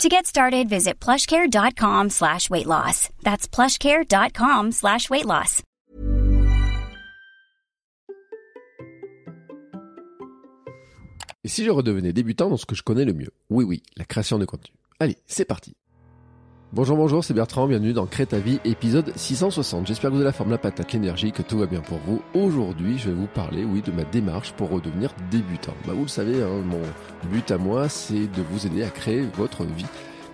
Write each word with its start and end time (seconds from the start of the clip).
To 0.00 0.08
get 0.08 0.26
started, 0.26 0.68
visit 0.68 0.98
plushcare.com 1.00 2.10
slash 2.10 2.50
weight 2.50 2.66
loss. 2.66 3.08
That's 3.22 3.46
plushcare.com 3.46 4.72
slash 4.72 5.08
weight 5.10 5.26
loss. 5.26 5.62
Et 11.44 11.48
si 11.48 11.64
je 11.64 11.70
redevenais 11.70 12.12
débutant 12.12 12.48
dans 12.48 12.56
ce 12.56 12.66
que 12.66 12.74
je 12.74 12.82
connais 12.82 13.04
le 13.04 13.12
mieux? 13.12 13.30
Oui, 13.50 13.64
oui, 13.64 13.82
la 13.96 14.04
création 14.04 14.38
de 14.38 14.44
contenu. 14.44 14.74
Allez, 15.00 15.16
c'est 15.26 15.44
parti 15.44 15.74
Bonjour, 16.74 16.96
bonjour, 16.96 17.22
c'est 17.22 17.34
Bertrand, 17.34 17.66
bienvenue 17.66 17.92
dans 17.92 18.06
Crée 18.06 18.24
ta 18.24 18.38
vie, 18.38 18.58
épisode 18.64 19.12
660. 19.14 19.86
J'espère 19.86 20.08
que 20.08 20.14
vous 20.14 20.22
avez 20.22 20.30
la 20.30 20.32
forme, 20.32 20.52
la 20.52 20.56
patate, 20.56 20.90
l'énergie, 20.94 21.30
que 21.30 21.42
tout 21.42 21.58
va 21.58 21.66
bien 21.66 21.82
pour 21.82 21.98
vous. 21.98 22.22
Aujourd'hui, 22.32 22.96
je 22.96 23.10
vais 23.10 23.14
vous 23.14 23.26
parler, 23.26 23.62
oui, 23.62 23.82
de 23.82 23.92
ma 23.92 24.04
démarche 24.04 24.52
pour 24.52 24.70
redevenir 24.70 25.10
débutant. 25.30 25.74
Bah, 25.86 25.92
vous 25.92 26.04
le 26.04 26.08
savez, 26.08 26.42
hein, 26.42 26.62
mon 26.64 26.80
but 27.30 27.50
à 27.50 27.58
moi, 27.58 27.90
c'est 27.90 28.26
de 28.26 28.42
vous 28.50 28.66
aider 28.66 28.82
à 28.84 28.88
créer 28.88 29.20
votre 29.36 29.64
vie. 29.64 29.84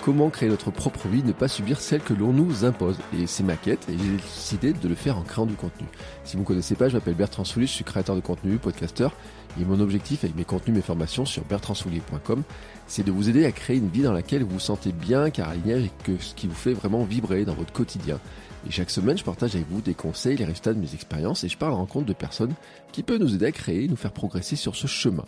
Comment 0.05 0.30
créer 0.30 0.48
notre 0.48 0.70
propre 0.70 1.09
vie, 1.09 1.24
ne 1.24 1.32
pas 1.32 1.48
subir 1.48 1.80
celle 1.80 2.02
que 2.02 2.15
l'on 2.15 2.32
nous 2.32 2.65
impose. 2.65 2.98
Et 3.20 3.27
c'est 3.27 3.43
ma 3.43 3.57
quête, 3.57 3.88
et 3.88 3.98
j'ai 3.98 4.16
décidé 4.16 4.73
de 4.73 4.88
le 4.88 4.95
faire 4.95 5.18
en 5.18 5.23
créant 5.23 5.45
du 5.45 5.55
contenu. 5.55 5.88
Si 6.23 6.37
vous 6.37 6.43
ne 6.43 6.46
connaissez 6.46 6.77
pas, 6.77 6.88
je 6.88 6.95
m'appelle 6.95 7.15
Bertrand 7.15 7.43
Soulis, 7.43 7.66
je 7.66 7.73
suis 7.73 7.84
créateur 7.84 8.15
de 8.15 8.20
contenu, 8.20 8.59
podcasteur, 8.59 9.12
et 9.60 9.64
mon 9.64 9.80
objectif 9.80 10.24
avec 10.24 10.37
mes 10.37 10.45
contenus, 10.45 10.76
mes 10.76 10.82
formations 10.82 11.24
sur 11.24 11.45
bertrandsoulier.com, 11.45 12.42
c'est 12.87 13.04
de 13.04 13.10
vous 13.10 13.28
aider 13.28 13.45
à 13.45 13.52
créer 13.52 13.76
une 13.76 13.88
vie 13.88 14.02
dans 14.02 14.12
laquelle 14.12 14.42
vous 14.42 14.54
vous 14.54 14.60
sentez 14.60 14.92
bien, 14.92 15.30
car 15.30 15.48
aligné 15.48 15.84
et 15.84 15.90
que 16.04 16.16
ce 16.18 16.34
qui 16.34 16.46
vous 16.46 16.54
fait 16.54 16.73
vraiment 16.73 17.04
vibrer 17.04 17.45
dans 17.45 17.54
votre 17.54 17.73
quotidien. 17.73 18.20
Et 18.66 18.70
chaque 18.70 18.90
semaine, 18.90 19.18
je 19.18 19.24
partage 19.24 19.54
avec 19.54 19.68
vous 19.68 19.80
des 19.80 19.95
conseils, 19.95 20.37
les 20.37 20.45
résultats 20.45 20.74
de 20.74 20.80
mes 20.80 20.95
expériences 20.95 21.45
et 21.45 21.48
je 21.48 21.56
parle 21.56 21.73
en 21.73 21.78
rencontre 21.78 22.06
de 22.06 22.12
personnes 22.12 22.54
qui 22.92 23.02
peuvent 23.02 23.20
nous 23.20 23.34
aider 23.34 23.46
à 23.46 23.52
créer 23.52 23.88
nous 23.88 23.96
faire 23.96 24.12
progresser 24.12 24.56
sur 24.56 24.76
ce 24.76 24.87
chemin. 24.87 25.24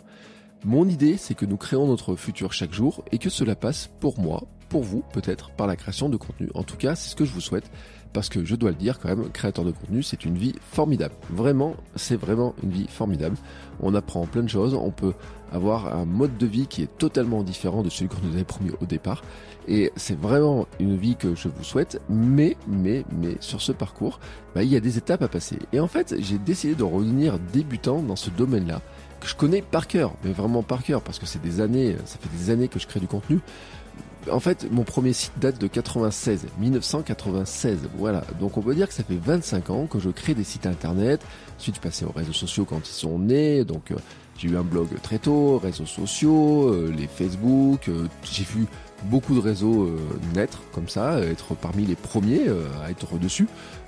Mon 0.63 0.87
idée, 0.87 1.17
c'est 1.17 1.33
que 1.33 1.45
nous 1.45 1.57
créons 1.57 1.87
notre 1.87 2.15
futur 2.15 2.53
chaque 2.53 2.73
jour 2.73 3.03
et 3.11 3.17
que 3.17 3.29
cela 3.29 3.55
passe 3.55 3.89
pour 3.99 4.19
moi, 4.19 4.43
pour 4.69 4.83
vous 4.83 5.03
peut-être, 5.11 5.49
par 5.51 5.65
la 5.65 5.75
création 5.75 6.07
de 6.07 6.17
contenu. 6.17 6.49
En 6.53 6.63
tout 6.63 6.77
cas, 6.77 6.95
c'est 6.95 7.09
ce 7.09 7.15
que 7.15 7.25
je 7.25 7.31
vous 7.31 7.41
souhaite 7.41 7.71
parce 8.13 8.29
que 8.29 8.43
je 8.43 8.55
dois 8.55 8.71
le 8.71 8.75
dire 8.75 8.99
quand 8.99 9.09
même, 9.09 9.29
créateur 9.29 9.65
de 9.65 9.71
contenu, 9.71 10.03
c'est 10.03 10.25
une 10.25 10.37
vie 10.37 10.53
formidable. 10.71 11.13
Vraiment, 11.29 11.75
c'est 11.95 12.15
vraiment 12.15 12.53
une 12.63 12.71
vie 12.71 12.87
formidable. 12.87 13.37
On 13.81 13.95
apprend 13.95 14.25
plein 14.25 14.43
de 14.43 14.49
choses, 14.49 14.73
on 14.73 14.91
peut 14.91 15.13
avoir 15.51 15.95
un 15.95 16.05
mode 16.05 16.37
de 16.37 16.45
vie 16.45 16.67
qui 16.67 16.81
est 16.81 16.97
totalement 16.97 17.43
différent 17.43 17.83
de 17.83 17.89
celui 17.89 18.09
qu'on 18.09 18.25
nous 18.25 18.33
avait 18.33 18.43
promis 18.43 18.71
au 18.81 18.85
départ. 18.85 19.21
Et 19.67 19.91
c'est 19.95 20.19
vraiment 20.19 20.67
une 20.79 20.97
vie 20.97 21.15
que 21.15 21.35
je 21.35 21.47
vous 21.47 21.63
souhaite, 21.63 22.01
mais, 22.09 22.57
mais, 22.67 23.05
mais, 23.11 23.37
sur 23.41 23.61
ce 23.61 23.71
parcours, 23.71 24.19
bah, 24.55 24.63
il 24.63 24.69
y 24.69 24.75
a 24.75 24.79
des 24.79 24.97
étapes 24.97 25.21
à 25.21 25.27
passer. 25.27 25.59
Et 25.71 25.79
en 25.79 25.87
fait, 25.87 26.15
j'ai 26.19 26.37
décidé 26.37 26.73
de 26.73 26.83
revenir 26.83 27.37
débutant 27.53 28.01
dans 28.01 28.15
ce 28.15 28.29
domaine-là, 28.31 28.81
que 29.19 29.27
je 29.27 29.35
connais 29.35 29.61
par 29.61 29.87
cœur, 29.87 30.13
mais 30.23 30.31
vraiment 30.31 30.63
par 30.63 30.83
cœur, 30.83 31.01
parce 31.01 31.19
que 31.19 31.27
c'est 31.27 31.41
des 31.41 31.61
années, 31.61 31.95
ça 32.05 32.17
fait 32.17 32.35
des 32.35 32.49
années 32.49 32.67
que 32.67 32.79
je 32.79 32.87
crée 32.87 32.99
du 32.99 33.07
contenu 33.07 33.39
en 34.29 34.39
fait, 34.39 34.67
mon 34.71 34.83
premier 34.83 35.13
site 35.13 35.33
date 35.39 35.59
de 35.59 35.67
96, 35.67 36.47
1996. 36.59 37.89
Voilà. 37.97 38.23
Donc 38.39 38.57
on 38.57 38.61
peut 38.61 38.75
dire 38.75 38.87
que 38.87 38.93
ça 38.93 39.03
fait 39.03 39.17
25 39.17 39.69
ans 39.69 39.87
que 39.87 39.99
je 39.99 40.09
crée 40.09 40.33
des 40.33 40.43
sites 40.43 40.65
internet. 40.65 41.21
Ensuite, 41.57 41.79
je 41.83 42.05
aux 42.05 42.11
réseaux 42.11 42.33
sociaux 42.33 42.65
quand 42.65 42.87
ils 42.87 42.93
sont 42.93 43.19
nés. 43.19 43.63
Donc, 43.63 43.91
euh, 43.91 43.95
j'ai 44.37 44.49
eu 44.49 44.57
un 44.57 44.63
blog 44.63 44.87
très 45.03 45.19
tôt, 45.19 45.59
réseaux 45.59 45.85
sociaux, 45.85 46.69
euh, 46.69 46.93
les 46.95 47.07
Facebook. 47.07 47.87
Euh, 47.87 48.07
j'ai 48.23 48.43
vu 48.43 48.65
beaucoup 49.03 49.33
de 49.33 49.39
réseaux 49.39 49.89
naître 50.35 50.61
comme 50.73 50.87
ça, 50.87 51.19
être 51.21 51.55
parmi 51.55 51.87
les 51.87 51.95
premiers 51.95 52.47
à 52.83 52.91
être 52.91 53.17
dessus. 53.17 53.47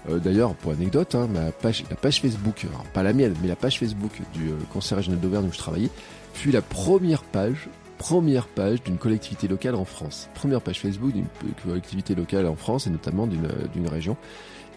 D'ailleurs, 0.09 0.55
pour 0.55 0.71
anecdote, 0.71 1.13
hein, 1.13 1.29
la 1.35 1.51
page 1.51 1.83
Facebook, 2.19 2.65
pas 2.93 3.03
la 3.03 3.13
mienne, 3.13 3.35
mais 3.39 3.47
la 3.47 3.55
page 3.55 3.77
Facebook 3.77 4.11
du 4.33 4.49
Conseil 4.71 4.97
régional 4.97 5.19
d'Auvergne 5.19 5.45
où 5.45 5.53
je 5.53 5.59
travaillais, 5.59 5.91
fut 6.33 6.49
la 6.49 6.63
première 6.63 7.21
page 7.21 7.69
première 8.03 8.47
page 8.47 8.83
d'une 8.83 8.97
collectivité 8.97 9.47
locale 9.47 9.75
en 9.75 9.85
France. 9.85 10.27
Première 10.33 10.59
page 10.59 10.81
Facebook 10.81 11.13
d'une 11.13 11.25
collectivité 11.63 12.15
locale 12.15 12.47
en 12.47 12.55
France 12.57 12.85
et 12.85 12.89
notamment 12.89 13.27
d'une 13.27 13.87
région. 13.87 14.17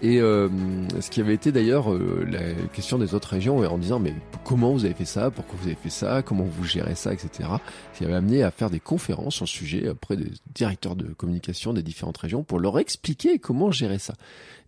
Et 0.02 0.20
euh, 0.20 0.48
ce 1.00 1.10
qui 1.10 1.20
avait 1.20 1.34
été 1.34 1.52
d'ailleurs 1.52 1.92
euh, 1.92 2.26
la 2.30 2.52
question 2.72 2.98
des 2.98 3.14
autres 3.14 3.30
régions 3.30 3.58
en 3.58 3.78
disant 3.78 3.98
mais 3.98 4.12
comment 4.44 4.72
vous 4.72 4.84
avez 4.84 4.92
fait 4.92 5.06
ça, 5.06 5.30
pourquoi 5.30 5.58
vous 5.60 5.66
avez 5.68 5.76
fait 5.76 5.90
ça, 5.90 6.22
comment 6.22 6.44
vous 6.44 6.64
gérez 6.64 6.94
ça, 6.94 7.14
etc. 7.14 7.48
Qui 7.96 8.04
avait 8.04 8.14
amené 8.14 8.42
à 8.42 8.50
faire 8.50 8.68
des 8.68 8.80
conférences 8.80 9.36
ce 9.36 9.46
sujet 9.46 9.88
auprès 9.88 10.16
des 10.16 10.30
directeurs 10.54 10.96
de 10.96 11.06
communication 11.14 11.72
des 11.72 11.82
différentes 11.82 12.18
régions 12.18 12.42
pour 12.42 12.60
leur 12.60 12.78
expliquer 12.78 13.38
comment 13.38 13.70
gérer 13.70 13.98
ça. 13.98 14.14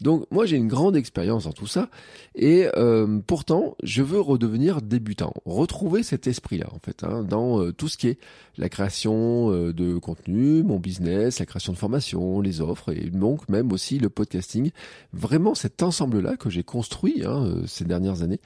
Donc 0.01 0.27
moi 0.31 0.47
j'ai 0.47 0.57
une 0.57 0.69
grande 0.69 0.97
expérience 0.97 1.45
dans 1.45 1.53
tout 1.53 1.67
ça 1.67 1.89
et 2.35 2.69
euh, 2.77 3.19
pourtant 3.27 3.77
je 3.83 4.03
veux 4.03 4.21
redevenir 4.21 4.81
débutant, 4.81 5.35
retrouver 5.45 6.05
cet 6.05 6.27
esprit-là 6.27 6.69
en 6.73 6.79
fait 6.79 7.05
hein, 7.05 7.25
dans 7.25 7.73
tout 7.73 7.89
ce 7.89 7.97
qui 7.99 8.09
est 8.09 8.19
la 8.57 8.69
création 8.69 9.51
de 9.51 9.99
contenu, 9.99 10.63
mon 10.63 10.79
business, 10.79 11.41
la 11.41 11.47
création 11.47 11.73
de 11.73 11.79
formation, 11.79 12.41
les 12.41 12.61
offres 12.61 12.93
et 12.93 13.11
donc 13.11 13.49
même 13.49 13.73
aussi 13.73 13.99
le 13.99 14.09
podcasting 14.09 14.71
vraiment 15.19 15.55
cet 15.55 15.83
ensemble-là 15.83 16.37
que 16.37 16.49
j'ai 16.49 16.63
construit 16.63 17.25
hein, 17.25 17.45
euh, 17.45 17.67
ces 17.67 17.85
dernières 17.85 18.23
années, 18.23 18.41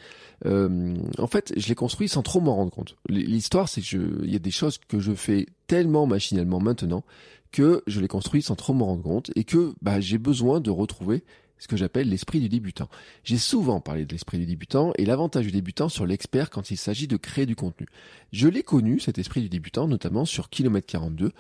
euh, 0.47 0.97
en 1.19 1.27
fait, 1.27 1.53
je 1.57 1.69
l'ai 1.69 1.75
construit 1.75 2.09
sans 2.09 2.23
trop 2.23 2.41
m'en 2.41 2.57
rendre 2.57 2.73
compte. 2.73 2.97
L'histoire, 3.09 3.69
c'est 3.69 3.83
que 3.83 4.21
il 4.25 4.33
y 4.33 4.37
a 4.37 4.41
des 4.41 4.51
choses 4.51 4.79
que 4.79 4.99
je 4.99 5.13
fais 5.13 5.47
tellement 5.67 6.07
machinalement 6.07 6.61
maintenant 6.61 7.05
que 7.53 7.83
je 7.87 8.01
l'ai 8.01 8.09
construit 8.09 8.43
sans 8.43 8.57
trop 8.57 8.73
m'en 8.73 8.87
rendre 8.87 9.03
compte 9.03 9.31
et 9.37 9.45
que 9.45 9.75
bah, 9.83 10.01
j'ai 10.01 10.19
besoin 10.19 10.61
de 10.61 10.71
retrouver 10.71 11.23
ce 11.59 11.69
que 11.69 11.77
j'appelle 11.77 12.09
l'esprit 12.09 12.41
du 12.41 12.49
débutant. 12.49 12.89
J'ai 13.23 13.39
souvent 13.39 13.81
parlé 13.81 14.05
de 14.05 14.11
l'esprit 14.11 14.39
du 14.39 14.47
débutant 14.47 14.93
et 14.99 15.05
l'avantage 15.05 15.45
du 15.45 15.53
débutant 15.53 15.89
sur 15.89 16.07
l'expert 16.07 16.51
quand 16.51 16.73
il 16.73 16.77
s'agit 16.77 17.07
de 17.07 17.17
créer 17.17 17.47
du 17.47 17.55
contenu. 17.55 17.87
Je 18.33 18.49
l'ai 18.49 18.65
connu, 18.65 18.99
cet 18.99 19.19
esprit 19.19 19.43
du 19.43 19.49
débutant, 19.49 19.87
notamment 19.87 20.25
sur 20.25 20.51
Kilomètre 20.51 20.89
42, 20.89 21.31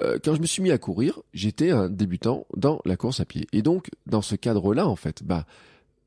euh, 0.00 0.18
quand 0.22 0.34
je 0.34 0.40
me 0.40 0.46
suis 0.46 0.62
mis 0.62 0.70
à 0.70 0.78
courir, 0.78 1.20
j'étais 1.32 1.70
un 1.70 1.88
débutant 1.88 2.46
dans 2.56 2.80
la 2.84 2.96
course 2.96 3.20
à 3.20 3.24
pied. 3.24 3.46
Et 3.52 3.62
donc, 3.62 3.90
dans 4.06 4.22
ce 4.22 4.34
cadre-là, 4.34 4.86
en 4.86 4.96
fait, 4.96 5.22
bah, 5.22 5.46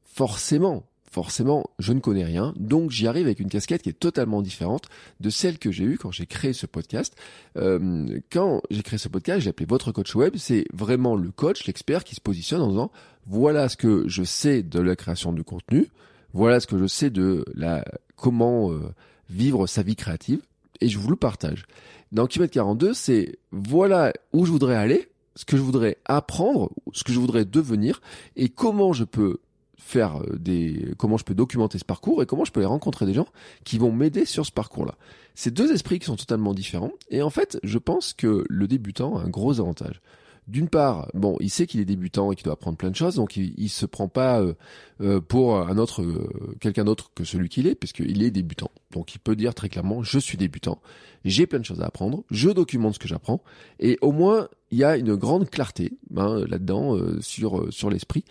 forcément, 0.04 0.86
forcément, 1.10 1.70
je 1.80 1.94
ne 1.94 2.00
connais 2.00 2.24
rien. 2.24 2.54
Donc, 2.58 2.92
j'y 2.92 3.08
arrive 3.08 3.26
avec 3.26 3.40
une 3.40 3.50
casquette 3.50 3.82
qui 3.82 3.90
est 3.90 4.00
totalement 4.00 4.42
différente 4.42 4.90
de 5.20 5.30
celle 5.30 5.58
que 5.58 5.72
j'ai 5.72 5.84
eue 5.84 5.98
quand 5.98 6.12
j'ai 6.12 6.26
créé 6.26 6.54
ce 6.54 6.66
podcast. 6.66 7.16
Euh, 7.58 8.20
quand 8.32 8.62
j'ai 8.70 8.84
créé 8.84 9.00
ce 9.00 9.10
podcast, 9.10 9.42
j'ai 9.42 9.50
appelé 9.50 9.66
votre 9.66 9.92
coach 9.92 10.16
web. 10.16 10.36
C'est 10.38 10.66
vraiment 10.74 11.16
le 11.16 11.32
coach, 11.32 11.66
l'expert 11.66 12.04
qui 12.04 12.16
se 12.16 12.22
positionne 12.22 12.62
en 12.62 12.70
disant, 12.70 12.92
voilà 13.26 13.70
ce 13.70 13.78
que 13.78 14.08
je 14.08 14.24
sais 14.24 14.64
de 14.64 14.80
la 14.80 14.96
création 14.96 15.34
du 15.34 15.44
contenu. 15.44 15.88
Voilà 16.34 16.60
ce 16.60 16.68
que 16.68 16.78
je 16.78 16.86
sais 16.86 17.10
de 17.10 17.44
la, 17.56 17.84
comment 18.16 18.72
euh, 18.72 18.94
vivre 19.30 19.66
sa 19.68 19.82
vie 19.82 19.96
créative. 19.96 20.42
Et 20.82 20.88
je 20.88 20.98
vous 20.98 21.10
le 21.10 21.16
partage. 21.16 21.66
Dans 22.12 22.28
Kilomètre 22.28 22.54
42, 22.54 22.94
c'est 22.94 23.40
voilà 23.52 24.14
où 24.34 24.46
je 24.46 24.52
voudrais 24.52 24.76
aller, 24.76 25.10
ce 25.36 25.46
que 25.46 25.58
je 25.58 25.62
voudrais 25.62 25.98
apprendre, 26.06 26.72
ce 26.94 27.04
que 27.04 27.14
je 27.14 27.20
voudrais 27.20 27.46
devenir, 27.46 28.02
et 28.36 28.50
comment 28.50 28.94
je 28.94 29.04
peux 29.04 29.40
faire 29.78 30.22
euh, 30.22 30.38
des, 30.38 30.94
comment 30.98 31.18
je 31.18 31.24
peux 31.24 31.34
documenter 31.34 31.78
ce 31.80 31.86
parcours 31.86 32.22
et 32.22 32.26
comment 32.26 32.46
je 32.46 32.52
peux 32.52 32.60
aller 32.60 32.68
rencontrer 32.68 33.06
des 33.06 33.14
gens 33.14 33.28
qui 33.64 33.78
vont 33.78 33.92
m'aider 33.92 34.26
sur 34.26 34.46
ce 34.46 34.52
parcours-là. 34.52 34.96
C'est 35.36 35.54
deux 35.54 35.72
esprits 35.72 36.00
qui 36.00 36.06
sont 36.06 36.16
totalement 36.16 36.54
différents. 36.54 36.92
Et 37.10 37.22
en 37.22 37.30
fait, 37.30 37.60
je 37.64 37.78
pense 37.78 38.14
que 38.14 38.46
le 38.50 38.68
débutant 38.68 39.18
a 39.18 39.24
un 39.24 39.30
gros 39.30 39.60
avantage 39.60 40.02
d'une 40.50 40.68
part, 40.68 41.10
bon, 41.14 41.38
il 41.40 41.50
sait 41.50 41.68
qu'il 41.68 41.80
est 41.80 41.86
débutant 41.86 42.32
et 42.32 42.36
qu'il 42.36 42.44
doit 42.44 42.54
apprendre 42.54 42.78
plein 42.78 42.90
de 42.90 42.96
choses, 42.96 43.16
donc 43.16 43.38
il, 43.38 43.54
il 43.58 43.70
se 43.70 43.86
prend 43.86 44.08
pas 44.08 44.42
euh, 44.42 44.54
euh, 45.02 45.22
pour 45.22 45.58
un 45.58 45.78
autre, 45.78 46.02
euh, 46.02 46.56
quelqu'un 46.60 46.86
d'autre 46.86 47.12
que 47.14 47.24
celui 47.24 47.50
qu'il 47.50 47.68
est, 47.68 47.76
puisqu'il 47.76 48.24
est 48.24 48.32
débutant. 48.32 48.72
Donc 48.92 49.14
il 49.14 49.20
peut 49.20 49.36
dire 49.36 49.54
très 49.54 49.70
clairement, 49.70 50.02
je 50.02 50.18
suis 50.18 50.38
débutant, 50.38 50.82
j'ai 51.24 51.46
plein 51.46 51.60
de 51.60 51.66
choses 51.66 51.82
à 51.82 51.86
apprendre, 51.86 52.24
je 52.32 52.50
documente 52.50 52.96
ce 52.96 53.00
que 53.00 53.08
j'apprends, 53.08 53.44
et 53.80 53.98
au 54.02 54.12
moins 54.12 54.48
il 54.72 54.80
y 54.80 54.84
a 54.84 54.98
une 54.98 55.16
grande 55.16 55.50
clarté 55.50 55.94
hein, 56.16 56.44
là-dedans 56.48 56.98
sur 57.22 57.72
sur 57.72 57.90
l'esprit. 57.90 58.24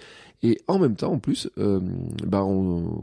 Et 0.44 0.61
en 0.69 0.79
même 0.79 0.94
temps, 0.94 1.14
en 1.14 1.19
plus, 1.19 1.50
bah 1.56 2.47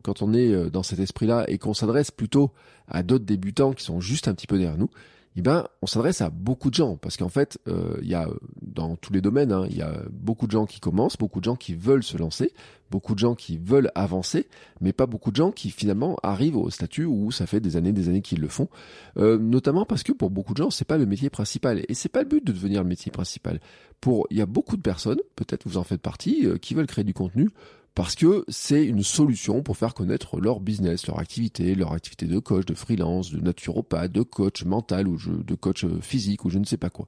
quand 0.04 0.22
on 0.22 0.34
est 0.34 0.70
dans 0.70 0.84
cet 0.84 1.00
esprit-là 1.00 1.44
et 1.50 1.58
qu'on 1.58 1.74
s'adresse 1.74 2.10
plutôt 2.10 2.52
à 2.88 3.04
d'autres 3.04 3.26
débutants 3.26 3.74
qui 3.74 3.84
sont 3.84 4.00
juste 4.00 4.30
un 4.30 4.34
petit 4.34 4.48
peu 4.48 4.58
derrière 4.58 4.78
nous, 4.78 4.90
eh 5.38 5.42
ben, 5.42 5.68
on 5.82 5.88
s'adresse 5.88 6.22
à 6.22 6.30
beaucoup 6.30 6.70
de 6.70 6.76
gens 6.76 6.96
parce 6.96 7.18
qu'en 7.18 7.28
fait, 7.28 7.60
euh, 7.68 7.98
il 8.02 8.08
y 8.08 8.16
a 8.16 8.30
dans 8.62 8.96
tous 8.96 9.12
les 9.12 9.20
domaines, 9.20 9.52
hein, 9.52 9.66
il 9.70 9.78
y 9.78 9.82
a 9.82 10.04
beaucoup 10.12 10.48
de 10.48 10.52
gens 10.52 10.66
qui 10.66 10.80
commencent, 10.80 11.18
beaucoup 11.18 11.42
de 11.42 11.46
gens 11.46 11.58
qui 11.58 11.76
veulent 11.76 12.04
se 12.04 12.18
lancer, 12.18 12.54
beaucoup 12.90 13.16
de 13.16 13.20
gens 13.20 13.36
qui 13.36 13.58
veulent 13.58 13.92
avancer, 13.96 14.48
mais 14.80 14.94
pas 14.94 15.08
beaucoup 15.08 15.32
de 15.32 15.36
gens 15.36 15.52
qui 15.52 15.72
finalement 15.72 16.18
arrivent 16.24 16.56
au 16.56 16.70
statut 16.70 17.04
où 17.04 17.32
ça 17.32 17.48
fait 17.48 17.60
des 17.60 17.76
années, 17.76 17.92
des 17.92 18.08
années 18.08 18.22
qu'ils 18.22 18.40
le 18.40 18.48
font. 18.48 18.70
Euh, 19.18 19.38
notamment 19.38 19.86
parce 19.86 20.04
que 20.04 20.14
pour 20.14 20.30
beaucoup 20.30 20.54
de 20.54 20.64
gens, 20.64 20.70
c'est 20.70 20.86
pas 20.86 20.98
le 20.98 21.06
métier 21.06 21.30
principal 21.30 21.84
et 21.86 21.94
c'est 21.94 22.10
pas 22.10 22.22
le 22.22 22.30
but 22.30 22.46
de 22.46 22.54
devenir 22.54 22.82
le 22.82 22.88
métier 22.88 23.12
principal. 23.12 23.60
Pour, 24.00 24.28
il 24.30 24.38
y 24.38 24.42
a 24.42 24.46
beaucoup 24.46 24.78
de 24.78 24.82
personnes, 24.82 25.20
peut-être 25.36 25.68
vous 25.68 25.78
en 25.78 25.84
faites 25.84 26.02
partie, 26.02 26.46
euh, 26.46 26.58
qui 26.58 26.76
veulent 26.76 26.88
créer 26.88 27.04
du 27.04 27.14
contenu 27.14 27.50
parce 27.96 28.16
que 28.16 28.44
c'est 28.50 28.86
une 28.86 29.04
solution 29.04 29.64
pour 29.64 29.78
faire 29.78 29.94
connaître 29.94 30.40
leur 30.40 30.60
business, 30.60 31.08
leur 31.08 31.18
activité, 31.18 31.76
leur 31.76 31.94
activité 31.94 32.26
de 32.26 32.40
coach, 32.40 32.66
de 32.66 32.74
freelance, 32.74 33.32
de 33.32 33.40
naturopathe, 33.40 34.12
de 34.12 34.22
coach 34.22 34.66
mental 34.66 35.08
ou 35.08 35.18
de 35.18 35.56
coach 35.56 35.86
physique 36.02 36.44
ou 36.44 36.50
je 36.50 36.60
ne 36.60 36.66
sais 36.66 36.76
pas 36.76 36.90
quoi. 36.90 37.08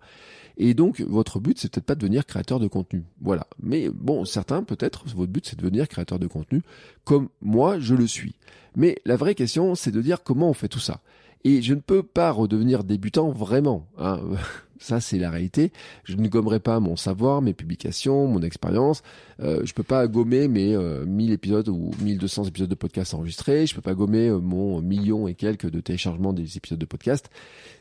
Et 0.56 0.74
donc 0.74 1.02
votre 1.02 1.42
but 1.42 1.60
c'est 1.60 1.70
peut-être 1.70 1.86
pas 1.86 1.96
de 1.96 2.00
devenir 2.00 2.26
créateur 2.26 2.60
de 2.60 2.68
contenu. 2.68 3.04
Voilà. 3.22 3.48
Mais 3.62 3.90
bon, 3.90 4.24
certains 4.24 4.64
peut-être 4.64 5.04
votre 5.14 5.32
but 5.32 5.46
c'est 5.46 5.58
de 5.58 5.62
devenir 5.62 5.90
créateur 5.90 6.20
de 6.20 6.28
contenu 6.28 6.62
comme 7.04 7.28
moi 7.42 7.80
je 7.80 7.94
le 7.94 8.08
suis. 8.08 8.36
Mais 8.78 8.98
la 9.06 9.18
vraie 9.18 9.36
question 9.36 9.76
c'est 9.76 9.92
de 9.92 10.02
dire 10.02 10.24
comment 10.24 10.50
on 10.50 10.54
fait 10.54 10.70
tout 10.70 10.80
ça. 10.80 11.02
Et 11.44 11.62
je 11.62 11.74
ne 11.74 11.82
peux 11.82 12.02
pas 12.02 12.32
redevenir 12.32 12.86
débutant 12.86 13.30
vraiment. 13.30 13.88
Hein. 13.98 14.22
Ça, 14.80 15.00
c'est 15.00 15.18
la 15.18 15.30
réalité. 15.30 15.72
Je 16.04 16.16
ne 16.16 16.28
gommerai 16.28 16.60
pas 16.60 16.80
mon 16.80 16.96
savoir, 16.96 17.42
mes 17.42 17.54
publications, 17.54 18.28
mon 18.28 18.42
expérience. 18.42 19.02
Euh, 19.40 19.62
je 19.66 19.74
peux 19.74 19.84
pas 19.84 20.08
gommer 20.08 20.48
mes 20.48 20.76
euh, 20.76 21.06
1000 21.06 21.32
épisodes 21.32 21.68
ou 21.70 21.92
1200 22.02 22.46
épisodes 22.46 22.70
de 22.70 22.76
podcast 22.76 23.14
enregistrés. 23.14 23.66
Je 23.66 23.76
peux 23.76 23.82
pas 23.82 23.96
gommer 23.96 24.28
euh, 24.28 24.40
mon 24.40 24.82
million 24.82 25.28
et 25.28 25.34
quelques 25.34 25.70
de 25.70 25.80
téléchargements 25.80 26.34
des 26.34 26.58
épisodes 26.58 26.80
de 26.80 26.86
podcast. 26.86 27.30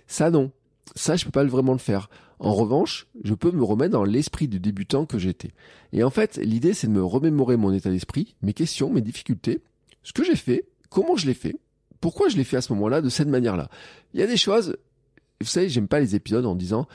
Ça, 0.06 0.30
non. 0.30 0.50
Ça, 0.94 1.16
je 1.16 1.24
peux 1.24 1.30
pas 1.30 1.44
vraiment 1.44 1.72
le 1.72 1.78
faire. 1.78 2.08
En 2.38 2.54
revanche, 2.54 3.06
je 3.24 3.34
peux 3.34 3.50
me 3.50 3.64
remettre 3.64 3.92
dans 3.92 4.04
l'esprit 4.04 4.46
du 4.46 4.60
débutant 4.60 5.06
que 5.06 5.18
j'étais. 5.18 5.50
Et 5.92 6.04
en 6.04 6.10
fait, 6.10 6.36
l'idée, 6.36 6.74
c'est 6.74 6.86
de 6.86 6.92
me 6.92 7.02
remémorer 7.02 7.56
mon 7.56 7.72
état 7.72 7.90
d'esprit, 7.90 8.36
mes 8.42 8.52
questions, 8.52 8.90
mes 8.90 9.00
difficultés, 9.00 9.62
ce 10.02 10.12
que 10.12 10.22
j'ai 10.22 10.36
fait, 10.36 10.66
comment 10.90 11.16
je 11.16 11.26
l'ai 11.26 11.34
fait, 11.34 11.56
pourquoi 12.00 12.28
je 12.28 12.36
l'ai 12.36 12.44
fait 12.44 12.58
à 12.58 12.60
ce 12.60 12.72
moment-là, 12.74 13.00
de 13.00 13.08
cette 13.08 13.28
manière-là. 13.28 13.68
Il 14.14 14.20
y 14.20 14.22
a 14.22 14.26
des 14.26 14.36
choses, 14.36 14.76
vous 15.40 15.46
savez, 15.46 15.68
j'aime 15.68 15.88
pas 15.88 16.00
les 16.00 16.14
épisodes 16.14 16.46
en 16.46 16.54
disant 16.54 16.86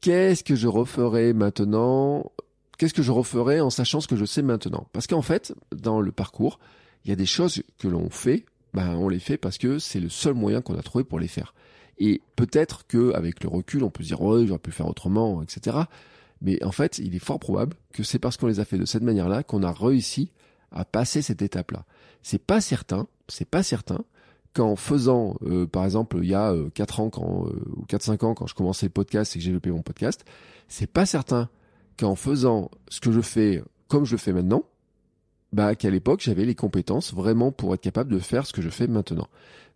qu'est-ce 0.00 0.44
que 0.44 0.54
je 0.54 0.68
referai 0.68 1.32
maintenant, 1.32 2.30
qu'est-ce 2.78 2.94
que 2.94 3.02
je 3.02 3.12
referai 3.12 3.60
en 3.60 3.70
sachant 3.70 4.00
ce 4.00 4.08
que 4.08 4.16
je 4.16 4.24
sais 4.24 4.42
maintenant? 4.42 4.88
Parce 4.92 5.06
qu'en 5.06 5.22
fait, 5.22 5.54
dans 5.74 6.00
le 6.00 6.12
parcours, 6.12 6.58
il 7.04 7.10
y 7.10 7.12
a 7.12 7.16
des 7.16 7.26
choses 7.26 7.62
que 7.78 7.88
l'on 7.88 8.10
fait, 8.10 8.44
ben 8.74 8.94
on 8.96 9.08
les 9.08 9.18
fait 9.18 9.36
parce 9.36 9.58
que 9.58 9.78
c'est 9.78 10.00
le 10.00 10.08
seul 10.08 10.34
moyen 10.34 10.60
qu'on 10.60 10.78
a 10.78 10.82
trouvé 10.82 11.04
pour 11.04 11.18
les 11.18 11.28
faire. 11.28 11.54
Et 11.98 12.20
peut-être 12.36 12.86
que 12.86 13.12
avec 13.14 13.42
le 13.42 13.48
recul, 13.48 13.82
on 13.82 13.90
peut 13.90 14.02
se 14.02 14.08
dire 14.08 14.20
ouais, 14.20 14.46
j'aurais 14.46 14.58
pu 14.58 14.70
faire 14.70 14.88
autrement, 14.88 15.42
etc. 15.42 15.78
Mais 16.42 16.62
en 16.62 16.72
fait, 16.72 16.98
il 16.98 17.14
est 17.14 17.20
fort 17.20 17.38
probable 17.38 17.76
que 17.92 18.02
c'est 18.02 18.18
parce 18.18 18.36
qu'on 18.36 18.46
les 18.46 18.60
a 18.60 18.64
fait 18.64 18.76
de 18.76 18.84
cette 18.84 19.02
manière-là 19.02 19.42
qu'on 19.42 19.62
a 19.62 19.72
réussi 19.72 20.30
à 20.72 20.84
passer 20.84 21.22
cette 21.22 21.40
étape-là. 21.40 21.86
C'est 22.22 22.42
pas 22.42 22.60
certain, 22.60 23.06
c'est 23.28 23.48
pas 23.48 23.62
certain 23.62 24.04
qu'en 24.56 24.74
faisant, 24.74 25.36
euh, 25.42 25.66
par 25.66 25.84
exemple, 25.84 26.18
il 26.22 26.28
y 26.28 26.34
a 26.34 26.52
euh, 26.52 26.70
4 26.74 27.00
ans 27.00 27.10
quand, 27.10 27.46
euh, 27.46 27.62
ou 27.76 27.84
4-5 27.84 28.24
ans 28.24 28.34
quand 28.34 28.46
je 28.46 28.54
commençais 28.54 28.86
le 28.86 28.90
podcast 28.90 29.34
et 29.34 29.38
que 29.38 29.42
j'ai 29.44 29.50
développé 29.50 29.70
mon 29.70 29.82
podcast, 29.82 30.24
c'est 30.68 30.90
pas 30.90 31.04
certain 31.04 31.50
qu'en 31.98 32.16
faisant 32.16 32.70
ce 32.88 33.00
que 33.00 33.12
je 33.12 33.20
fais 33.20 33.62
comme 33.88 34.04
je 34.04 34.12
le 34.12 34.18
fais 34.18 34.32
maintenant, 34.32 34.64
bah 35.52 35.74
qu'à 35.74 35.90
l'époque 35.90 36.20
j'avais 36.20 36.44
les 36.44 36.54
compétences 36.54 37.14
vraiment 37.14 37.52
pour 37.52 37.72
être 37.74 37.80
capable 37.80 38.12
de 38.12 38.18
faire 38.18 38.46
ce 38.46 38.52
que 38.52 38.62
je 38.62 38.70
fais 38.70 38.86
maintenant. 38.86 39.28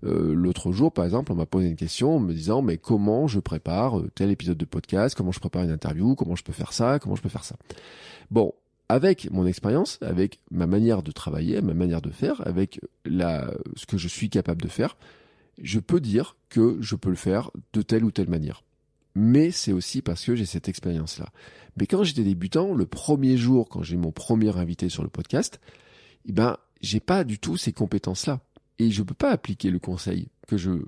Euh, 0.04 0.34
L'autre 0.34 0.72
jour, 0.72 0.92
par 0.92 1.04
exemple, 1.04 1.30
on 1.32 1.34
m'a 1.34 1.46
posé 1.46 1.68
une 1.68 1.76
question 1.76 2.16
en 2.16 2.20
me 2.20 2.32
disant 2.32 2.62
mais 2.62 2.78
comment 2.78 3.26
je 3.26 3.38
prépare 3.38 3.98
euh, 3.98 4.10
tel 4.14 4.30
épisode 4.30 4.56
de 4.56 4.64
podcast, 4.64 5.14
comment 5.14 5.32
je 5.32 5.40
prépare 5.40 5.62
une 5.62 5.70
interview, 5.70 6.14
comment 6.14 6.36
je 6.36 6.42
peux 6.42 6.52
faire 6.52 6.72
ça, 6.72 6.98
comment 6.98 7.16
je 7.16 7.22
peux 7.22 7.28
faire 7.28 7.44
ça? 7.44 7.56
Bon, 8.30 8.54
avec 8.90 9.30
mon 9.30 9.46
expérience, 9.46 9.98
avec 10.02 10.40
ma 10.50 10.66
manière 10.66 11.04
de 11.04 11.12
travailler, 11.12 11.60
ma 11.62 11.74
manière 11.74 12.02
de 12.02 12.10
faire, 12.10 12.44
avec 12.44 12.80
la, 13.04 13.54
ce 13.76 13.86
que 13.86 13.96
je 13.96 14.08
suis 14.08 14.28
capable 14.28 14.62
de 14.62 14.68
faire, 14.68 14.96
je 15.62 15.78
peux 15.78 16.00
dire 16.00 16.36
que 16.48 16.76
je 16.80 16.96
peux 16.96 17.10
le 17.10 17.14
faire 17.16 17.52
de 17.72 17.82
telle 17.82 18.04
ou 18.04 18.10
telle 18.10 18.28
manière. 18.28 18.64
Mais 19.14 19.52
c'est 19.52 19.72
aussi 19.72 20.02
parce 20.02 20.24
que 20.24 20.34
j'ai 20.34 20.44
cette 20.44 20.68
expérience-là. 20.68 21.26
Mais 21.76 21.86
quand 21.86 22.02
j'étais 22.02 22.24
débutant, 22.24 22.74
le 22.74 22.84
premier 22.84 23.36
jour, 23.36 23.68
quand 23.68 23.84
j'ai 23.84 23.96
mon 23.96 24.10
premier 24.10 24.56
invité 24.58 24.88
sur 24.88 25.04
le 25.04 25.08
podcast, 25.08 25.60
eh 26.26 26.32
ben, 26.32 26.56
j'ai 26.80 27.00
pas 27.00 27.22
du 27.22 27.38
tout 27.38 27.56
ces 27.56 27.72
compétences-là 27.72 28.40
et 28.80 28.90
je 28.90 29.02
peux 29.02 29.14
pas 29.14 29.30
appliquer 29.30 29.70
le 29.70 29.78
conseil 29.78 30.28
que 30.46 30.56
je 30.56 30.78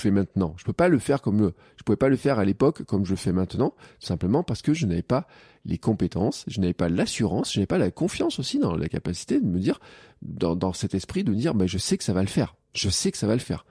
fais 0.00 0.10
maintenant. 0.10 0.54
Je 0.56 0.64
peux 0.64 0.72
pas 0.72 0.88
le 0.88 0.98
faire 0.98 1.20
comme 1.20 1.52
je 1.76 1.82
pouvais 1.84 1.96
pas 1.96 2.08
le 2.08 2.16
faire 2.16 2.38
à 2.38 2.44
l'époque 2.46 2.84
comme 2.84 3.04
je 3.04 3.10
le 3.10 3.16
fais 3.16 3.32
maintenant, 3.32 3.74
simplement 4.00 4.42
parce 4.42 4.62
que 4.62 4.72
je 4.72 4.86
n'avais 4.86 5.02
pas 5.02 5.28
les 5.66 5.76
compétences, 5.76 6.44
je 6.48 6.58
n'avais 6.58 6.72
pas 6.72 6.88
l'assurance, 6.88 7.52
je 7.52 7.58
n'avais 7.58 7.66
pas 7.66 7.76
la 7.76 7.90
confiance 7.90 8.38
aussi 8.38 8.58
dans 8.58 8.74
la 8.74 8.88
capacité 8.88 9.40
de 9.40 9.46
me 9.46 9.58
dire 9.60 9.78
dans, 10.22 10.72
cet 10.72 10.94
esprit 10.94 11.22
de 11.22 11.34
dire 11.34 11.54
mais 11.54 11.68
je 11.68 11.76
sais 11.76 11.98
que 11.98 12.04
ça 12.04 12.14
va 12.14 12.22
le 12.22 12.28
faire. 12.28 12.56
Je 12.74 12.88
sais 12.88 13.12
que 13.12 13.18
ça 13.18 13.26
va 13.26 13.34
le 13.34 13.40
faire. 13.40 13.66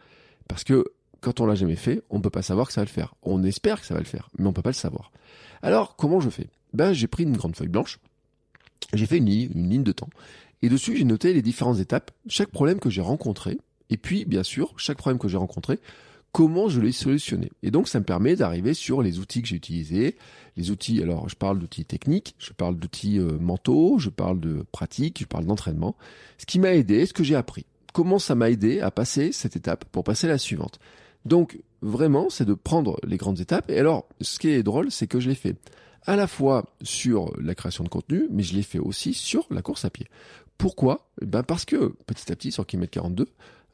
Parce 0.48 0.64
que 0.64 0.86
quand 1.20 1.40
on 1.40 1.48
l'a 1.48 1.56
jamais 1.56 1.76
fait, 1.76 2.04
on 2.12 2.22
peut 2.22 2.30
pas 2.30 2.44
savoir 2.44 2.68
que 2.68 2.74
ça 2.74 2.82
va 2.82 2.86
le 2.86 2.92
faire. 2.92 3.16
On 3.24 3.44
espère 3.44 3.82
que 3.82 3.88
ça 3.88 3.96
va 3.96 4.02
le 4.02 4.06
faire, 4.06 4.30
mais 4.38 4.46
on 4.48 4.54
peut 4.54 4.62
pas 4.62 4.70
le 4.70 4.76
savoir. 4.76 5.12
Alors, 5.64 5.96
comment 5.96 6.20
je 6.20 6.30
fais? 6.30 6.48
Ben, 6.74 6.94
j'ai 6.94 7.08
pris 7.08 7.24
une 7.24 7.36
grande 7.36 7.56
feuille 7.56 7.68
blanche, 7.68 8.00
j'ai 8.94 9.06
fait 9.06 9.18
une 9.18 9.26
ligne 9.26 9.84
de 9.84 9.92
temps, 9.92 10.10
et 10.62 10.70
dessus, 10.70 10.96
j'ai 10.96 11.04
noté 11.04 11.34
les 11.34 11.42
différentes 11.42 11.80
étapes, 11.80 12.12
chaque 12.28 12.50
problème 12.50 12.80
que 12.80 12.90
j'ai 12.90 13.02
rencontré, 13.02 13.58
et 13.90 13.98
puis, 13.98 14.26
bien 14.26 14.44
sûr, 14.44 14.74
chaque 14.78 14.98
problème 14.98 15.20
que 15.20 15.28
j'ai 15.28 15.38
rencontré, 15.38 15.80
comment 16.32 16.70
je 16.70 16.80
l'ai 16.80 16.94
solutionné. 16.94 17.52
Et 17.62 17.72
donc, 17.72 17.88
ça 17.88 18.00
me 18.00 18.06
permet 18.06 18.36
d'arriver 18.36 18.74
sur 18.74 19.02
les 19.02 19.20
outils 19.20 19.42
que 19.42 19.48
j'ai 19.48 19.58
utilisés, 19.58 20.16
les 20.56 20.72
outils, 20.72 21.02
alors 21.02 21.28
je 21.30 21.36
parle 21.36 21.60
d'outils 21.60 21.86
techniques, 21.86 22.36
je 22.40 22.54
parle 22.54 22.78
d'outils 22.78 23.20
euh, 23.20 23.38
mentaux, 23.40 24.00
je 24.00 24.10
parle 24.10 24.40
de 24.40 24.66
pratique, 24.72 25.20
je 25.20 25.26
parle 25.26 25.46
d'entraînement, 25.46 25.96
ce 26.38 26.46
qui 26.46 26.60
m'a 26.60 26.74
aidé, 26.74 27.06
ce 27.06 27.14
que 27.14 27.24
j'ai 27.24 27.36
appris. 27.36 27.66
Comment 27.94 28.20
ça 28.20 28.36
m'a 28.36 28.50
aidé 28.50 28.80
à 28.80 28.92
passer 28.92 29.34
cette 29.34 29.58
étape 29.58 29.86
pour 29.92 30.06
passer 30.06 30.28
à 30.28 30.30
la 30.30 30.38
suivante. 30.38 30.80
Donc, 31.26 31.60
vraiment, 31.82 32.30
c'est 32.30 32.46
de 32.46 32.54
prendre 32.54 32.98
les 33.06 33.18
grandes 33.18 33.42
étapes. 33.42 33.70
Et 33.70 33.78
alors, 33.78 34.08
ce 34.22 34.40
qui 34.40 34.50
est 34.50 34.64
drôle, 34.64 34.92
c'est 34.92 35.08
que 35.08 35.20
je 35.20 35.28
l'ai 35.28 35.36
fait 35.36 35.56
à 36.06 36.16
la 36.16 36.28
fois 36.28 36.66
sur 36.82 37.32
la 37.40 37.54
création 37.54 37.84
de 37.84 37.90
contenu, 37.90 38.28
mais 38.32 38.44
je 38.44 38.56
l'ai 38.56 38.64
fait 38.64 38.80
aussi 38.80 39.14
sur 39.14 39.46
la 39.52 39.62
course 39.62 39.86
à 39.86 39.90
pied. 39.90 40.08
Pourquoi? 40.62 41.10
Eh 41.24 41.26
ben 41.26 41.42
Parce 41.42 41.66
que 41.66 41.96
petit 42.06 42.32
à 42.32 42.36
petit, 42.36 42.52
sur 42.52 42.68
kilomètre 42.68 42.92
42, 42.92 43.28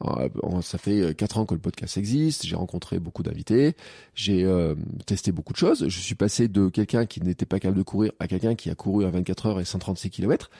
euh, 0.04 0.28
ça 0.62 0.78
fait 0.78 1.14
4 1.14 1.36
ans 1.36 1.44
que 1.44 1.52
le 1.52 1.60
podcast 1.60 1.98
existe, 1.98 2.46
j'ai 2.46 2.56
rencontré 2.56 2.98
beaucoup 2.98 3.22
d'invités, 3.22 3.76
j'ai 4.14 4.44
euh, 4.44 4.74
testé 5.04 5.30
beaucoup 5.30 5.52
de 5.52 5.58
choses, 5.58 5.86
je 5.86 6.00
suis 6.00 6.14
passé 6.14 6.48
de 6.48 6.70
quelqu'un 6.70 7.04
qui 7.04 7.20
n'était 7.20 7.44
pas 7.44 7.60
capable 7.60 7.76
de 7.76 7.82
courir 7.82 8.12
à 8.20 8.26
quelqu'un 8.26 8.54
qui 8.54 8.70
a 8.70 8.74
couru 8.74 9.04
à 9.04 9.10
24 9.10 9.46
heures 9.46 9.60
et 9.60 9.66
136 9.66 10.08
km, 10.08 10.50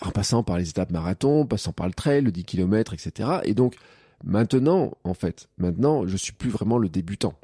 en 0.00 0.10
passant 0.10 0.42
par 0.42 0.58
les 0.58 0.70
étapes 0.70 0.90
marathon, 0.90 1.46
passant 1.46 1.72
par 1.72 1.86
le 1.86 1.94
trail, 1.94 2.22
le 2.22 2.32
10 2.32 2.42
km, 2.42 2.92
etc. 2.94 3.38
Et 3.44 3.54
donc 3.54 3.76
maintenant, 4.24 4.96
en 5.04 5.14
fait, 5.14 5.48
maintenant, 5.56 6.04
je 6.04 6.16
suis 6.16 6.32
plus 6.32 6.50
vraiment 6.50 6.78
le 6.78 6.88
débutant. 6.88 7.34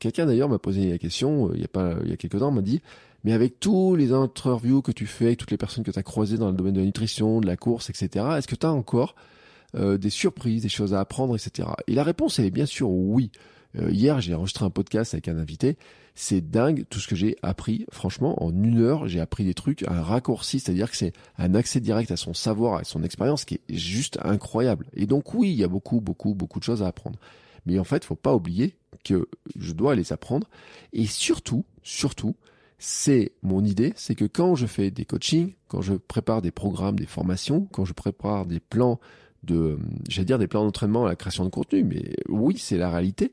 Quelqu'un 0.00 0.26
d'ailleurs 0.26 0.48
m'a 0.48 0.58
posé 0.58 0.90
la 0.90 0.98
question, 0.98 1.48
euh, 1.48 1.52
il 1.54 1.60
y 1.60 1.64
a 1.64 1.68
pas, 1.68 1.94
il 2.02 2.10
y 2.10 2.12
a 2.12 2.16
quelques 2.16 2.40
temps, 2.40 2.50
m'a 2.50 2.60
dit, 2.62 2.82
mais 3.24 3.32
avec 3.32 3.60
tous 3.60 3.96
les 3.96 4.12
interviews 4.12 4.82
que 4.82 4.92
tu 4.92 5.06
fais, 5.06 5.26
avec 5.26 5.38
toutes 5.38 5.50
les 5.50 5.56
personnes 5.56 5.84
que 5.84 5.90
tu 5.90 5.98
as 5.98 6.02
croisées 6.02 6.38
dans 6.38 6.50
le 6.50 6.56
domaine 6.56 6.74
de 6.74 6.80
la 6.80 6.86
nutrition, 6.86 7.40
de 7.40 7.46
la 7.46 7.56
course, 7.56 7.90
etc., 7.90 8.24
est-ce 8.38 8.48
que 8.48 8.54
tu 8.54 8.66
as 8.66 8.72
encore 8.72 9.14
euh, 9.76 9.98
des 9.98 10.10
surprises, 10.10 10.62
des 10.62 10.68
choses 10.68 10.94
à 10.94 11.00
apprendre, 11.00 11.36
etc. 11.36 11.68
Et 11.86 11.94
la 11.94 12.02
réponse, 12.02 12.38
est 12.38 12.50
bien 12.50 12.66
sûr 12.66 12.90
oui. 12.90 13.30
Euh, 13.78 13.90
hier, 13.90 14.20
j'ai 14.20 14.34
enregistré 14.34 14.64
un 14.64 14.70
podcast 14.70 15.14
avec 15.14 15.28
un 15.28 15.38
invité. 15.38 15.76
C'est 16.16 16.40
dingue 16.40 16.84
tout 16.90 16.98
ce 16.98 17.06
que 17.06 17.14
j'ai 17.14 17.36
appris. 17.42 17.86
Franchement, 17.92 18.42
en 18.42 18.50
une 18.50 18.80
heure, 18.80 19.06
j'ai 19.06 19.20
appris 19.20 19.44
des 19.44 19.54
trucs, 19.54 19.84
un 19.84 20.02
raccourci, 20.02 20.58
c'est-à-dire 20.58 20.90
que 20.90 20.96
c'est 20.96 21.12
un 21.38 21.54
accès 21.54 21.78
direct 21.78 22.10
à 22.10 22.16
son 22.16 22.34
savoir, 22.34 22.80
à 22.80 22.84
son 22.84 23.04
expérience 23.04 23.44
qui 23.44 23.54
est 23.54 23.74
juste 23.76 24.18
incroyable. 24.22 24.86
Et 24.94 25.06
donc 25.06 25.34
oui, 25.34 25.50
il 25.50 25.56
y 25.56 25.64
a 25.64 25.68
beaucoup, 25.68 26.00
beaucoup, 26.00 26.34
beaucoup 26.34 26.58
de 26.58 26.64
choses 26.64 26.82
à 26.82 26.88
apprendre. 26.88 27.18
Mais 27.64 27.78
en 27.78 27.84
fait, 27.84 28.04
faut 28.04 28.16
pas 28.16 28.34
oublier 28.34 28.74
que 29.04 29.28
je 29.56 29.72
dois 29.72 29.94
les 29.94 30.12
apprendre. 30.12 30.48
Et 30.92 31.06
surtout, 31.06 31.64
surtout, 31.84 32.34
c'est 32.82 33.32
mon 33.42 33.62
idée, 33.62 33.92
c'est 33.94 34.14
que 34.14 34.24
quand 34.24 34.54
je 34.54 34.66
fais 34.66 34.90
des 34.90 35.04
coachings, 35.04 35.52
quand 35.68 35.82
je 35.82 35.92
prépare 35.92 36.40
des 36.40 36.50
programmes, 36.50 36.98
des 36.98 37.06
formations, 37.06 37.68
quand 37.72 37.84
je 37.84 37.92
prépare 37.92 38.46
des 38.46 38.58
plans 38.58 38.98
de, 39.42 39.78
j'allais 40.08 40.24
dire 40.24 40.38
des 40.38 40.46
plans 40.46 40.64
d'entraînement 40.64 41.04
à 41.04 41.08
la 41.08 41.14
création 41.14 41.44
de 41.44 41.50
contenu, 41.50 41.84
mais 41.84 42.14
oui, 42.30 42.56
c'est 42.58 42.78
la 42.78 42.90
réalité. 42.90 43.32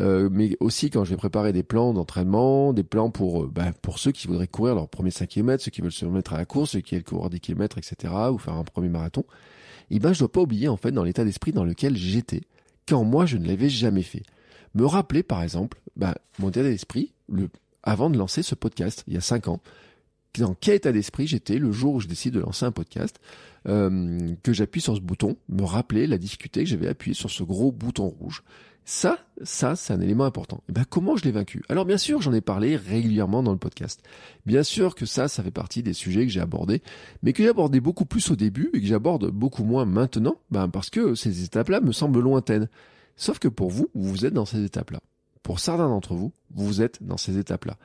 Euh, 0.00 0.28
mais 0.32 0.56
aussi 0.58 0.90
quand 0.90 1.04
je 1.04 1.10
vais 1.10 1.16
préparer 1.16 1.52
des 1.52 1.62
plans 1.62 1.94
d'entraînement, 1.94 2.72
des 2.72 2.82
plans 2.82 3.10
pour, 3.10 3.44
euh, 3.44 3.50
bah, 3.52 3.70
pour 3.82 4.00
ceux 4.00 4.10
qui 4.10 4.26
voudraient 4.26 4.48
courir 4.48 4.74
leur 4.74 4.88
premier 4.88 5.12
5 5.12 5.28
km, 5.28 5.62
ceux 5.62 5.70
qui 5.70 5.80
veulent 5.80 5.92
se 5.92 6.04
remettre 6.04 6.34
à 6.34 6.38
la 6.38 6.44
course, 6.44 6.72
ceux 6.72 6.80
qui 6.80 6.96
veulent 6.96 7.04
courir 7.04 7.30
10 7.30 7.38
km, 7.38 7.78
etc., 7.78 8.12
ou 8.32 8.38
faire 8.38 8.54
un 8.54 8.64
premier 8.64 8.88
marathon. 8.88 9.24
Eh 9.90 10.00
ben, 10.00 10.12
je 10.12 10.18
dois 10.18 10.32
pas 10.32 10.40
oublier, 10.40 10.66
en 10.66 10.76
fait, 10.76 10.90
dans 10.90 11.04
l'état 11.04 11.24
d'esprit 11.24 11.52
dans 11.52 11.64
lequel 11.64 11.96
j'étais, 11.96 12.42
quand 12.88 13.04
moi, 13.04 13.26
je 13.26 13.36
ne 13.36 13.46
l'avais 13.46 13.68
jamais 13.68 14.02
fait. 14.02 14.24
Me 14.74 14.84
rappeler, 14.86 15.22
par 15.22 15.42
exemple, 15.42 15.80
bah, 15.94 16.16
mon 16.40 16.48
état 16.48 16.62
d'esprit, 16.64 17.12
le, 17.28 17.48
avant 17.88 18.10
de 18.10 18.18
lancer 18.18 18.42
ce 18.42 18.54
podcast, 18.54 19.02
il 19.06 19.14
y 19.14 19.16
a 19.16 19.22
5 19.22 19.48
ans, 19.48 19.60
dans 20.38 20.54
quel 20.54 20.74
état 20.74 20.92
d'esprit 20.92 21.26
j'étais 21.26 21.58
le 21.58 21.72
jour 21.72 21.94
où 21.94 22.00
je 22.00 22.06
décide 22.06 22.34
de 22.34 22.40
lancer 22.40 22.66
un 22.66 22.70
podcast, 22.70 23.18
euh, 23.66 24.34
que 24.42 24.52
j'appuie 24.52 24.82
sur 24.82 24.94
ce 24.94 25.00
bouton, 25.00 25.38
me 25.48 25.64
rappeler 25.64 26.06
la 26.06 26.18
difficulté 26.18 26.64
que 26.64 26.68
j'avais 26.68 26.86
appuyé 26.86 27.14
sur 27.14 27.30
ce 27.30 27.42
gros 27.42 27.72
bouton 27.72 28.06
rouge. 28.06 28.44
Ça, 28.84 29.18
ça, 29.42 29.74
c'est 29.74 29.94
un 29.94 30.00
élément 30.02 30.26
important. 30.26 30.58
Et 30.58 30.70
eh 30.70 30.72
ben, 30.72 30.84
comment 30.84 31.16
je 31.16 31.24
l'ai 31.24 31.30
vaincu? 31.30 31.62
Alors 31.70 31.86
bien 31.86 31.96
sûr, 31.96 32.20
j'en 32.20 32.32
ai 32.34 32.42
parlé 32.42 32.76
régulièrement 32.76 33.42
dans 33.42 33.52
le 33.52 33.58
podcast. 33.58 34.02
Bien 34.44 34.62
sûr 34.62 34.94
que 34.94 35.06
ça, 35.06 35.28
ça 35.28 35.42
fait 35.42 35.50
partie 35.50 35.82
des 35.82 35.94
sujets 35.94 36.26
que 36.26 36.32
j'ai 36.32 36.40
abordés, 36.40 36.82
mais 37.22 37.32
que 37.32 37.42
j'ai 37.42 37.48
abordé 37.48 37.80
beaucoup 37.80 38.04
plus 38.04 38.30
au 38.30 38.36
début 38.36 38.70
et 38.74 38.80
que 38.82 38.86
j'aborde 38.86 39.30
beaucoup 39.30 39.64
moins 39.64 39.86
maintenant, 39.86 40.36
ben 40.50 40.68
parce 40.68 40.90
que 40.90 41.14
ces 41.14 41.42
étapes-là 41.44 41.80
me 41.80 41.92
semblent 41.92 42.20
lointaines. 42.20 42.68
Sauf 43.16 43.38
que 43.38 43.48
pour 43.48 43.70
vous, 43.70 43.88
vous 43.94 44.26
êtes 44.26 44.34
dans 44.34 44.46
ces 44.46 44.62
étapes-là. 44.62 45.00
Pour 45.42 45.60
certains 45.60 45.88
d'entre 45.88 46.14
vous, 46.14 46.32
vous 46.50 46.82
êtes 46.82 47.02
dans 47.02 47.16
ces 47.16 47.38
étapes-là. 47.38 47.76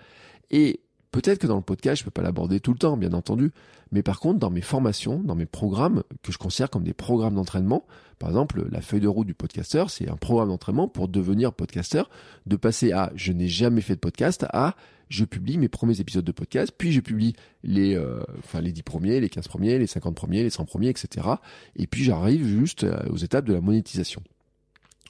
Et 0.51 0.81
Peut-être 1.13 1.37
que 1.37 1.45
dans 1.45 1.57
le 1.57 1.61
podcast, 1.61 1.99
je 1.99 2.05
peux 2.05 2.11
pas 2.11 2.23
l'aborder 2.23 2.59
tout 2.59 2.71
le 2.71 2.79
temps, 2.79 2.97
bien 2.97 3.13
entendu, 3.13 3.51
mais 3.91 4.01
par 4.01 4.19
contre, 4.19 4.39
dans 4.39 4.49
mes 4.49 4.61
formations, 4.61 5.19
dans 5.19 5.35
mes 5.35 5.45
programmes, 5.45 6.01
que 6.23 6.31
je 6.31 6.39
considère 6.39 6.71
comme 6.71 6.83
des 6.83 6.95
programmes 6.95 7.35
d'entraînement, 7.35 7.85
par 8.17 8.29
exemple, 8.29 8.65
la 8.71 8.81
feuille 8.81 8.99
de 8.99 9.07
route 9.07 9.27
du 9.27 9.35
podcasteur, 9.35 9.91
c'est 9.91 10.09
un 10.09 10.15
programme 10.15 10.49
d'entraînement 10.49 10.87
pour 10.87 11.07
devenir 11.07 11.53
podcasteur, 11.53 12.09
de 12.47 12.55
passer 12.55 12.93
à 12.93 13.11
je 13.13 13.31
n'ai 13.31 13.47
jamais 13.47 13.81
fait 13.81 13.93
de 13.93 13.99
podcast 13.99 14.43
à 14.53 14.75
je 15.07 15.23
publie 15.23 15.59
mes 15.59 15.67
premiers 15.67 15.99
épisodes 15.99 16.25
de 16.25 16.31
podcast, 16.31 16.73
puis 16.75 16.91
je 16.91 16.99
publie 16.99 17.35
les, 17.61 17.95
euh, 17.95 18.23
enfin, 18.39 18.61
les 18.61 18.71
10 18.71 18.81
premiers, 18.81 19.19
les 19.19 19.29
15 19.29 19.47
premiers, 19.47 19.77
les 19.77 19.85
50 19.85 20.15
premiers, 20.15 20.41
les 20.41 20.49
100 20.49 20.65
premiers, 20.65 20.89
etc. 20.89 21.27
Et 21.75 21.85
puis 21.85 22.03
j'arrive 22.03 22.43
juste 22.43 22.85
euh, 22.85 22.97
aux 23.11 23.17
étapes 23.17 23.45
de 23.45 23.53
la 23.53 23.61
monétisation. 23.61 24.23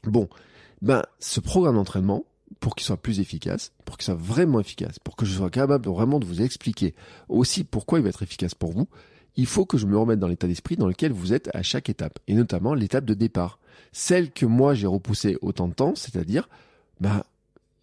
Bon, 0.03 0.27
ben, 0.81 1.03
ce 1.19 1.39
programme 1.39 1.75
d'entraînement, 1.75 2.25
pour 2.59 2.75
qu'il 2.75 2.85
soit 2.85 2.97
plus 2.97 3.19
efficace, 3.19 3.71
pour 3.85 3.97
qu'il 3.97 4.05
soit 4.05 4.13
vraiment 4.15 4.59
efficace, 4.59 4.99
pour 4.99 5.15
que 5.15 5.25
je 5.25 5.35
sois 5.35 5.49
capable 5.49 5.89
vraiment 5.89 6.19
de 6.19 6.25
vous 6.25 6.41
expliquer 6.41 6.95
aussi 7.29 7.63
pourquoi 7.63 7.99
il 7.99 8.03
va 8.03 8.09
être 8.09 8.23
efficace 8.23 8.55
pour 8.55 8.71
vous, 8.71 8.87
il 9.35 9.45
faut 9.45 9.65
que 9.65 9.77
je 9.77 9.85
me 9.85 9.97
remette 9.97 10.19
dans 10.19 10.27
l'état 10.27 10.47
d'esprit 10.47 10.77
dans 10.77 10.87
lequel 10.87 11.11
vous 11.11 11.33
êtes 11.33 11.49
à 11.55 11.63
chaque 11.63 11.89
étape, 11.89 12.19
et 12.27 12.33
notamment 12.33 12.73
l'étape 12.73 13.05
de 13.05 13.13
départ. 13.13 13.59
Celle 13.91 14.31
que 14.31 14.45
moi 14.45 14.73
j'ai 14.73 14.87
repoussée 14.87 15.37
autant 15.41 15.67
de 15.67 15.73
temps, 15.73 15.95
c'est-à-dire, 15.95 16.49
bah, 16.99 17.25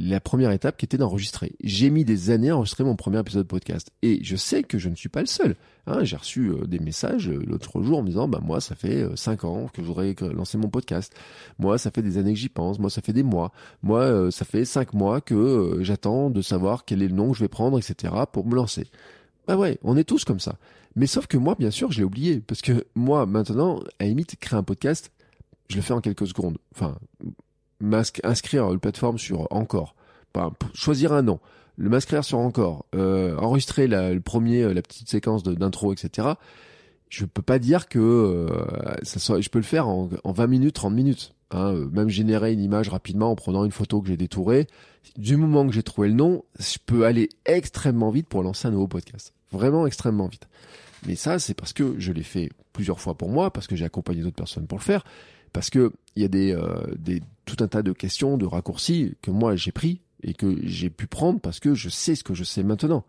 la 0.00 0.20
première 0.20 0.50
étape 0.50 0.76
qui 0.76 0.86
était 0.86 0.96
d'enregistrer. 0.96 1.52
J'ai 1.62 1.90
mis 1.90 2.04
des 2.04 2.30
années 2.30 2.50
à 2.50 2.56
enregistrer 2.56 2.84
mon 2.84 2.96
premier 2.96 3.20
épisode 3.20 3.42
de 3.42 3.48
podcast. 3.48 3.90
Et 4.02 4.20
je 4.22 4.36
sais 4.36 4.62
que 4.62 4.78
je 4.78 4.88
ne 4.88 4.94
suis 4.94 5.08
pas 5.08 5.20
le 5.20 5.26
seul. 5.26 5.56
Hein, 5.86 6.04
j'ai 6.04 6.16
reçu 6.16 6.48
euh, 6.48 6.66
des 6.66 6.78
messages 6.78 7.28
euh, 7.28 7.42
l'autre 7.46 7.82
jour 7.82 7.98
en 7.98 8.02
me 8.02 8.08
disant, 8.08 8.26
bah 8.26 8.40
moi 8.42 8.60
ça 8.60 8.74
fait 8.74 9.02
euh, 9.02 9.16
cinq 9.16 9.44
ans 9.44 9.68
que 9.72 9.82
je 9.82 9.86
voudrais 9.86 10.14
lancer 10.32 10.58
mon 10.58 10.68
podcast. 10.68 11.14
Moi 11.58 11.76
ça 11.78 11.90
fait 11.90 12.02
des 12.02 12.18
années 12.18 12.32
que 12.32 12.38
j'y 12.38 12.48
pense. 12.48 12.78
Moi 12.78 12.90
ça 12.90 13.02
fait 13.02 13.12
des 13.12 13.22
mois. 13.22 13.52
Moi 13.82 14.30
ça 14.30 14.44
fait 14.44 14.64
cinq 14.64 14.94
mois 14.94 15.20
que 15.20 15.78
j'attends 15.82 16.30
de 16.30 16.42
savoir 16.42 16.84
quel 16.84 17.02
est 17.02 17.08
le 17.08 17.14
nom 17.14 17.32
que 17.32 17.38
je 17.38 17.44
vais 17.44 17.48
prendre, 17.48 17.78
etc. 17.78 18.14
pour 18.32 18.46
me 18.46 18.54
lancer. 18.54 18.86
Bah 19.46 19.56
ouais, 19.56 19.78
on 19.82 19.96
est 19.96 20.04
tous 20.04 20.24
comme 20.24 20.40
ça. 20.40 20.56
Mais 20.96 21.06
sauf 21.06 21.26
que 21.26 21.36
moi, 21.36 21.54
bien 21.58 21.70
sûr, 21.70 21.92
je 21.92 21.98
l'ai 21.98 22.04
oublié. 22.04 22.40
Parce 22.40 22.62
que 22.62 22.84
moi, 22.94 23.26
maintenant, 23.26 23.80
à 23.98 24.04
limite, 24.04 24.36
créer 24.36 24.58
un 24.58 24.62
podcast, 24.62 25.12
je 25.68 25.76
le 25.76 25.82
fais 25.82 25.92
en 25.92 26.00
quelques 26.00 26.26
secondes. 26.26 26.58
Enfin, 26.74 26.98
inscrire 28.22 28.72
une 28.72 28.78
plateforme 28.78 29.18
sur 29.18 29.46
Encore, 29.50 29.94
choisir 30.74 31.12
un 31.12 31.22
nom, 31.22 31.40
le 31.76 31.88
m'inscrire 31.88 32.24
sur 32.24 32.38
Encore, 32.38 32.84
euh, 32.94 33.36
enregistrer 33.36 33.86
la, 33.86 34.12
le 34.12 34.20
premier, 34.20 34.62
euh, 34.62 34.74
la 34.74 34.82
petite 34.82 35.08
séquence 35.08 35.42
d'intro, 35.42 35.92
etc. 35.92 36.28
Je 37.08 37.24
peux 37.24 37.42
pas 37.42 37.58
dire 37.58 37.88
que 37.88 37.98
euh, 37.98 38.48
ça 39.02 39.18
soit, 39.18 39.40
je 39.40 39.48
peux 39.48 39.58
le 39.58 39.64
faire 39.64 39.88
en, 39.88 40.08
en 40.22 40.32
20 40.32 40.46
minutes, 40.46 40.74
30 40.74 40.94
minutes. 40.94 41.34
Hein, 41.52 41.74
euh, 41.74 41.88
même 41.90 42.08
générer 42.08 42.52
une 42.52 42.62
image 42.62 42.88
rapidement 42.88 43.32
en 43.32 43.34
prenant 43.34 43.64
une 43.64 43.72
photo 43.72 44.00
que 44.00 44.08
j'ai 44.08 44.16
détourée. 44.16 44.68
Du 45.16 45.36
moment 45.36 45.66
que 45.66 45.72
j'ai 45.72 45.82
trouvé 45.82 46.08
le 46.08 46.14
nom, 46.14 46.44
je 46.58 46.78
peux 46.84 47.04
aller 47.04 47.28
extrêmement 47.44 48.10
vite 48.10 48.28
pour 48.28 48.42
lancer 48.42 48.68
un 48.68 48.70
nouveau 48.70 48.86
podcast. 48.86 49.34
Vraiment 49.50 49.86
extrêmement 49.86 50.28
vite. 50.28 50.46
Mais 51.06 51.16
ça, 51.16 51.38
c'est 51.38 51.54
parce 51.54 51.72
que 51.72 51.96
je 51.98 52.12
l'ai 52.12 52.22
fait 52.22 52.50
plusieurs 52.72 53.00
fois 53.00 53.16
pour 53.16 53.30
moi, 53.30 53.52
parce 53.52 53.66
que 53.66 53.74
j'ai 53.74 53.84
accompagné 53.84 54.22
d'autres 54.22 54.36
personnes 54.36 54.66
pour 54.66 54.78
le 54.78 54.84
faire, 54.84 55.02
parce 55.52 55.70
que 55.70 55.92
il 56.14 56.22
y 56.22 56.24
a 56.24 56.28
des, 56.28 56.52
euh, 56.52 56.82
des 56.96 57.20
tout 57.54 57.62
un 57.62 57.68
tas 57.68 57.82
de 57.82 57.92
questions, 57.92 58.36
de 58.36 58.46
raccourcis 58.46 59.14
que 59.22 59.30
moi 59.30 59.56
j'ai 59.56 59.72
pris 59.72 60.00
et 60.22 60.34
que 60.34 60.56
j'ai 60.62 60.90
pu 60.90 61.06
prendre 61.06 61.40
parce 61.40 61.60
que 61.60 61.74
je 61.74 61.88
sais 61.88 62.14
ce 62.14 62.24
que 62.24 62.34
je 62.34 62.44
sais 62.44 62.62
maintenant. 62.62 63.04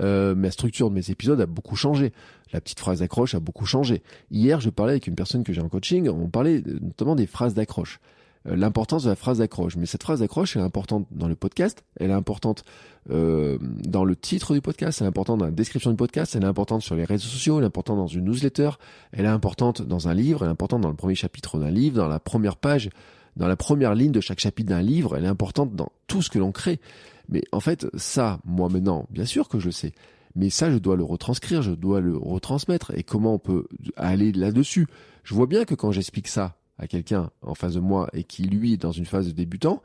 Euh, 0.00 0.34
ma 0.34 0.50
structure 0.50 0.90
de 0.90 0.94
mes 0.94 1.10
épisodes 1.10 1.40
a 1.40 1.46
beaucoup 1.46 1.76
changé. 1.76 2.12
La 2.52 2.60
petite 2.60 2.80
phrase 2.80 3.00
d'accroche 3.00 3.34
a 3.34 3.40
beaucoup 3.40 3.66
changé. 3.66 4.02
Hier, 4.30 4.60
je 4.60 4.70
parlais 4.70 4.92
avec 4.92 5.06
une 5.06 5.14
personne 5.14 5.44
que 5.44 5.52
j'ai 5.52 5.60
en 5.60 5.68
coaching, 5.68 6.08
on 6.08 6.28
parlait 6.28 6.62
notamment 6.80 7.14
des 7.14 7.26
phrases 7.26 7.54
d'accroche. 7.54 8.00
Euh, 8.46 8.56
l'importance 8.56 9.04
de 9.04 9.08
la 9.08 9.16
phrase 9.16 9.38
d'accroche. 9.38 9.76
Mais 9.76 9.86
cette 9.86 10.02
phrase 10.02 10.20
d'accroche, 10.20 10.56
elle 10.56 10.62
est 10.62 10.66
importante 10.66 11.06
dans 11.10 11.28
le 11.28 11.34
podcast, 11.34 11.84
elle 11.98 12.10
est 12.10 12.14
importante 12.14 12.64
euh, 13.10 13.58
dans 13.60 14.04
le 14.04 14.16
titre 14.16 14.52
du 14.52 14.60
podcast, 14.60 15.00
elle 15.00 15.06
est 15.06 15.08
importante 15.08 15.38
dans 15.38 15.46
la 15.46 15.50
description 15.50 15.90
du 15.90 15.96
podcast, 15.96 16.36
elle 16.36 16.42
est 16.42 16.46
importante 16.46 16.82
sur 16.82 16.94
les 16.94 17.04
réseaux 17.04 17.28
sociaux, 17.28 17.58
elle 17.58 17.64
est 17.64 17.68
importante 17.68 17.96
dans 17.96 18.06
une 18.06 18.24
newsletter, 18.24 18.70
elle 19.12 19.24
est 19.24 19.28
importante 19.28 19.82
dans 19.82 20.08
un 20.08 20.14
livre, 20.14 20.42
elle 20.42 20.48
est 20.48 20.52
importante 20.52 20.82
dans 20.82 20.90
le 20.90 20.96
premier 20.96 21.14
chapitre 21.14 21.58
d'un 21.58 21.70
livre, 21.70 21.96
dans 21.96 22.08
la 22.08 22.20
première 22.20 22.56
page, 22.56 22.90
dans 23.36 23.48
la 23.48 23.56
première 23.56 23.94
ligne 23.94 24.12
de 24.12 24.20
chaque 24.20 24.40
chapitre 24.40 24.70
d'un 24.70 24.82
livre, 24.82 25.16
elle 25.16 25.24
est 25.24 25.28
importante 25.28 25.74
dans 25.74 25.90
tout 26.06 26.22
ce 26.22 26.30
que 26.30 26.38
l'on 26.38 26.52
crée. 26.52 26.80
Mais 27.28 27.42
en 27.52 27.60
fait, 27.60 27.86
ça, 27.96 28.40
moi 28.44 28.68
maintenant, 28.68 29.06
bien 29.10 29.24
sûr 29.24 29.48
que 29.48 29.58
je 29.58 29.66
le 29.66 29.72
sais. 29.72 29.92
Mais 30.36 30.50
ça, 30.50 30.70
je 30.70 30.78
dois 30.78 30.96
le 30.96 31.04
retranscrire, 31.04 31.62
je 31.62 31.72
dois 31.72 32.00
le 32.00 32.16
retransmettre. 32.16 32.92
Et 32.96 33.02
comment 33.02 33.34
on 33.34 33.38
peut 33.38 33.66
aller 33.96 34.32
là-dessus? 34.32 34.86
Je 35.22 35.34
vois 35.34 35.46
bien 35.46 35.64
que 35.64 35.74
quand 35.74 35.92
j'explique 35.92 36.28
ça 36.28 36.56
à 36.78 36.86
quelqu'un 36.86 37.30
en 37.42 37.54
face 37.54 37.74
de 37.74 37.80
moi 37.80 38.08
et 38.12 38.24
qui, 38.24 38.42
lui, 38.42 38.74
est 38.74 38.82
dans 38.82 38.92
une 38.92 39.06
phase 39.06 39.28
de 39.28 39.32
débutant, 39.32 39.80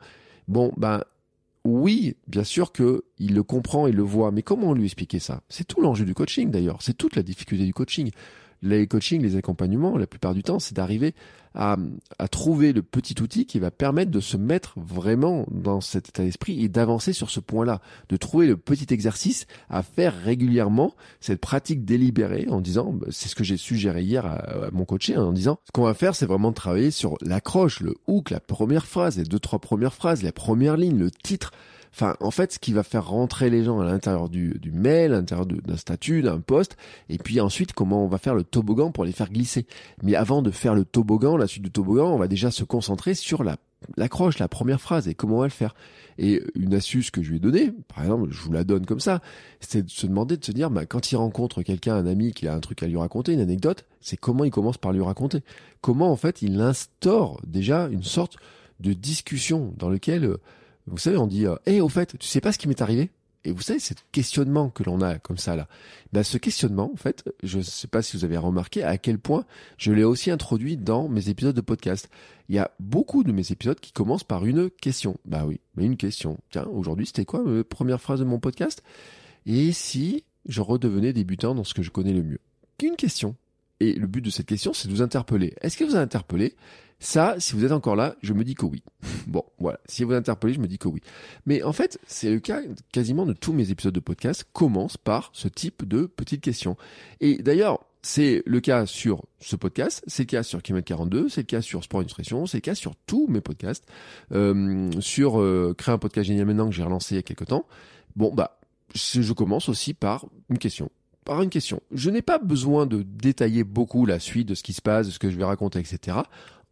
bon, 0.48 0.72
ben, 0.76 1.02
oui, 1.64 2.16
bien 2.26 2.44
sûr 2.44 2.72
que 2.72 3.04
il 3.18 3.34
le 3.34 3.42
comprend, 3.42 3.86
il 3.86 3.94
le 3.94 4.02
voit, 4.02 4.32
mais 4.32 4.42
comment 4.42 4.72
lui 4.72 4.84
expliquer 4.84 5.18
ça? 5.18 5.42
C'est 5.48 5.66
tout 5.66 5.80
l'enjeu 5.80 6.04
du 6.04 6.14
coaching 6.14 6.50
d'ailleurs, 6.50 6.78
c'est 6.80 6.96
toute 6.96 7.16
la 7.16 7.22
difficulté 7.22 7.64
du 7.64 7.74
coaching 7.74 8.10
les 8.62 8.86
coachings, 8.86 9.22
les 9.22 9.36
accompagnements, 9.36 9.96
la 9.96 10.06
plupart 10.06 10.34
du 10.34 10.42
temps, 10.42 10.58
c'est 10.58 10.74
d'arriver 10.74 11.14
à, 11.54 11.76
à, 12.18 12.28
trouver 12.28 12.72
le 12.72 12.82
petit 12.82 13.20
outil 13.20 13.44
qui 13.44 13.58
va 13.58 13.70
permettre 13.70 14.10
de 14.10 14.20
se 14.20 14.36
mettre 14.36 14.74
vraiment 14.76 15.46
dans 15.50 15.80
cet 15.80 16.10
état 16.10 16.22
d'esprit 16.22 16.62
et 16.62 16.68
d'avancer 16.68 17.12
sur 17.12 17.30
ce 17.30 17.40
point-là, 17.40 17.80
de 18.08 18.16
trouver 18.16 18.46
le 18.46 18.56
petit 18.56 18.92
exercice 18.94 19.46
à 19.68 19.82
faire 19.82 20.14
régulièrement, 20.22 20.94
cette 21.20 21.40
pratique 21.40 21.84
délibérée 21.84 22.46
en 22.48 22.60
disant, 22.60 22.92
bah, 22.92 23.08
c'est 23.10 23.28
ce 23.28 23.34
que 23.34 23.44
j'ai 23.44 23.56
suggéré 23.56 24.02
hier 24.02 24.26
à, 24.26 24.70
mon 24.72 24.84
coaché, 24.84 25.16
hein, 25.16 25.24
en 25.24 25.32
disant, 25.32 25.58
ce 25.66 25.72
qu'on 25.72 25.84
va 25.84 25.94
faire, 25.94 26.14
c'est 26.14 26.26
vraiment 26.26 26.52
travailler 26.52 26.90
sur 26.90 27.16
l'accroche, 27.20 27.80
le 27.80 27.96
hook, 28.06 28.30
la 28.30 28.40
première 28.40 28.86
phrase, 28.86 29.18
les 29.18 29.24
deux, 29.24 29.40
trois 29.40 29.58
premières 29.58 29.94
phrases, 29.94 30.22
la 30.22 30.32
première 30.32 30.76
ligne, 30.76 30.98
le 30.98 31.10
titre, 31.10 31.52
Enfin, 31.92 32.16
en 32.20 32.30
fait, 32.30 32.52
ce 32.52 32.58
qui 32.58 32.72
va 32.72 32.82
faire 32.82 33.08
rentrer 33.08 33.50
les 33.50 33.64
gens 33.64 33.80
à 33.80 33.84
l'intérieur 33.84 34.28
du, 34.28 34.58
du 34.60 34.70
mail, 34.70 35.12
à 35.12 35.16
l'intérieur 35.16 35.46
d'un 35.46 35.76
statut, 35.76 36.22
d'un 36.22 36.40
poste, 36.40 36.76
et 37.08 37.18
puis 37.18 37.40
ensuite 37.40 37.72
comment 37.72 38.04
on 38.04 38.08
va 38.08 38.18
faire 38.18 38.34
le 38.34 38.44
toboggan 38.44 38.92
pour 38.92 39.04
les 39.04 39.12
faire 39.12 39.30
glisser. 39.30 39.66
Mais 40.02 40.14
avant 40.14 40.42
de 40.42 40.50
faire 40.50 40.74
le 40.74 40.84
toboggan, 40.84 41.36
la 41.36 41.46
suite 41.46 41.64
du 41.64 41.70
toboggan, 41.70 42.06
on 42.06 42.18
va 42.18 42.28
déjà 42.28 42.50
se 42.50 42.64
concentrer 42.64 43.14
sur 43.14 43.42
la 43.42 43.56
l'accroche, 43.96 44.38
la 44.38 44.48
première 44.48 44.80
phrase 44.80 45.08
et 45.08 45.14
comment 45.14 45.36
on 45.36 45.40
va 45.40 45.46
le 45.46 45.50
faire. 45.50 45.74
Et 46.18 46.42
une 46.54 46.74
astuce 46.74 47.10
que 47.10 47.22
je 47.22 47.30
lui 47.30 47.36
ai 47.36 47.40
donnée, 47.40 47.72
par 47.88 48.04
exemple, 48.04 48.28
je 48.30 48.40
vous 48.42 48.52
la 48.52 48.64
donne 48.64 48.84
comme 48.84 49.00
ça, 49.00 49.22
c'est 49.60 49.84
de 49.84 49.90
se 49.90 50.06
demander, 50.06 50.36
de 50.36 50.44
se 50.44 50.52
dire, 50.52 50.70
bah, 50.70 50.84
quand 50.84 51.12
il 51.12 51.16
rencontre 51.16 51.62
quelqu'un, 51.62 51.94
un 51.96 52.06
ami 52.06 52.32
qui 52.32 52.46
a 52.46 52.54
un 52.54 52.60
truc 52.60 52.82
à 52.82 52.86
lui 52.86 52.98
raconter, 52.98 53.32
une 53.32 53.40
anecdote, 53.40 53.86
c'est 54.00 54.18
comment 54.18 54.44
il 54.44 54.50
commence 54.50 54.76
par 54.76 54.92
lui 54.92 55.00
raconter. 55.00 55.42
Comment 55.80 56.12
en 56.12 56.16
fait 56.16 56.42
il 56.42 56.60
instaure 56.60 57.40
déjà 57.46 57.88
une 57.88 58.02
sorte 58.02 58.36
de 58.80 58.92
discussion 58.92 59.72
dans 59.78 59.88
lequel 59.88 60.24
euh, 60.24 60.40
vous 60.86 60.98
savez, 60.98 61.16
on 61.16 61.26
dit, 61.26 61.46
eh, 61.66 61.80
au 61.80 61.88
fait, 61.88 62.18
tu 62.18 62.26
sais 62.26 62.40
pas 62.40 62.52
ce 62.52 62.58
qui 62.58 62.68
m'est 62.68 62.82
arrivé? 62.82 63.10
Et 63.44 63.52
vous 63.52 63.62
savez, 63.62 63.78
ce 63.78 63.94
questionnement 64.12 64.68
que 64.68 64.82
l'on 64.82 65.00
a 65.00 65.18
comme 65.18 65.38
ça 65.38 65.56
là, 65.56 65.66
ben, 66.12 66.22
ce 66.22 66.36
questionnement, 66.36 66.90
en 66.92 66.96
fait, 66.96 67.24
je 67.42 67.58
ne 67.58 67.62
sais 67.62 67.88
pas 67.88 68.02
si 68.02 68.16
vous 68.16 68.24
avez 68.24 68.36
remarqué 68.36 68.82
à 68.82 68.98
quel 68.98 69.18
point 69.18 69.46
je 69.78 69.92
l'ai 69.92 70.04
aussi 70.04 70.30
introduit 70.30 70.76
dans 70.76 71.08
mes 71.08 71.30
épisodes 71.30 71.56
de 71.56 71.60
podcast. 71.62 72.10
Il 72.50 72.54
y 72.54 72.58
a 72.58 72.70
beaucoup 72.80 73.24
de 73.24 73.32
mes 73.32 73.50
épisodes 73.50 73.80
qui 73.80 73.92
commencent 73.92 74.24
par 74.24 74.44
une 74.44 74.68
question. 74.68 75.16
Bah 75.24 75.44
oui, 75.46 75.60
mais 75.74 75.86
une 75.86 75.96
question. 75.96 76.38
Tiens, 76.50 76.66
aujourd'hui, 76.66 77.06
c'était 77.06 77.24
quoi 77.24 77.42
la 77.46 77.64
première 77.64 78.00
phrase 78.00 78.20
de 78.20 78.24
mon 78.24 78.40
podcast? 78.40 78.82
Et 79.46 79.72
si 79.72 80.24
je 80.46 80.60
redevenais 80.60 81.14
débutant 81.14 81.54
dans 81.54 81.64
ce 81.64 81.72
que 81.72 81.82
je 81.82 81.90
connais 81.90 82.12
le 82.12 82.22
mieux? 82.22 82.40
Une 82.82 82.96
question. 82.96 83.36
Et 83.78 83.94
le 83.94 84.06
but 84.06 84.20
de 84.20 84.28
cette 84.28 84.46
question, 84.46 84.74
c'est 84.74 84.88
de 84.88 84.92
vous 84.92 85.02
interpeller. 85.02 85.54
Est-ce 85.62 85.78
que 85.78 85.84
vous 85.84 85.96
a 85.96 86.00
interpellé 86.00 86.56
Ça, 87.00 87.36
si 87.38 87.54
vous 87.54 87.64
êtes 87.64 87.72
encore 87.72 87.96
là, 87.96 88.14
je 88.22 88.34
me 88.34 88.44
dis 88.44 88.54
que 88.54 88.66
oui. 88.66 88.82
Bon, 89.26 89.44
voilà. 89.58 89.80
Si 89.86 90.04
vous 90.04 90.12
interpellez, 90.12 90.52
je 90.52 90.60
me 90.60 90.68
dis 90.68 90.78
que 90.78 90.88
oui. 90.88 91.00
Mais 91.46 91.62
en 91.62 91.72
fait, 91.72 91.98
c'est 92.06 92.30
le 92.30 92.40
cas 92.40 92.60
quasiment 92.92 93.26
de 93.26 93.32
tous 93.32 93.52
mes 93.52 93.70
épisodes 93.70 93.94
de 93.94 94.00
podcast 94.00 94.46
commencent 94.52 94.96
par 94.96 95.30
ce 95.32 95.48
type 95.48 95.86
de 95.88 96.06
petites 96.06 96.42
questions. 96.42 96.76
Et 97.20 97.38
d'ailleurs, 97.42 97.80
c'est 98.02 98.42
le 98.46 98.60
cas 98.60 98.86
sur 98.86 99.24
ce 99.40 99.56
podcast, 99.56 100.02
c'est 100.06 100.24
le 100.24 100.26
cas 100.26 100.42
sur 100.42 100.62
Kilomètre 100.62 100.88
42, 100.88 101.28
c'est 101.28 101.42
le 101.42 101.46
cas 101.46 101.62
sur 101.62 101.82
Sport 101.84 102.02
Nutrition, 102.02 102.46
c'est 102.46 102.58
le 102.58 102.62
cas 102.62 102.74
sur 102.74 102.94
tous 103.06 103.26
mes 103.28 103.40
podcasts, 103.40 103.86
euh, 104.32 104.90
sur 105.00 105.40
euh, 105.40 105.74
Créer 105.76 105.94
un 105.94 105.98
podcast 105.98 106.26
génial 106.26 106.46
maintenant 106.46 106.68
que 106.68 106.74
j'ai 106.74 106.82
relancé 106.82 107.14
il 107.14 107.16
y 107.16 107.20
a 107.20 107.22
quelques 107.22 107.46
temps. 107.46 107.66
Bon, 108.16 108.32
bah, 108.34 108.58
je 108.94 109.32
commence 109.32 109.68
aussi 109.68 109.94
par 109.94 110.26
une 110.48 110.58
question 110.58 110.90
par 111.24 111.42
une 111.42 111.50
question. 111.50 111.80
Je 111.92 112.10
n'ai 112.10 112.22
pas 112.22 112.38
besoin 112.38 112.86
de 112.86 113.02
détailler 113.02 113.62
beaucoup 113.62 114.06
la 114.06 114.18
suite 114.18 114.48
de 114.48 114.54
ce 114.54 114.62
qui 114.62 114.72
se 114.72 114.82
passe, 114.82 115.06
de 115.06 115.12
ce 115.12 115.18
que 115.18 115.30
je 115.30 115.36
vais 115.36 115.44
raconter, 115.44 115.78
etc. 115.78 116.16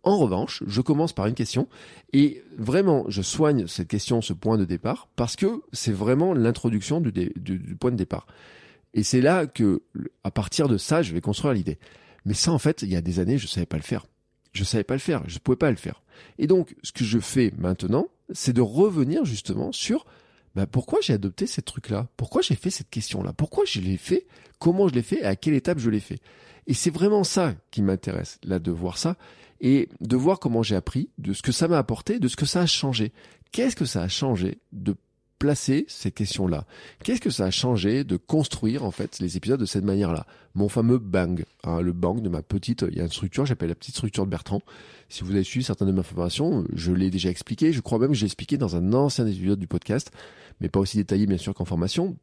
En 0.05 0.19
revanche, 0.19 0.63
je 0.67 0.81
commence 0.81 1.13
par 1.13 1.27
une 1.27 1.35
question 1.35 1.69
et 2.13 2.43
vraiment, 2.57 3.05
je 3.09 3.21
soigne 3.21 3.67
cette 3.67 3.89
question, 3.89 4.23
ce 4.23 4.33
point 4.33 4.57
de 4.57 4.65
départ, 4.65 5.09
parce 5.17 5.37
que 5.37 5.63
c'est 5.73 5.93
vraiment 5.93 6.33
l'introduction 6.35 7.01
du, 7.01 7.77
point 7.79 7.91
de 7.91 7.97
départ. 7.97 8.27
Et 8.95 9.03
c'est 9.03 9.21
là 9.21 9.47
que, 9.47 9.83
à 10.25 10.31
partir 10.31 10.69
de 10.69 10.79
ça, 10.79 11.03
je 11.03 11.13
vais 11.13 11.21
construire 11.21 11.53
l'idée. 11.53 11.79
Mais 12.25 12.35
ça, 12.35 12.53
en 12.53 12.59
fait, 12.59 12.83
il 12.83 12.89
y 12.89 12.97
a 12.97 13.01
des 13.01 13.19
années, 13.21 13.39
je 13.39 13.47
savais 13.47 13.67
pas 13.67 13.77
le 13.77 13.83
faire. 13.83 14.07
Je 14.53 14.65
savais 14.65 14.85
pas 14.85 14.95
le 14.95 15.01
faire. 15.01 15.23
Je 15.27 15.39
pouvais 15.39 15.57
pas 15.57 15.71
le 15.71 15.77
faire. 15.77 16.03
Et 16.39 16.47
donc, 16.47 16.75
ce 16.83 16.93
que 16.93 17.05
je 17.05 17.19
fais 17.19 17.53
maintenant, 17.59 18.09
c'est 18.33 18.53
de 18.53 18.61
revenir 18.61 19.25
justement 19.25 19.73
sur 19.73 20.07
bah, 20.55 20.67
pourquoi 20.67 21.01
j'ai 21.01 21.13
adopté 21.13 21.47
ces 21.47 21.63
trucs-là? 21.63 22.09
Pourquoi 22.17 22.43
j'ai 22.43 22.55
fait 22.55 22.71
cette 22.71 22.91
question-là? 22.91 23.33
Pourquoi 23.33 23.65
je 23.65 23.81
l'ai 23.81 23.97
fait? 23.97 24.27
Comment 24.59 24.89
je 24.89 24.95
l'ai 24.95 25.03
fait? 25.03 25.21
Et 25.21 25.25
à 25.25 25.37
quelle 25.37 25.55
étape 25.55 25.79
je 25.79 25.91
l'ai 25.91 26.01
fait? 26.01 26.21
Et 26.67 26.75
c'est 26.75 26.91
vraiment 26.91 27.25
ça 27.25 27.55
qui 27.71 27.83
m'intéresse, 27.83 28.39
là, 28.45 28.59
de 28.59 28.71
voir 28.71 28.99
ça 28.99 29.17
et 29.61 29.89
de 30.01 30.17
voir 30.17 30.39
comment 30.39 30.63
j'ai 30.63 30.77
appris, 30.77 31.11
de 31.19 31.33
ce 31.33 31.43
que 31.43 31.53
ça 31.53 31.69
m'a 31.69 31.79
apporté, 31.79 32.19
de 32.19 32.29
ce 32.29 32.37
que 32.37 32.47
ça 32.47 32.61
a 32.61 32.67
changé. 32.67 33.13
Qu'est-ce 33.53 33.77
que 33.77 33.85
ça 33.85 34.03
a 34.03 34.09
changé 34.09 34.59
de 34.73 34.95
placer 35.39 35.87
ces 35.89 36.11
questions-là? 36.11 36.65
Qu'est-ce 37.05 37.21
que 37.21 37.31
ça 37.31 37.47
a 37.47 37.51
changé 37.51 38.05
de 38.05 38.17
construire 38.17 38.85
en 38.85 38.91
fait 38.91 39.21
les 39.21 39.37
épisodes 39.37 39.61
de 39.61 39.67
cette 39.67 39.85
manière-là? 39.85 40.27
Mon 40.55 40.69
fameux 40.69 40.99
bang, 40.99 41.45
hein, 41.65 41.81
le 41.81 41.93
bang 41.93 42.21
de 42.21 42.29
ma 42.29 42.43
petite, 42.43 42.85
il 42.91 42.97
y 42.97 43.01
a 43.01 43.05
une 43.05 43.11
structure, 43.11 43.47
j'appelle 43.47 43.69
la 43.69 43.75
petite 43.75 43.95
structure 43.95 44.25
de 44.25 44.31
Bertrand. 44.31 44.63
Si 45.09 45.25
vous 45.25 45.33
avez 45.33 45.45
suivi 45.45 45.65
certaines 45.65 45.89
de 45.89 45.93
mes 45.93 46.01
informations, 46.01 46.65
je 46.75 46.93
l'ai 46.93 47.11
déjà 47.11 47.31
expliqué, 47.31 47.73
je 47.73 47.81
crois 47.81 47.99
même 47.99 48.11
que 48.11 48.17
j'ai 48.17 48.27
expliqué 48.27 48.59
dans 48.59 48.77
un 48.77 48.93
ancien 48.93 49.27
épisode 49.27 49.59
du 49.59 49.69
podcast, 49.69 50.11
mais 50.61 50.69
pas 50.69 50.81
aussi 50.81 50.97
détaillé 50.97 51.27
bien 51.27 51.39
sûr 51.39 51.55
qu'en 51.55 51.65
formation, 51.65 52.17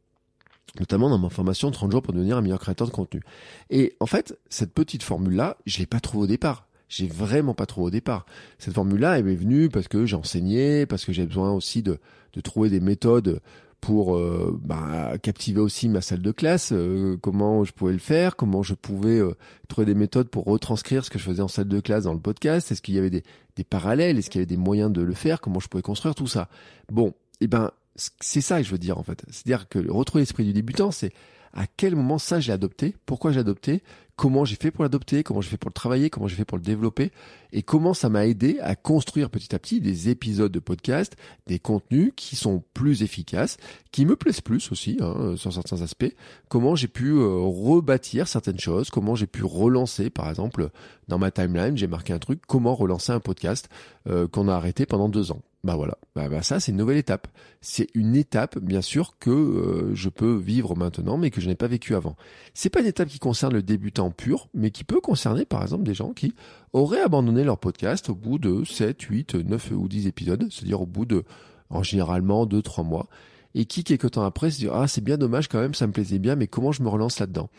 notamment 0.79 1.09
dans 1.09 1.19
ma 1.19 1.29
formation 1.29 1.71
30 1.71 1.91
jours 1.91 2.01
pour 2.01 2.13
devenir 2.13 2.37
un 2.37 2.41
meilleur 2.41 2.59
créateur 2.59 2.87
de 2.87 2.91
contenu. 2.91 3.21
Et 3.69 3.95
en 3.99 4.05
fait, 4.05 4.37
cette 4.49 4.73
petite 4.73 5.03
formule-là, 5.03 5.57
je 5.65 5.79
l'ai 5.79 5.85
pas 5.85 5.99
trouvée 5.99 6.25
au 6.25 6.27
départ. 6.27 6.67
J'ai 6.87 7.07
vraiment 7.07 7.53
pas 7.53 7.65
trouvé 7.65 7.87
au 7.87 7.91
départ. 7.91 8.25
Cette 8.59 8.73
formule-là, 8.73 9.17
elle 9.17 9.25
m'est 9.25 9.35
venue 9.35 9.69
parce 9.69 9.87
que 9.87 10.05
j'ai 10.05 10.15
enseigné, 10.15 10.85
parce 10.85 11.05
que 11.05 11.13
j'ai 11.13 11.25
besoin 11.25 11.51
aussi 11.51 11.81
de, 11.81 11.99
de 12.33 12.41
trouver 12.41 12.69
des 12.69 12.79
méthodes 12.79 13.41
pour 13.85 14.15
euh, 14.15 14.59
bah, 14.63 15.13
captiver 15.21 15.59
aussi 15.59 15.89
ma 15.89 16.01
salle 16.01 16.23
de 16.23 16.31
classe, 16.31 16.71
euh, 16.71 17.17
comment 17.21 17.63
je 17.63 17.71
pouvais 17.71 17.93
le 17.93 17.99
faire, 17.99 18.35
comment 18.35 18.63
je 18.63 18.73
pouvais 18.73 19.19
euh, 19.19 19.35
trouver 19.67 19.85
des 19.85 19.93
méthodes 19.93 20.27
pour 20.27 20.45
retranscrire 20.45 21.05
ce 21.05 21.11
que 21.11 21.19
je 21.19 21.23
faisais 21.23 21.43
en 21.43 21.47
salle 21.47 21.67
de 21.67 21.79
classe 21.79 22.05
dans 22.05 22.13
le 22.13 22.19
podcast, 22.19 22.71
est-ce 22.71 22.81
qu'il 22.81 22.95
y 22.95 22.97
avait 22.97 23.11
des, 23.11 23.23
des 23.55 23.63
parallèles, 23.63 24.17
est-ce 24.17 24.31
qu'il 24.31 24.39
y 24.39 24.41
avait 24.41 24.47
des 24.47 24.57
moyens 24.57 24.91
de 24.91 25.03
le 25.03 25.13
faire, 25.13 25.39
comment 25.39 25.59
je 25.59 25.67
pouvais 25.67 25.83
construire 25.83 26.15
tout 26.15 26.25
ça? 26.25 26.49
Bon, 26.91 27.09
et 27.09 27.13
eh 27.41 27.47
ben 27.47 27.69
c'est 27.95 28.41
ça 28.41 28.57
que 28.57 28.65
je 28.65 28.71
veux 28.71 28.79
dire 28.79 28.97
en 28.97 29.03
fait. 29.03 29.23
C'est-à-dire 29.29 29.69
que 29.69 29.79
retrouver 29.87 30.23
l'esprit 30.23 30.45
du 30.45 30.53
débutant, 30.53 30.89
c'est 30.89 31.13
à 31.53 31.67
quel 31.67 31.95
moment 31.95 32.17
ça 32.17 32.39
j'ai 32.39 32.51
adopté, 32.51 32.95
pourquoi 33.05 33.31
j'ai 33.31 33.39
adopté, 33.39 33.83
comment 34.15 34.45
j'ai 34.45 34.55
fait 34.55 34.71
pour 34.71 34.83
l'adopter, 34.83 35.23
comment 35.23 35.41
j'ai 35.41 35.49
fait 35.49 35.57
pour 35.57 35.69
le 35.69 35.73
travailler, 35.73 36.09
comment 36.09 36.27
j'ai 36.27 36.35
fait 36.35 36.45
pour 36.45 36.57
le 36.57 36.63
développer, 36.63 37.11
et 37.51 37.63
comment 37.63 37.93
ça 37.93 38.09
m'a 38.09 38.25
aidé 38.25 38.59
à 38.61 38.75
construire 38.75 39.29
petit 39.29 39.53
à 39.53 39.59
petit 39.59 39.81
des 39.81 40.09
épisodes 40.09 40.51
de 40.51 40.59
podcast, 40.59 41.15
des 41.47 41.59
contenus 41.59 42.13
qui 42.15 42.35
sont 42.35 42.63
plus 42.73 43.03
efficaces, 43.03 43.57
qui 43.91 44.05
me 44.05 44.15
plaisent 44.15 44.41
plus 44.41 44.71
aussi 44.71 44.97
hein, 45.01 45.35
sur 45.35 45.53
certains 45.53 45.81
aspects, 45.81 46.13
comment 46.49 46.75
j'ai 46.75 46.87
pu 46.87 47.11
euh, 47.11 47.39
rebâtir 47.39 48.27
certaines 48.27 48.59
choses, 48.59 48.89
comment 48.89 49.15
j'ai 49.15 49.27
pu 49.27 49.43
relancer, 49.43 50.09
par 50.09 50.29
exemple, 50.29 50.69
dans 51.07 51.17
ma 51.17 51.31
timeline, 51.31 51.77
j'ai 51.77 51.87
marqué 51.87 52.13
un 52.13 52.19
truc, 52.19 52.41
comment 52.47 52.75
relancer 52.75 53.11
un 53.11 53.19
podcast 53.19 53.69
euh, 54.07 54.27
qu'on 54.27 54.47
a 54.47 54.55
arrêté 54.55 54.85
pendant 54.85 55.09
deux 55.09 55.31
ans. 55.31 55.41
Bah 55.65 55.75
voilà, 55.75 55.97
bah, 56.15 56.29
bah, 56.29 56.43
ça 56.43 56.59
c'est 56.59 56.71
une 56.71 56.77
nouvelle 56.77 56.97
étape. 56.97 57.27
C'est 57.59 57.87
une 57.95 58.15
étape 58.15 58.59
bien 58.59 58.81
sûr 58.81 59.17
que 59.17 59.31
euh, 59.31 59.95
je 59.95 60.09
peux 60.09 60.35
vivre 60.35 60.75
maintenant 60.75 61.17
mais 61.17 61.31
que 61.31 61.41
je 61.41 61.47
n'ai 61.47 61.55
pas 61.55 61.65
vécu 61.65 61.95
avant. 61.95 62.15
C'est 62.53 62.69
pas 62.69 62.81
une 62.81 62.85
étape 62.85 63.07
qui 63.07 63.17
concerne 63.17 63.51
le 63.51 63.63
débutant 63.63 64.04
pur, 64.11 64.49
mais 64.53 64.71
qui 64.71 64.83
peut 64.83 65.01
concerner 65.01 65.45
par 65.45 65.61
exemple 65.61 65.83
des 65.83 65.93
gens 65.93 66.13
qui 66.13 66.33
auraient 66.73 67.01
abandonné 67.01 67.43
leur 67.43 67.57
podcast 67.57 68.09
au 68.09 68.15
bout 68.15 68.39
de 68.39 68.63
7, 68.63 69.01
8, 69.01 69.35
9 69.35 69.71
ou 69.75 69.87
10 69.87 70.07
épisodes, 70.07 70.47
c'est-à-dire 70.49 70.81
au 70.81 70.85
bout 70.85 71.05
de 71.05 71.23
en 71.69 71.83
généralement 71.83 72.45
2 72.45 72.61
3 72.61 72.83
mois 72.83 73.07
et 73.53 73.65
qui 73.65 73.83
quelques 73.83 74.11
temps 74.11 74.23
après 74.23 74.51
se 74.51 74.59
disent 74.59 74.71
"Ah, 74.73 74.87
c'est 74.87 75.03
bien 75.03 75.17
dommage 75.17 75.47
quand 75.47 75.59
même, 75.59 75.73
ça 75.73 75.87
me 75.87 75.93
plaisait 75.93 76.19
bien 76.19 76.35
mais 76.35 76.47
comment 76.47 76.71
je 76.71 76.83
me 76.83 76.89
relance 76.89 77.19
là-dedans? 77.19 77.49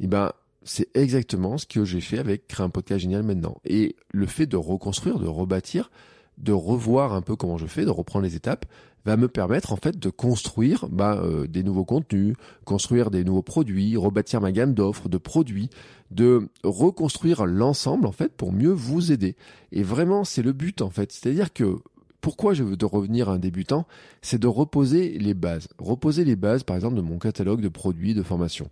Eh 0.00 0.06
ben 0.06 0.32
c'est 0.64 0.88
exactement 0.94 1.56
ce 1.56 1.66
que 1.66 1.84
j'ai 1.84 2.00
fait 2.00 2.18
avec 2.18 2.46
créer 2.46 2.64
un 2.64 2.70
podcast 2.70 3.00
génial 3.00 3.22
maintenant. 3.22 3.58
Et 3.64 3.96
le 4.12 4.26
fait 4.26 4.46
de 4.46 4.56
reconstruire, 4.56 5.18
de 5.18 5.26
rebâtir, 5.26 5.90
de 6.38 6.52
revoir 6.52 7.12
un 7.12 7.22
peu 7.22 7.36
comment 7.36 7.58
je 7.58 7.66
fais, 7.66 7.84
de 7.84 7.90
reprendre 7.90 8.24
les 8.24 8.36
étapes, 8.36 8.66
va 9.04 9.16
me 9.16 9.28
permettre 9.28 9.72
en 9.72 9.76
fait 9.76 9.98
de 9.98 10.10
construire 10.10 10.86
bah, 10.90 11.20
euh, 11.22 11.46
des 11.46 11.62
nouveaux 11.62 11.84
contenus, 11.84 12.34
construire 12.64 13.10
des 13.10 13.24
nouveaux 13.24 13.42
produits, 13.42 13.96
rebâtir 13.96 14.40
ma 14.40 14.52
gamme 14.52 14.74
d'offres, 14.74 15.08
de 15.08 15.18
produits, 15.18 15.70
de 16.10 16.48
reconstruire 16.62 17.46
l'ensemble 17.46 18.06
en 18.06 18.12
fait 18.12 18.32
pour 18.32 18.52
mieux 18.52 18.72
vous 18.72 19.12
aider. 19.12 19.36
Et 19.72 19.82
vraiment, 19.82 20.24
c'est 20.24 20.42
le 20.42 20.52
but 20.52 20.82
en 20.82 20.90
fait. 20.90 21.12
C'est-à-dire 21.12 21.52
que 21.52 21.78
pourquoi 22.20 22.52
je 22.52 22.64
veux 22.64 22.76
de 22.76 22.84
revenir 22.84 23.28
à 23.28 23.34
un 23.34 23.38
débutant, 23.38 23.86
c'est 24.22 24.38
de 24.38 24.48
reposer 24.48 25.18
les 25.18 25.34
bases. 25.34 25.68
Reposer 25.78 26.24
les 26.24 26.36
bases, 26.36 26.64
par 26.64 26.76
exemple, 26.76 26.96
de 26.96 27.00
mon 27.00 27.18
catalogue 27.18 27.60
de 27.60 27.68
produits 27.68 28.14
de 28.14 28.22
formation. 28.22 28.68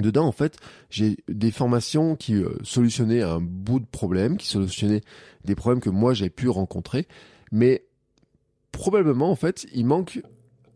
Dedans, 0.00 0.26
en 0.26 0.32
fait, 0.32 0.56
j'ai 0.90 1.16
des 1.28 1.50
formations 1.50 2.16
qui 2.16 2.34
euh, 2.34 2.50
solutionnaient 2.62 3.22
un 3.22 3.40
bout 3.40 3.80
de 3.80 3.86
problème, 3.86 4.36
qui 4.36 4.46
solutionnaient 4.46 5.02
des 5.44 5.54
problèmes 5.54 5.80
que 5.80 5.90
moi 5.90 6.14
j'ai 6.14 6.30
pu 6.30 6.48
rencontrer, 6.48 7.06
mais 7.52 7.84
probablement, 8.72 9.30
en 9.30 9.36
fait, 9.36 9.66
il 9.74 9.86
manque 9.86 10.20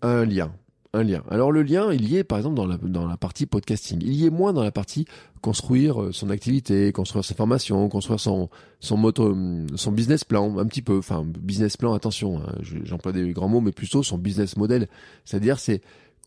un 0.02 0.24
lien. 0.24 0.52
Un 0.94 1.04
lien. 1.04 1.22
Alors 1.30 1.52
le 1.52 1.62
lien, 1.62 1.90
il 1.90 2.06
y 2.06 2.18
est 2.18 2.24
par 2.24 2.36
exemple 2.36 2.54
dans 2.54 2.66
la, 2.66 2.76
dans 2.76 3.06
la 3.06 3.16
partie 3.16 3.46
podcasting. 3.46 4.02
Il 4.02 4.12
y 4.12 4.26
est 4.26 4.30
moins 4.30 4.52
dans 4.52 4.62
la 4.62 4.72
partie 4.72 5.06
construire 5.40 6.02
euh, 6.02 6.12
son 6.12 6.28
activité, 6.28 6.92
construire 6.92 7.24
ses 7.24 7.32
formations, 7.32 7.88
construire 7.88 8.20
son 8.20 8.50
son 8.78 8.98
moto, 8.98 9.34
son 9.74 9.90
business 9.90 10.22
plan, 10.24 10.58
un 10.58 10.66
petit 10.66 10.82
peu. 10.82 10.98
Enfin, 10.98 11.24
business 11.24 11.78
plan, 11.78 11.94
attention, 11.94 12.42
hein, 12.42 12.56
j'emploie 12.84 13.12
des 13.12 13.32
grands 13.32 13.48
mots, 13.48 13.62
mais 13.62 13.72
plutôt 13.72 14.02
son 14.02 14.18
business 14.18 14.58
model. 14.58 14.86
C'est-à-dire, 15.24 15.58
c'est 15.58 15.80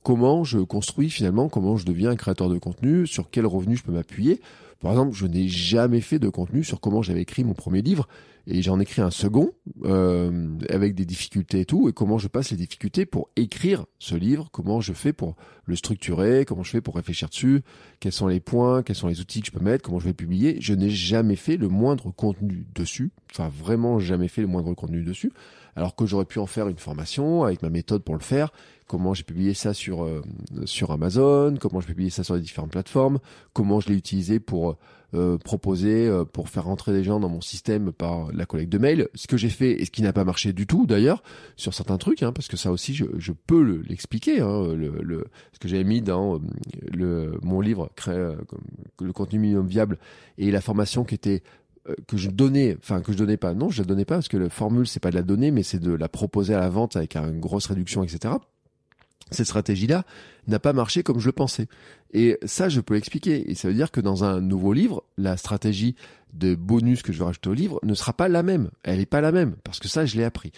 comment 0.06 0.44
je 0.44 0.60
construis 0.60 1.10
finalement, 1.10 1.50
comment 1.50 1.78
je 1.78 1.86
deviens 1.86 2.12
un 2.12 2.16
créateur 2.16 2.48
de 2.48 2.60
contenu, 2.60 3.08
sur 3.08 3.32
quel 3.32 3.48
revenu 3.48 3.76
je 3.76 3.84
peux 3.84 3.92
m'appuyer. 3.92 4.40
Par 4.80 4.92
exemple, 4.92 5.14
je 5.14 5.26
n'ai 5.26 5.48
jamais 5.48 6.00
fait 6.00 6.20
de 6.20 6.30
contenu 6.30 6.64
sur 6.64 6.80
comment 6.80 7.02
j'avais 7.02 7.24
écrit 7.24 7.44
mon 7.44 7.56
premier 7.56 7.82
livre 7.82 8.08
et 8.48 8.62
j'en 8.62 8.80
écris 8.80 9.02
un 9.02 9.12
second 9.12 9.52
euh, 9.84 10.50
avec 10.70 10.96
des 10.96 11.06
difficultés 11.06 11.62
et 11.62 11.66
tout 11.66 11.90
et 11.90 11.94
comment 11.94 12.18
je 12.18 12.28
passe 12.28 12.52
les 12.52 12.58
difficultés 12.58 13.06
pour 13.06 13.30
écrire 13.36 13.86
ce 14.00 14.16
livre, 14.16 14.50
comment 14.52 14.82
je 14.82 14.94
fais 14.94 15.14
pour 15.14 15.36
le 15.66 15.76
structurer, 15.76 16.46
comment 16.46 16.64
je 16.64 16.72
fais 16.72 16.82
pour 16.82 16.96
réfléchir 16.96 17.30
dessus, 17.30 17.62
quels 18.00 18.12
sont 18.12 18.28
les 18.28 18.40
points, 18.40 18.84
quels 18.84 18.96
sont 18.96 19.08
les 19.08 19.20
outils 19.20 19.42
que 19.42 19.48
je 19.48 19.52
peux 19.52 19.64
mettre, 19.64 19.84
comment 19.84 20.00
je 20.00 20.06
vais 20.06 20.14
publier. 20.14 20.58
Je 20.60 20.74
n'ai 20.74 20.90
jamais 20.90 21.36
fait 21.36 21.58
le 21.58 21.70
moindre 21.70 22.12
contenu 22.12 22.68
dessus, 22.76 23.12
enfin 23.32 23.50
vraiment 23.50 24.00
jamais 24.00 24.28
fait 24.28 24.42
le 24.42 24.48
moindre 24.48 24.74
contenu 24.74 25.04
dessus, 25.04 25.32
alors 25.76 25.96
que 25.96 26.06
j'aurais 26.06 26.26
pu 26.26 26.40
en 26.40 26.46
faire 26.46 26.68
une 26.68 26.78
formation 26.78 27.44
avec 27.44 27.64
ma 27.64 27.70
méthode 27.70 28.04
pour 28.04 28.16
le 28.16 28.22
faire 28.22 28.52
comment 28.88 29.14
j'ai 29.14 29.24
publié 29.24 29.54
ça 29.54 29.74
sur 29.74 30.04
euh, 30.04 30.22
sur 30.66 30.92
Amazon, 30.92 31.56
comment 31.60 31.80
j'ai 31.80 31.88
publié 31.88 32.10
ça 32.10 32.24
sur 32.24 32.36
les 32.36 32.42
différentes 32.42 32.72
plateformes, 32.72 33.20
comment 33.54 33.80
je 33.80 33.90
l'ai 33.90 33.96
utilisé 33.96 34.40
pour 34.40 34.78
euh, 35.16 35.38
proposer, 35.38 36.08
euh, 36.08 36.26
pour 36.26 36.50
faire 36.50 36.66
rentrer 36.66 36.92
des 36.92 37.04
gens 37.04 37.20
dans 37.20 37.30
mon 37.30 37.42
système 37.42 37.92
par 37.92 38.32
la 38.34 38.46
collecte 38.46 38.72
de 38.72 38.78
mails. 38.78 39.08
Ce 39.16 39.28
que 39.28 39.38
j'ai 39.38 39.50
fait 39.50 39.72
et 39.82 39.86
ce 39.86 39.92
qui 39.92 40.02
n'a 40.02 40.14
pas 40.14 40.24
marché 40.24 40.54
du 40.54 40.68
tout 40.68 40.86
d'ailleurs 40.86 41.24
sur 41.56 41.74
certains 41.74 41.98
trucs, 41.98 42.22
hein, 42.22 42.32
parce 42.32 42.48
que 42.48 42.58
ça 42.58 42.72
aussi 42.72 42.94
je, 42.94 43.32
peux 43.32 43.82
l'expliquer. 43.88 44.42
Hein, 44.42 44.76
ce 45.54 45.60
que 45.60 45.68
j'avais 45.68 45.84
mis 45.84 46.02
dans 46.02 46.42
le 46.92 47.38
mon 47.42 47.62
livre 47.62 47.90
créer 47.96 48.34
le 49.00 49.14
contenu 49.14 49.40
minimum 49.40 49.68
viable 49.68 49.98
et 50.38 50.52
la 50.52 50.62
formation 50.62 51.04
qui 51.04 51.16
était 51.16 51.44
que 52.08 52.18
je 52.18 52.30
donnais, 52.30 52.78
enfin 52.80 53.02
que 53.02 53.12
je 53.12 53.18
donnais 53.18 53.38
pas, 53.38 53.54
non, 53.54 53.70
je 53.70 53.82
la 53.82 53.88
donnais 53.88 54.06
pas 54.06 54.16
parce 54.16 54.28
que 54.28 54.38
la 54.38 54.50
formule 54.50 54.88
c'est 54.88 55.00
pas 55.00 55.12
de 55.12 55.16
la 55.16 55.24
donner, 55.24 55.52
mais 55.52 55.64
c'est 55.64 55.80
de 55.80 55.94
la 55.94 56.10
proposer 56.10 56.54
à 56.54 56.60
la 56.60 56.70
vente 56.70 56.96
avec 56.96 57.16
une 57.16 57.40
grosse 57.40 57.68
réduction, 57.68 58.04
etc 58.04 58.36
cette 59.32 59.48
stratégie-là 59.48 60.06
n'a 60.48 60.60
pas 60.60 60.74
marché 60.74 61.04
comme 61.04 61.20
je 61.20 61.28
le 61.28 61.32
pensais. 61.32 61.68
Et 62.14 62.38
ça, 62.46 62.70
je 62.70 62.80
peux 62.80 62.94
l'expliquer. 62.94 63.50
Et 63.50 63.56
ça 63.56 63.68
veut 63.68 63.74
dire 63.74 63.92
que 63.92 64.02
dans 64.02 64.24
un 64.24 64.40
nouveau 64.40 64.74
livre, 64.74 65.04
la 65.18 65.38
stratégie 65.38 65.96
de 66.34 66.54
bonus 66.56 67.02
que 67.02 67.12
je 67.12 67.20
vais 67.20 67.26
rajouter 67.26 67.50
au 67.50 67.54
livre 67.54 67.80
ne 67.84 67.94
sera 67.94 68.14
pas 68.14 68.28
la 68.28 68.44
même. 68.44 68.70
Elle 68.84 69.00
n'est 69.00 69.06
pas 69.06 69.22
la 69.22 69.32
même, 69.32 69.56
parce 69.64 69.80
que 69.80 69.88
ça, 69.88 70.06
je 70.06 70.18
l'ai 70.18 70.24
appris. 70.24 70.52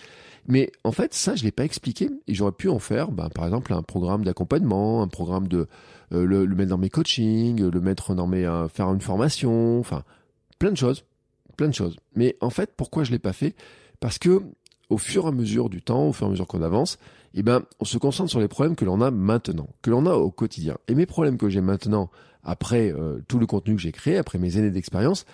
Mais 0.48 0.72
en 0.84 0.92
fait, 0.92 1.14
ça, 1.14 1.36
je 1.36 1.44
l'ai 1.44 1.52
pas 1.52 1.66
expliqué. 1.66 2.10
Et 2.28 2.34
j'aurais 2.34 2.52
pu 2.52 2.70
en 2.70 2.80
faire, 2.80 3.12
ben, 3.12 3.30
par 3.30 3.46
exemple, 3.46 3.74
un 3.74 3.84
programme 3.84 4.24
d'accompagnement, 4.24 5.02
un 5.02 5.08
programme 5.08 5.48
de 5.48 5.68
euh, 6.14 6.26
le, 6.26 6.48
mettre 6.48 6.70
dans 6.70 6.78
mes 6.78 6.90
coachings, 6.90 7.70
le 7.70 7.82
mettre 7.82 8.16
dans 8.16 8.28
mes 8.28 8.46
euh, 8.46 8.68
faire 8.68 8.92
une 8.94 9.02
formation, 9.02 9.80
enfin, 9.80 10.04
plein 10.58 10.72
de 10.72 10.78
choses, 10.78 11.06
plein 11.58 11.68
de 11.68 11.74
choses. 11.74 11.98
Mais 12.16 12.38
en 12.42 12.50
fait, 12.50 12.72
pourquoi 12.76 13.04
je 13.04 13.12
l'ai 13.12 13.20
pas 13.20 13.34
fait? 13.34 13.56
Parce 14.00 14.18
que 14.18 14.42
au 14.90 14.98
fur 14.98 15.26
et 15.26 15.28
à 15.28 15.32
mesure 15.32 15.70
du 15.70 15.82
temps, 15.82 16.08
au 16.08 16.14
fur 16.14 16.28
et 16.28 16.30
à 16.30 16.32
mesure 16.32 16.48
qu'on 16.48 16.62
avance, 16.62 16.98
eh 17.40 17.44
ben, 17.44 17.64
on 17.80 17.86
se 17.86 17.98
concentre 17.98 18.30
sur 18.30 18.40
les 18.40 18.48
problèmes 18.48 18.76
que 18.76 18.86
l'on 18.86 19.02
a 19.02 19.12
maintenant, 19.12 19.70
que 19.82 19.90
l'on 19.90 20.06
a 20.06 20.14
au 20.14 20.32
quotidien. 20.32 20.78
Et 20.88 20.96
mes 20.96 21.06
problèmes 21.06 21.38
que 21.38 21.50
j'ai 21.50 21.62
maintenant, 21.62 22.10
après 22.44 22.92
euh, 22.92 23.20
tout 23.28 23.38
le 23.38 23.46
contenu 23.46 23.76
que 23.76 23.82
j'ai 23.82 23.92
créé, 23.92 24.18
après 24.18 24.40
mes 24.40 24.58
années 24.58 24.72
d'expérience, 24.72 25.26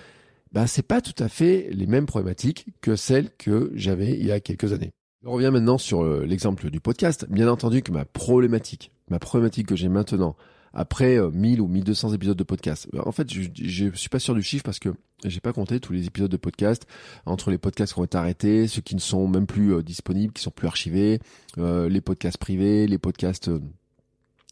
ben, 0.52 0.68
c'est 0.68 0.86
pas 0.86 1.02
tout 1.02 1.16
à 1.24 1.30
fait 1.30 1.70
les 1.72 1.88
mêmes 1.88 2.06
problématiques 2.06 2.68
que 2.82 2.96
celles 2.96 3.30
que 3.38 3.72
j'avais 3.74 4.12
il 4.12 4.26
y 4.26 4.32
a 4.32 4.40
quelques 4.40 4.74
années. 4.74 4.92
Je 5.24 5.30
reviens 5.30 5.52
maintenant 5.52 5.78
sur 5.78 6.04
euh, 6.04 6.26
l'exemple 6.26 6.70
du 6.70 6.82
podcast. 6.82 7.26
Bien 7.30 7.48
entendu 7.48 7.82
que 7.82 7.92
ma 7.92 8.04
problématique, 8.04 8.92
ma 9.10 9.20
problématique 9.20 9.68
que 9.68 9.76
j'ai 9.76 9.88
maintenant, 9.88 10.36
après 10.74 11.20
1000 11.20 11.60
euh, 11.60 11.64
ou 11.64 11.68
1200 11.68 12.14
épisodes 12.14 12.38
de 12.38 12.44
podcast. 12.44 12.88
En 13.06 13.12
fait, 13.12 13.32
je, 13.32 13.44
je 13.56 13.96
suis 13.96 14.10
pas 14.10 14.20
sûr 14.20 14.34
du 14.34 14.42
chiffre 14.42 14.64
parce 14.64 14.80
que 14.80 14.90
j'ai 15.24 15.40
pas 15.40 15.54
compté 15.54 15.80
tous 15.80 15.94
les 15.94 16.08
épisodes 16.08 16.32
de 16.32 16.38
podcast 16.38 16.86
entre 17.26 17.52
les 17.52 17.58
podcasts 17.58 17.94
qui 17.94 18.00
ont 18.00 18.04
été 18.04 18.18
arrêtés, 18.18 18.68
ceux 18.68 18.82
qui 18.82 18.96
ne 18.96 19.00
sont 19.00 19.28
même 19.28 19.46
plus 19.46 19.74
euh, 19.74 19.84
disponibles, 19.84 20.34
qui 20.34 20.42
sont 20.42 20.52
plus 20.52 20.68
archivés, 20.68 21.20
euh, 21.58 21.88
les 21.88 22.02
podcasts 22.02 22.38
privés, 22.38 22.88
les 22.88 22.98
podcasts 22.98 23.50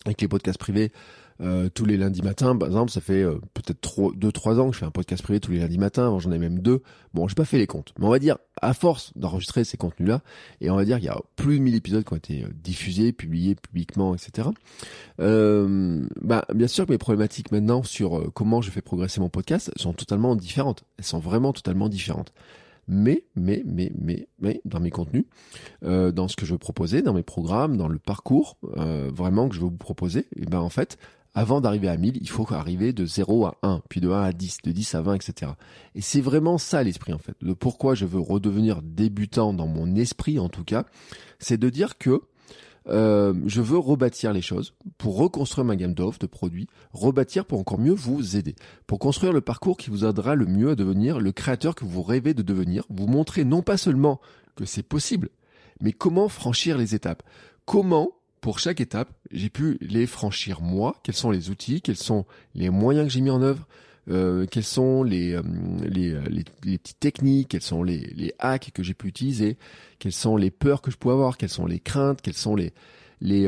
avec 0.06 0.22
les 0.22 0.28
podcasts 0.28 0.60
privés. 0.60 0.92
Euh, 1.40 1.70
tous 1.70 1.86
les 1.86 1.98
lundis 1.98 2.22
matins, 2.22 2.56
par 2.56 2.68
exemple, 2.68 2.92
ça 2.92 3.02
fait 3.02 3.24
euh, 3.24 3.40
peut-être 3.54 4.14
deux 4.16 4.32
trois 4.32 4.60
ans 4.60 4.70
que 4.70 4.74
je 4.74 4.80
fais 4.80 4.86
un 4.86 4.92
podcast 4.92 5.24
privé 5.24 5.40
tous 5.40 5.52
les 5.52 5.60
lundis 5.60 5.78
matins. 5.78 6.08
Avant, 6.08 6.20
j'en 6.20 6.32
ai 6.32 6.38
même 6.38 6.60
deux. 6.60 6.82
Bon, 7.14 7.28
j'ai 7.28 7.36
pas 7.36 7.46
fait 7.46 7.58
les 7.58 7.68
comptes, 7.68 7.94
mais 7.98 8.06
on 8.06 8.10
va 8.10 8.20
dire 8.20 8.38
à 8.62 8.74
force 8.74 9.12
d'enregistrer 9.16 9.64
ces 9.64 9.78
contenus-là, 9.78 10.22
et 10.60 10.70
on 10.70 10.76
va 10.76 10.86
dire 10.86 10.98
qu'il 10.98 11.06
y 11.06 11.10
a 11.10 11.20
plus 11.36 11.58
de 11.58 11.64
1000 11.64 11.76
épisodes 11.76 12.04
qui 12.04 12.14
ont 12.14 12.18
été 12.18 12.44
euh, 12.44 12.50
diffusés, 12.54 13.12
publiés 13.12 13.56
publiquement, 13.56 14.14
etc. 14.14 14.50
bah, 15.18 16.46
bien 16.54 16.68
sûr 16.68 16.86
que 16.86 16.92
mes 16.92 16.98
problématiques 16.98 17.52
maintenant 17.52 17.84
sur 17.84 18.32
comment 18.34 18.62
je 18.62 18.72
fais 18.72 18.82
progresser 18.82 19.20
mon 19.20 19.30
podcast 19.30 19.72
sont 19.78 19.94
totalement 19.94 20.36
différentes. 20.36 20.84
Elles 20.98 21.06
sont 21.06 21.20
vraiment 21.20 21.54
totalement 21.54 21.90
différentes. 21.90 22.34
Mais, 22.88 23.24
mais, 23.36 23.64
mais, 23.66 23.92
mais, 23.98 24.28
mais, 24.40 24.62
dans 24.66 24.80
mes 24.80 24.90
contenus, 24.90 25.26
euh, 25.84 26.12
dans 26.12 26.28
ce 26.28 26.36
que 26.36 26.46
je 26.46 26.56
proposer, 26.56 27.02
dans 27.02 27.14
mes 27.14 27.24
programmes, 27.24 27.78
dans 27.78 27.88
le 27.88 28.00
parcours, 28.00 28.58
euh, 28.78 29.10
vraiment 29.14 29.48
que 29.48 29.56
je 29.56 29.62
veux 29.62 29.68
vous 29.68 29.78
proposer, 29.78 30.28
et 30.36 30.46
ben 30.46 30.60
en 30.60 30.70
fait, 30.70 30.98
avant 31.34 31.62
d'arriver 31.62 31.88
à 31.88 31.98
1000, 31.98 32.18
il 32.20 32.30
faut 32.30 32.46
arriver 32.54 32.92
de 32.92 33.06
0 33.06 33.46
à 33.46 33.58
1, 33.64 33.82
puis 33.90 34.02
de 34.02 34.10
1 34.10 34.22
à 34.22 34.34
10, 34.34 34.58
de 34.64 34.72
10 34.72 34.96
à 34.96 35.02
20, 35.02 35.16
etc. 35.16 35.52
Et 35.96 36.02
c'est 36.02 36.22
vraiment 36.22 36.58
ça 36.58 36.84
l'esprit 36.84 37.14
en 37.14 37.18
fait. 37.18 37.36
Le 37.42 37.56
pourquoi 37.56 37.96
je 37.96 38.06
veux 38.06 38.20
redevenir 38.20 38.82
débutant 38.82 39.54
dans 39.54 39.68
mon 39.68 39.96
esprit 39.96 40.40
en 40.40 40.50
tout 40.50 40.66
cas, 40.66 40.86
c'est 41.40 41.58
de 41.58 41.70
dire 41.70 41.98
que 41.98 42.22
euh, 42.88 43.34
je 43.46 43.62
veux 43.62 43.78
rebâtir 43.78 44.34
les 44.34 44.42
choses 44.42 44.74
pour 44.98 45.18
reconstruire 45.18 45.66
ma 45.66 45.76
gamme 45.76 45.94
d'offres, 45.94 46.20
de 46.20 46.26
produits, 46.26 46.68
rebâtir 46.94 47.46
pour 47.46 47.60
encore 47.60 47.80
mieux 47.80 47.94
vous 47.94 48.36
aider, 48.36 48.56
pour 48.88 49.00
construire 49.00 49.34
le 49.34 49.42
parcours 49.42 49.78
qui 49.78 49.92
vous 49.92 50.04
aidera 50.04 50.36
le 50.36 50.48
mieux 50.48 50.72
à 50.72 50.76
devenir 50.76 51.20
le 51.20 51.32
créateur 51.32 51.76
que 51.76 51.86
vous 51.86 52.02
rêvez 52.02 52.34
de 52.34 52.42
devenir, 52.42 52.86
vous 52.90 53.08
montrer 53.08 53.46
non 53.46 53.62
pas 53.62 53.78
seulement 53.78 54.20
que 54.56 54.66
c'est 54.66 54.84
possible, 54.84 55.30
mais 55.80 55.92
comment 55.92 56.28
franchir 56.28 56.78
les 56.78 56.96
étapes, 56.96 57.24
comment 57.66 58.10
pour 58.42 58.58
chaque 58.58 58.82
étape, 58.82 59.14
j'ai 59.32 59.50
pu 59.50 59.78
les 59.82 60.08
franchir 60.08 60.62
moi, 60.62 60.96
quels 61.04 61.16
sont 61.16 61.30
les 61.30 61.52
outils, 61.52 61.82
quels 61.82 61.96
sont 61.96 62.26
les 62.56 62.72
moyens 62.72 63.08
que 63.08 63.14
j'ai 63.14 63.22
mis 63.22 63.30
en 63.30 63.42
œuvre, 63.42 63.68
euh, 64.10 64.48
quelles 64.50 64.64
sont 64.64 65.04
les, 65.04 65.34
euh, 65.34 65.42
euh, 65.96 66.24
petites 66.62 67.00
techniques, 67.00 67.50
quels 67.50 67.62
sont 67.62 67.84
les, 67.84 68.34
hacks 68.40 68.72
que 68.74 68.82
j'ai 68.82 68.96
pu 68.96 69.08
utiliser, 69.08 69.58
quelles 70.00 70.12
sont 70.12 70.38
les 70.38 70.50
peurs 70.50 70.82
que 70.82 70.90
je 70.90 70.98
pouvais 70.98 71.14
avoir, 71.14 71.38
quelles 71.38 71.50
sont 71.50 71.68
les 71.68 71.80
craintes, 71.80 72.22
quelles 72.22 72.34
sont 72.34 72.56
les 72.56 72.74
les, 73.24 73.48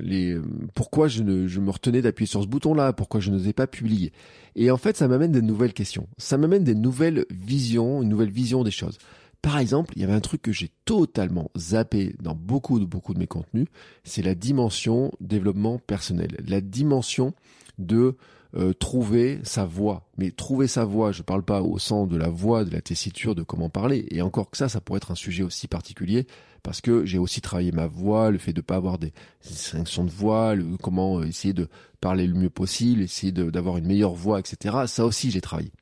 les 0.00 0.38
pourquoi 0.74 1.08
je, 1.08 1.24
ne, 1.24 1.48
je 1.48 1.58
me 1.58 1.70
retenais 1.70 2.02
d'appuyer 2.02 2.28
sur 2.28 2.40
ce 2.40 2.46
bouton-là, 2.46 2.92
pourquoi 2.92 3.18
je 3.18 3.32
n'osais 3.32 3.52
pas 3.52 3.66
publier? 3.66 4.12
Et 4.54 4.70
en 4.70 4.76
fait, 4.76 4.96
ça 4.96 5.08
m'amène 5.08 5.32
des 5.32 5.42
nouvelles 5.42 5.72
questions, 5.72 6.06
ça 6.18 6.38
m'amène 6.38 6.62
des 6.62 6.76
nouvelles 6.76 7.26
visions, 7.28 8.00
une 8.00 8.08
nouvelle 8.08 8.30
vision 8.30 8.62
des 8.62 8.70
choses. 8.70 8.98
Par 9.42 9.58
exemple, 9.58 9.92
il 9.96 10.02
y 10.02 10.04
avait 10.04 10.14
un 10.14 10.20
truc 10.20 10.40
que 10.40 10.52
j'ai 10.52 10.70
totalement 10.84 11.50
zappé 11.58 12.14
dans 12.20 12.34
beaucoup 12.34 12.78
de 12.78 12.84
beaucoup 12.84 13.12
de 13.12 13.18
mes 13.18 13.26
contenus, 13.26 13.66
c'est 14.04 14.22
la 14.22 14.36
dimension 14.36 15.12
développement 15.20 15.78
personnel, 15.78 16.36
la 16.46 16.60
dimension 16.60 17.34
de 17.78 18.16
euh, 18.54 18.72
trouver 18.72 19.40
sa 19.42 19.64
voix. 19.64 20.06
Mais 20.16 20.30
trouver 20.30 20.68
sa 20.68 20.84
voix, 20.84 21.10
je 21.10 21.22
parle 21.22 21.42
pas 21.42 21.62
au 21.62 21.78
sens 21.78 22.06
de 22.08 22.16
la 22.16 22.28
voix, 22.28 22.64
de 22.64 22.70
la 22.70 22.82
tessiture, 22.82 23.34
de 23.34 23.42
comment 23.42 23.70
parler. 23.70 24.06
Et 24.10 24.22
encore 24.22 24.50
que 24.50 24.58
ça, 24.58 24.68
ça 24.68 24.80
pourrait 24.80 24.98
être 24.98 25.10
un 25.10 25.16
sujet 25.16 25.42
aussi 25.42 25.68
particulier 25.68 26.26
parce 26.62 26.80
que 26.80 27.04
j'ai 27.04 27.18
aussi 27.18 27.40
travaillé 27.40 27.72
ma 27.72 27.86
voix, 27.86 28.30
le 28.30 28.38
fait 28.38 28.52
de 28.52 28.60
pas 28.60 28.76
avoir 28.76 28.98
des 28.98 29.12
distinctions 29.42 30.04
de 30.04 30.10
voix, 30.10 30.54
comment 30.80 31.18
euh, 31.18 31.24
essayer 31.24 31.54
de 31.54 31.68
parler 32.00 32.26
le 32.26 32.34
mieux 32.34 32.50
possible, 32.50 33.02
essayer 33.02 33.32
d'avoir 33.32 33.78
une 33.78 33.86
meilleure 33.86 34.14
voix, 34.14 34.38
etc. 34.38 34.76
Ça 34.86 35.04
aussi, 35.06 35.30
j'ai 35.30 35.40
travaillé. 35.40 35.72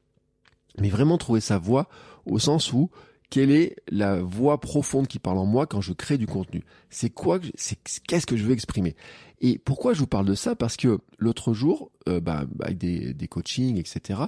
Mais 0.79 0.89
vraiment 0.89 1.19
trouver 1.19 1.41
sa 1.41 1.59
voix 1.59 1.89
au 2.25 2.39
sens 2.39 2.73
où 2.73 2.89
quelle 3.31 3.51
est 3.51 3.77
la 3.89 4.21
voix 4.21 4.61
profonde 4.61 5.07
qui 5.07 5.19
parle 5.19 5.39
en 5.39 5.47
moi 5.47 5.67
quand 5.67 5.81
je 5.81 5.93
crée 5.93 6.19
du 6.19 6.27
contenu 6.27 6.65
C'est 6.91 7.11
quoi 7.11 7.39
C'est 7.55 7.79
qu'est-ce 8.07 8.27
que 8.27 8.37
je 8.37 8.45
veux 8.45 8.53
exprimer? 8.53 8.97
Et 9.41 9.59
pourquoi 9.59 9.95
je 9.95 10.01
vous 10.01 10.07
parle 10.07 10.27
de 10.27 10.35
ça? 10.35 10.57
Parce 10.57 10.77
que 10.77 10.99
l'autre 11.19 11.55
jour, 11.55 11.91
euh, 12.09 12.21
bah, 12.21 12.45
avec 12.61 12.77
des, 12.77 13.15
des 13.15 13.29
coachings, 13.29 13.79
etc. 13.79 14.21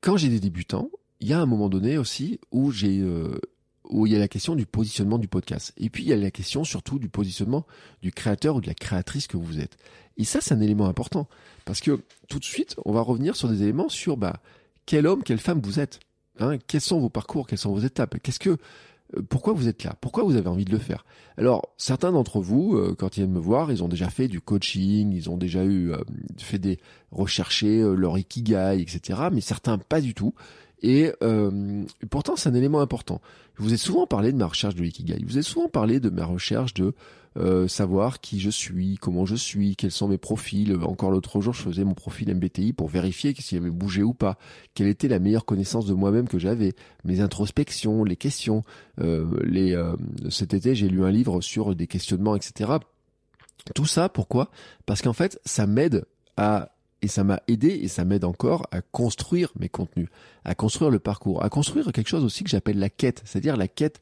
Quand 0.00 0.16
j'ai 0.16 0.28
des 0.28 0.40
débutants, 0.40 0.90
il 1.20 1.28
y 1.28 1.32
a 1.32 1.40
un 1.40 1.46
moment 1.46 1.68
donné 1.68 1.98
aussi 1.98 2.38
où 2.52 2.70
j'ai 2.70 3.00
euh, 3.00 3.40
où 3.88 4.06
il 4.06 4.12
y 4.12 4.16
a 4.16 4.18
la 4.18 4.28
question 4.28 4.54
du 4.54 4.66
positionnement 4.66 5.18
du 5.18 5.28
podcast. 5.28 5.72
Et 5.78 5.90
puis 5.90 6.04
il 6.04 6.08
y 6.08 6.12
a 6.12 6.16
la 6.16 6.30
question 6.30 6.64
surtout 6.64 6.98
du 6.98 7.08
positionnement 7.08 7.66
du 8.02 8.12
créateur 8.12 8.56
ou 8.56 8.60
de 8.60 8.66
la 8.66 8.74
créatrice 8.74 9.26
que 9.26 9.36
vous 9.36 9.58
êtes. 9.58 9.76
Et 10.16 10.24
ça, 10.24 10.40
c'est 10.40 10.54
un 10.54 10.60
élément 10.60 10.86
important 10.86 11.28
parce 11.64 11.80
que 11.80 12.00
tout 12.28 12.38
de 12.38 12.44
suite, 12.44 12.76
on 12.84 12.92
va 12.92 13.00
revenir 13.00 13.36
sur 13.36 13.48
des 13.48 13.62
éléments 13.62 13.88
sur 13.88 14.16
bah 14.16 14.40
quel 14.86 15.06
homme, 15.06 15.22
quelle 15.22 15.38
femme 15.38 15.60
vous 15.62 15.80
êtes. 15.80 16.00
Hein, 16.38 16.58
quels 16.66 16.80
sont 16.80 17.00
vos 17.00 17.08
parcours 17.08 17.46
Quelles 17.46 17.58
sont 17.58 17.72
vos 17.72 17.80
étapes? 17.80 18.16
Qu'est-ce 18.22 18.38
que 18.38 18.58
euh, 19.16 19.22
pourquoi 19.28 19.52
vous 19.52 19.68
êtes 19.68 19.84
là? 19.84 19.94
Pourquoi 20.00 20.24
vous 20.24 20.36
avez 20.36 20.48
envie 20.48 20.64
de 20.64 20.70
le 20.70 20.78
faire? 20.78 21.04
Alors, 21.36 21.70
certains 21.76 22.12
d'entre 22.12 22.40
vous, 22.40 22.76
euh, 22.76 22.94
quand 22.98 23.16
ils 23.16 23.20
viennent 23.20 23.32
me 23.32 23.40
voir, 23.40 23.70
ils 23.70 23.82
ont 23.82 23.88
déjà 23.88 24.10
fait 24.10 24.28
du 24.28 24.40
coaching, 24.40 25.12
ils 25.12 25.30
ont 25.30 25.36
déjà 25.36 25.64
eu 25.64 25.92
euh, 25.92 25.98
fait 26.38 26.58
des 26.58 26.78
rechercher 27.10 27.82
leur 27.96 28.18
ikigai, 28.18 28.80
etc. 28.80 29.28
Mais 29.32 29.40
certains 29.40 29.78
pas 29.78 30.00
du 30.00 30.14
tout. 30.14 30.34
Et 30.82 31.12
pourtant, 32.10 32.36
c'est 32.36 32.48
un 32.48 32.54
élément 32.54 32.80
important. 32.80 33.20
Je 33.56 33.62
vous 33.62 33.74
ai 33.74 33.76
souvent 33.76 34.06
parlé 34.06 34.32
de 34.32 34.36
ma 34.36 34.46
recherche 34.46 34.76
de 34.76 34.82
l'ikigai. 34.82 35.16
Je 35.20 35.26
vous 35.26 35.38
ai 35.38 35.42
souvent 35.42 35.68
parlé 35.68 35.98
de 35.98 36.10
ma 36.10 36.24
recherche 36.24 36.74
de 36.74 36.94
euh, 37.38 37.68
savoir 37.68 38.20
qui 38.20 38.40
je 38.40 38.50
suis, 38.50 38.96
comment 38.96 39.24
je 39.24 39.36
suis, 39.36 39.76
quels 39.76 39.92
sont 39.92 40.08
mes 40.08 40.18
profils. 40.18 40.74
Encore 40.82 41.10
l'autre 41.10 41.40
jour, 41.40 41.52
je 41.52 41.62
faisais 41.62 41.84
mon 41.84 41.94
profil 41.94 42.34
MBTI 42.34 42.72
pour 42.72 42.88
vérifier 42.88 43.34
s'il 43.38 43.58
avait 43.58 43.70
bougé 43.70 44.02
ou 44.02 44.12
pas, 44.12 44.38
quelle 44.74 44.88
était 44.88 45.08
la 45.08 45.20
meilleure 45.20 45.44
connaissance 45.44 45.86
de 45.86 45.94
moi-même 45.94 46.26
que 46.26 46.38
j'avais, 46.38 46.74
mes 47.04 47.20
introspections, 47.20 48.02
les 48.02 48.16
questions. 48.16 48.64
Euh, 49.00 49.26
les, 49.44 49.72
euh, 49.74 49.94
cet 50.30 50.54
été, 50.54 50.74
j'ai 50.74 50.88
lu 50.88 51.04
un 51.04 51.10
livre 51.10 51.40
sur 51.40 51.76
des 51.76 51.86
questionnements, 51.86 52.34
etc. 52.34 52.72
Tout 53.74 53.86
ça, 53.86 54.08
pourquoi? 54.08 54.50
Parce 54.86 55.02
qu'en 55.02 55.12
fait, 55.12 55.40
ça 55.44 55.66
m'aide 55.66 56.06
à 56.36 56.72
et 57.02 57.08
ça 57.08 57.24
m'a 57.24 57.40
aidé 57.48 57.68
et 57.68 57.88
ça 57.88 58.04
m'aide 58.04 58.24
encore 58.24 58.66
à 58.70 58.80
construire 58.80 59.52
mes 59.58 59.68
contenus, 59.68 60.08
à 60.44 60.54
construire 60.54 60.90
le 60.90 60.98
parcours, 60.98 61.42
à 61.42 61.48
construire 61.48 61.92
quelque 61.92 62.08
chose 62.08 62.24
aussi 62.24 62.44
que 62.44 62.50
j'appelle 62.50 62.78
la 62.78 62.90
quête, 62.90 63.22
c'est-à-dire 63.24 63.56
la 63.56 63.68
quête 63.68 64.00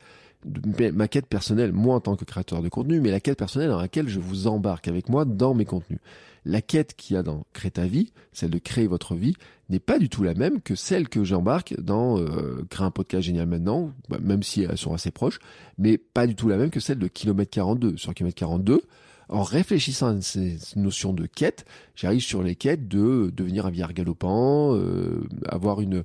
ma 0.93 1.09
quête 1.09 1.27
personnelle, 1.27 1.73
moi 1.73 1.97
en 1.97 2.01
tant 2.01 2.15
que 2.15 2.25
créateur 2.25 2.63
de 2.63 2.69
contenu, 2.69 3.01
mais 3.01 3.11
la 3.11 3.21
quête 3.21 3.39
personnelle 3.39 3.71
dans 3.71 3.81
laquelle 3.81 4.09
je 4.09 4.21
vous 4.21 4.47
embarque 4.47 4.87
avec 4.87 5.09
moi 5.09 5.25
dans 5.25 5.55
mes 5.55 5.65
contenus. 5.65 5.99
La 6.45 6.63
quête 6.63 6.95
qu'il 6.95 7.17
y 7.17 7.19
a 7.19 7.25
dans 7.25 7.45
Créer 7.53 7.73
ta 7.73 7.87
vie, 7.87 8.13
celle 8.33 8.51
de 8.51 8.59
créer 8.59 8.87
votre 8.87 9.17
vie, 9.17 9.35
n'est 9.69 9.81
pas 9.81 9.99
du 9.99 10.09
tout 10.09 10.23
la 10.23 10.35
même 10.35 10.61
que 10.61 10.77
celle 10.77 11.09
que 11.09 11.25
j'embarque 11.25 11.75
dans 11.81 12.21
euh, 12.21 12.65
Créer 12.71 12.87
un 12.87 12.93
podcast 12.93 13.25
génial 13.25 13.49
maintenant, 13.49 13.93
bah, 14.09 14.19
même 14.23 14.45
si 14.45 14.63
elles 14.63 14.79
sont 14.79 14.95
assez 14.95 15.11
proches, 15.11 15.41
mais 15.79 15.99
pas 15.99 16.29
du 16.29 16.37
tout 16.37 16.49
la 16.49 16.57
même 16.57 16.71
que 16.71 16.79
celle 16.79 16.99
de 16.99 17.09
Kilomètre 17.09 17.51
42. 17.51 17.97
Sur 17.97 18.15
Kilomètre 18.15 18.39
42, 18.39 18.83
en 19.29 19.43
réfléchissant 19.43 20.17
à 20.17 20.21
ces 20.21 20.59
notions 20.77 21.13
de 21.13 21.27
quête, 21.27 21.65
j'arrive 21.95 22.21
sur 22.21 22.43
les 22.43 22.55
quêtes 22.55 22.89
de 22.89 23.33
devenir 23.35 23.67
un 23.67 23.71
vieillard 23.71 23.93
galopant, 23.93 24.75
euh, 24.75 25.27
avoir 25.49 25.81
une 25.81 26.05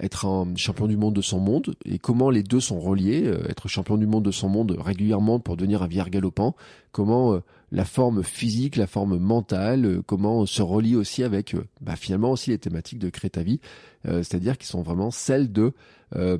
être 0.00 0.26
un 0.26 0.56
champion 0.56 0.86
du 0.86 0.96
monde 0.96 1.14
de 1.14 1.20
son 1.20 1.38
monde 1.38 1.74
et 1.84 1.98
comment 1.98 2.30
les 2.30 2.42
deux 2.42 2.60
sont 2.60 2.80
reliés, 2.80 3.24
euh, 3.26 3.48
être 3.48 3.68
champion 3.68 3.96
du 3.98 4.06
monde 4.06 4.24
de 4.24 4.30
son 4.30 4.48
monde 4.48 4.76
régulièrement 4.78 5.38
pour 5.38 5.56
devenir 5.56 5.82
un 5.82 5.86
vieillard 5.86 6.10
galopant, 6.10 6.56
comment 6.92 7.34
euh, 7.34 7.40
la 7.72 7.84
forme 7.84 8.22
physique, 8.22 8.76
la 8.76 8.86
forme 8.86 9.18
mentale, 9.18 9.84
euh, 9.86 10.02
comment 10.04 10.46
se 10.46 10.62
relie 10.62 10.94
aussi 10.94 11.24
avec 11.24 11.56
bah, 11.80 11.96
finalement 11.96 12.30
aussi 12.30 12.50
les 12.50 12.58
thématiques 12.58 12.98
de 12.98 13.10
créer 13.10 13.30
ta 13.30 13.42
vie, 13.42 13.60
c'est-à-dire 14.04 14.58
qui 14.58 14.66
sont 14.66 14.82
vraiment 14.82 15.12
celles 15.12 15.52
de 15.52 15.72
euh, 16.14 16.36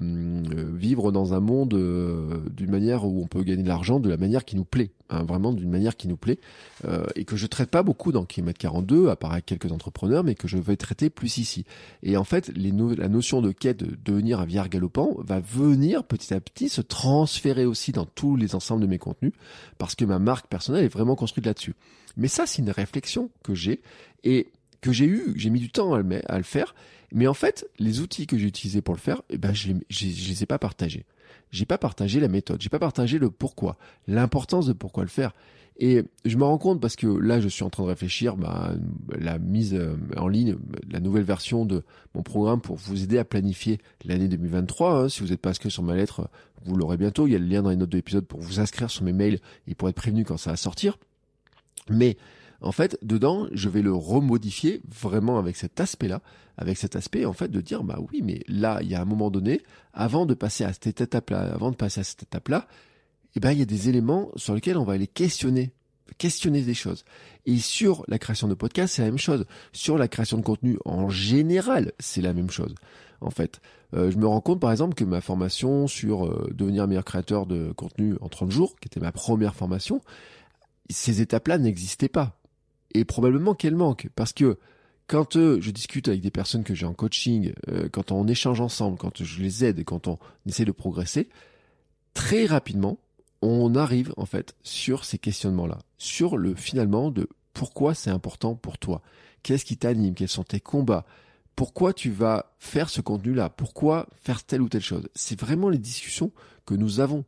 vivre 0.74 1.12
dans 1.12 1.32
un 1.32 1.40
monde 1.40 1.72
euh, 1.72 2.40
d'une 2.50 2.70
manière 2.70 3.06
où 3.06 3.22
on 3.22 3.26
peut 3.26 3.42
gagner 3.42 3.62
de 3.62 3.68
l'argent 3.68 4.00
de 4.00 4.08
la 4.10 4.18
manière 4.18 4.44
qui 4.44 4.54
nous 4.54 4.66
plaît, 4.66 4.90
hein, 5.08 5.24
vraiment 5.24 5.52
d'une 5.52 5.70
manière 5.70 5.96
qui 5.96 6.08
nous 6.08 6.18
plaît, 6.18 6.40
euh, 6.84 7.06
et 7.14 7.24
que 7.24 7.36
je 7.36 7.46
traite 7.46 7.70
pas 7.70 7.82
beaucoup 7.82 8.12
dans 8.12 8.26
Kilomètre 8.26 8.58
42, 8.58 9.08
à 9.08 9.16
part 9.16 9.42
quelques 9.42 9.72
entrepreneurs, 9.72 10.24
mais 10.24 10.34
que 10.34 10.46
je 10.46 10.58
vais 10.58 10.76
traiter 10.76 11.08
plus 11.08 11.38
ici. 11.38 11.64
Et 12.02 12.18
en 12.18 12.24
fait, 12.24 12.48
les 12.54 12.72
la 12.72 13.08
notion 13.08 13.40
de 13.40 13.52
quête 13.52 13.78
de 13.78 13.96
devenir 14.04 14.40
un 14.40 14.44
vieillard 14.44 14.68
galopant 14.68 15.14
va 15.18 15.40
venir 15.40 16.04
petit 16.04 16.34
à 16.34 16.40
petit 16.40 16.68
se 16.68 16.80
transférer 16.80 17.64
aussi 17.64 17.92
dans 17.92 18.06
tous 18.06 18.36
les 18.36 18.54
ensembles 18.54 18.82
de 18.82 18.86
mes 18.86 18.98
contenus, 18.98 19.32
parce 19.78 19.94
que 19.94 20.04
ma 20.04 20.18
marque 20.18 20.41
personnelle 20.48 20.84
est 20.84 20.88
vraiment 20.88 21.16
construite 21.16 21.46
là-dessus. 21.46 21.74
Mais 22.16 22.28
ça, 22.28 22.46
c'est 22.46 22.62
une 22.62 22.70
réflexion 22.70 23.30
que 23.42 23.54
j'ai, 23.54 23.80
et 24.24 24.48
que 24.80 24.92
j'ai 24.92 25.06
eu, 25.06 25.32
j'ai 25.36 25.50
mis 25.50 25.60
du 25.60 25.70
temps 25.70 25.94
à 25.94 26.02
le, 26.02 26.42
faire, 26.42 26.74
mais 27.12 27.26
en 27.26 27.34
fait, 27.34 27.66
les 27.78 28.00
outils 28.00 28.26
que 28.26 28.36
j'ai 28.36 28.46
utilisés 28.46 28.82
pour 28.82 28.94
le 28.94 29.00
faire, 29.00 29.22
eh 29.30 29.38
ben, 29.38 29.54
je, 29.54 29.68
les, 29.68 29.76
je, 29.88 30.06
les 30.06 30.42
ai 30.42 30.46
pas 30.46 30.58
partagés. 30.58 31.04
J'ai 31.50 31.66
pas 31.66 31.78
partagé 31.78 32.20
la 32.20 32.28
méthode, 32.28 32.60
j'ai 32.60 32.68
pas 32.68 32.78
partagé 32.78 33.18
le 33.18 33.30
pourquoi, 33.30 33.76
l'importance 34.08 34.66
de 34.66 34.72
pourquoi 34.72 35.04
le 35.04 35.10
faire. 35.10 35.32
Et 35.78 36.04
je 36.24 36.36
me 36.36 36.44
rends 36.44 36.58
compte 36.58 36.80
parce 36.80 36.96
que 36.96 37.06
là, 37.06 37.40
je 37.40 37.48
suis 37.48 37.64
en 37.64 37.70
train 37.70 37.82
de 37.84 37.88
réfléchir 37.88 38.36
bah, 38.36 38.72
la 39.18 39.38
mise 39.38 39.74
euh, 39.74 39.96
en 40.16 40.28
ligne, 40.28 40.56
la 40.90 41.00
nouvelle 41.00 41.24
version 41.24 41.64
de 41.64 41.82
mon 42.14 42.22
programme 42.22 42.60
pour 42.60 42.76
vous 42.76 43.02
aider 43.02 43.18
à 43.18 43.24
planifier 43.24 43.78
l'année 44.04 44.28
2023. 44.28 45.04
Hein. 45.04 45.08
Si 45.08 45.20
vous 45.20 45.28
n'êtes 45.28 45.40
pas 45.40 45.50
inscrit 45.50 45.70
sur 45.70 45.82
ma 45.82 45.96
lettre, 45.96 46.28
vous 46.64 46.76
l'aurez 46.76 46.98
bientôt. 46.98 47.26
Il 47.26 47.32
y 47.32 47.36
a 47.36 47.38
le 47.38 47.46
lien 47.46 47.62
dans 47.62 47.70
les 47.70 47.76
notes 47.76 47.90
de 47.90 47.96
l'épisode 47.96 48.26
pour 48.26 48.40
vous 48.40 48.60
inscrire 48.60 48.90
sur 48.90 49.02
mes 49.02 49.12
mails 49.12 49.40
et 49.66 49.74
pour 49.74 49.88
être 49.88 49.96
prévenu 49.96 50.24
quand 50.24 50.36
ça 50.36 50.50
va 50.50 50.56
sortir. 50.56 50.98
Mais 51.88 52.16
en 52.60 52.72
fait, 52.72 52.96
dedans, 53.02 53.48
je 53.52 53.68
vais 53.68 53.82
le 53.82 53.92
remodifier 53.92 54.82
vraiment 54.88 55.38
avec 55.38 55.56
cet 55.56 55.80
aspect-là, 55.80 56.20
avec 56.56 56.78
cet 56.78 56.94
aspect, 56.94 57.24
en 57.24 57.32
fait, 57.32 57.50
de 57.50 57.60
dire, 57.60 57.82
bah 57.82 57.98
oui, 58.12 58.22
mais 58.22 58.42
là, 58.46 58.78
il 58.82 58.88
y 58.88 58.94
a 58.94 59.00
un 59.00 59.04
moment 59.04 59.30
donné, 59.30 59.62
avant 59.92 60.26
de 60.26 60.34
passer 60.34 60.64
à 60.64 60.72
cette 60.72 61.00
étape-là, 61.00 61.52
avant 61.54 61.72
de 61.72 61.76
passer 61.76 62.00
à 62.00 62.04
cette 62.04 62.22
étape-là, 62.22 62.68
eh 63.36 63.40
ben, 63.40 63.52
il 63.52 63.58
y 63.58 63.62
a 63.62 63.66
des 63.66 63.88
éléments 63.88 64.30
sur 64.36 64.54
lesquels 64.54 64.76
on 64.76 64.84
va 64.84 64.94
aller 64.94 65.06
questionner, 65.06 65.72
questionner 66.18 66.62
des 66.62 66.74
choses. 66.74 67.04
Et 67.46 67.58
sur 67.58 68.04
la 68.08 68.18
création 68.18 68.48
de 68.48 68.54
podcast, 68.54 68.94
c'est 68.94 69.02
la 69.02 69.08
même 69.08 69.18
chose. 69.18 69.46
Sur 69.72 69.98
la 69.98 70.08
création 70.08 70.36
de 70.36 70.42
contenu 70.42 70.78
en 70.84 71.08
général, 71.08 71.92
c'est 71.98 72.20
la 72.20 72.32
même 72.32 72.50
chose. 72.50 72.74
En 73.20 73.30
fait, 73.30 73.60
euh, 73.94 74.10
je 74.10 74.16
me 74.16 74.26
rends 74.26 74.40
compte 74.40 74.60
par 74.60 74.72
exemple 74.72 74.94
que 74.94 75.04
ma 75.04 75.20
formation 75.20 75.86
sur 75.86 76.26
euh, 76.26 76.50
devenir 76.52 76.86
meilleur 76.88 77.04
créateur 77.04 77.46
de 77.46 77.72
contenu 77.72 78.16
en 78.20 78.28
30 78.28 78.50
jours, 78.50 78.76
qui 78.80 78.88
était 78.88 79.00
ma 79.00 79.12
première 79.12 79.54
formation, 79.54 80.00
ces 80.90 81.20
étapes-là 81.20 81.58
n'existaient 81.58 82.08
pas 82.08 82.38
et 82.94 83.04
probablement 83.04 83.54
qu'elle 83.54 83.76
manque 83.76 84.08
parce 84.14 84.32
que 84.32 84.58
quand 85.06 85.36
euh, 85.36 85.60
je 85.60 85.70
discute 85.70 86.08
avec 86.08 86.20
des 86.20 86.30
personnes 86.30 86.64
que 86.64 86.74
j'ai 86.74 86.86
en 86.86 86.94
coaching, 86.94 87.52
euh, 87.68 87.88
quand 87.90 88.12
on 88.12 88.26
échange 88.28 88.60
ensemble, 88.60 88.96
quand 88.96 89.22
je 89.22 89.42
les 89.42 89.64
aide, 89.64 89.84
quand 89.84 90.08
on 90.08 90.18
essaie 90.46 90.64
de 90.64 90.72
progresser, 90.72 91.28
très 92.14 92.46
rapidement, 92.46 92.98
on 93.42 93.74
arrive 93.74 94.14
en 94.16 94.26
fait 94.26 94.54
sur 94.62 95.04
ces 95.04 95.18
questionnements-là, 95.18 95.78
sur 95.98 96.36
le 96.36 96.54
finalement 96.54 97.10
de 97.10 97.28
pourquoi 97.52 97.94
c'est 97.94 98.10
important 98.10 98.54
pour 98.54 98.78
toi, 98.78 99.02
qu'est-ce 99.42 99.64
qui 99.64 99.76
t'anime, 99.76 100.14
quels 100.14 100.28
sont 100.28 100.44
tes 100.44 100.60
combats, 100.60 101.04
pourquoi 101.56 101.92
tu 101.92 102.10
vas 102.10 102.52
faire 102.58 102.88
ce 102.88 103.00
contenu-là, 103.00 103.50
pourquoi 103.50 104.06
faire 104.14 104.44
telle 104.44 104.62
ou 104.62 104.68
telle 104.68 104.82
chose? 104.82 105.08
C'est 105.14 105.38
vraiment 105.38 105.68
les 105.68 105.78
discussions 105.78 106.30
que 106.64 106.74
nous 106.74 107.00
avons. 107.00 107.24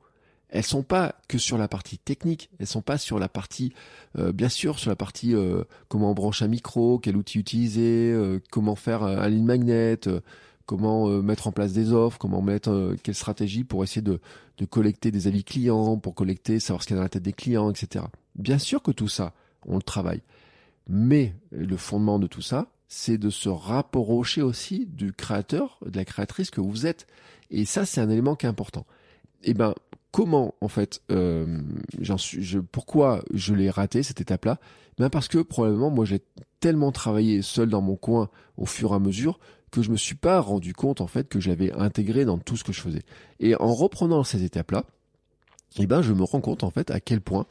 Elles 0.49 0.63
sont 0.65 0.85
pas 0.85 1.17
que 1.29 1.37
sur 1.37 1.59
la 1.59 1.67
partie 1.67 1.99
technique, 1.99 2.49
elles 2.61 2.69
sont 2.69 2.81
pas 2.81 2.97
sur 2.97 3.19
la 3.19 3.29
partie, 3.29 3.73
euh, 4.19 4.31
bien 4.31 4.49
sûr, 4.49 4.79
sur 4.79 4.89
la 4.89 4.97
partie 4.97 5.35
euh, 5.35 5.65
comment 5.89 6.13
on 6.13 6.15
branche 6.15 6.43
un 6.43 6.49
micro, 6.49 7.01
quel 7.01 7.17
outil 7.17 7.41
utiliser, 7.41 8.13
euh, 8.13 8.41
comment 8.53 8.77
faire 8.77 9.03
un 9.03 9.29
ligne 9.29 9.45
magnet, 9.45 9.99
comment 10.67 11.09
mettre 11.23 11.47
en 11.47 11.53
place 11.53 11.73
des 11.73 11.93
offres, 11.93 12.19
comment 12.19 12.43
mettre 12.43 12.97
quelle 13.03 13.15
stratégie 13.15 13.65
pour 13.65 13.85
essayer 13.85 14.03
de, 14.03 14.21
de 14.59 14.65
collecter 14.65 15.11
des 15.11 15.27
avis 15.27 15.45
clients, 15.45 15.99
pour 15.99 16.15
collecter, 16.15 16.61
savoir 16.61 16.83
ce 16.83 16.89
qu'il 16.89 16.95
y 16.95 16.99
a 16.99 17.01
dans 17.01 17.05
la 17.05 17.09
tête 17.09 17.23
des 17.23 17.33
clients, 17.33 17.71
etc. 17.71 18.05
Bien 18.35 18.59
sûr 18.59 18.83
que 18.83 18.91
tout 18.91 19.09
ça, 19.09 19.33
on 19.67 19.77
le 19.77 19.83
travaille. 19.83 20.23
Mais 20.89 21.35
le 21.51 21.77
fondement 21.77 22.19
de 22.19 22.27
tout 22.27 22.43
ça, 22.43 22.67
c'est 22.89 23.19
de 23.19 23.31
se 23.31 23.49
rapprocher 23.49 24.43
aussi 24.43 24.87
du 24.87 25.13
créateur, 25.13 25.79
de 25.85 25.97
la 25.97 26.05
créatrice 26.05 26.51
que 26.51 26.61
vous 26.61 26.87
êtes. 26.87 27.07
Et 27.51 27.65
ça, 27.65 27.87
c'est 27.87 28.01
un 28.01 28.11
élément 28.11 28.37
qui 28.37 28.47
est 28.47 28.49
important. 28.49 28.87
Et 29.43 29.51
eh 29.51 29.55
ben, 29.55 29.75
comment 30.15 30.55
en 30.61 30.69
fait 30.69 31.03
euh, 31.11 31.61
pourquoi 32.71 33.25
je 33.33 33.53
l'ai 33.53 33.69
raté 33.69 34.05
cette 34.05 34.21
étape 34.21 34.45
là 34.45 34.61
ben 34.97 35.11
parce 35.11 35.27
que 35.27 35.39
probablement 35.39 35.91
moi 35.91 36.05
j'ai 36.05 36.21
tellement 36.61 36.93
travaillé 36.93 37.43
seul 37.43 37.69
dans 37.69 37.81
mon 37.81 37.97
coin 37.97 38.31
au 38.57 38.65
fur 38.65 38.93
et 38.93 38.95
à 38.95 38.99
mesure 39.01 39.41
que 39.75 39.83
je 39.83 39.91
me 39.91 39.97
suis 39.97 40.15
pas 40.15 40.39
rendu 40.39 40.73
compte 40.73 41.01
en 41.01 41.09
fait 41.09 41.29
que 41.29 41.41
j'avais 41.41 41.73
intégré 41.73 42.25
dans 42.25 42.39
tout 42.39 42.57
ce 42.57 42.63
que 42.63 42.73
je 42.73 42.81
faisais 42.81 43.03
et 43.41 43.57
en 43.57 43.75
reprenant 43.75 44.23
ces 44.23 44.45
étapes 44.45 44.71
là 44.71 44.85
eh 45.79 45.87
ben 45.87 46.01
je 46.01 46.13
me 46.13 46.23
rends 46.23 46.41
compte 46.41 46.63
en 46.63 46.71
fait 46.71 46.93
à 46.93 47.01
quel 47.01 47.21
point 47.21 47.47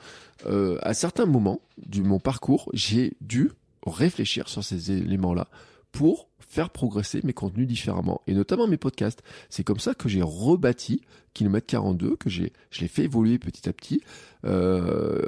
euh, 0.45 0.77
à 0.83 0.93
certains 0.93 1.25
moments 1.25 1.59
de 1.85 2.01
mon 2.01 2.19
parcours 2.19 2.69
j'ai 2.71 3.17
dû 3.19 3.51
réfléchir 3.85 4.47
sur 4.47 4.63
ces 4.63 4.93
éléments 4.93 5.33
là 5.33 5.49
pour 5.91 6.29
faire 6.39 6.69
progresser 6.69 7.19
mes 7.25 7.33
contenus 7.33 7.67
différemment 7.67 8.21
et 8.27 8.33
notamment 8.33 8.67
mes 8.67 8.77
podcasts. 8.77 9.21
C'est 9.49 9.63
comme 9.63 9.79
ça 9.79 9.93
que 9.95 10.07
j'ai 10.07 10.21
rebâti 10.21 11.01
Kilomètre 11.33 11.65
42, 11.65 12.15
que 12.15 12.29
j'ai 12.29 12.53
je 12.69 12.81
l'ai 12.81 12.87
fait 12.87 13.03
évoluer 13.03 13.39
petit 13.39 13.67
à 13.67 13.73
petit, 13.73 14.01
euh, 14.45 15.25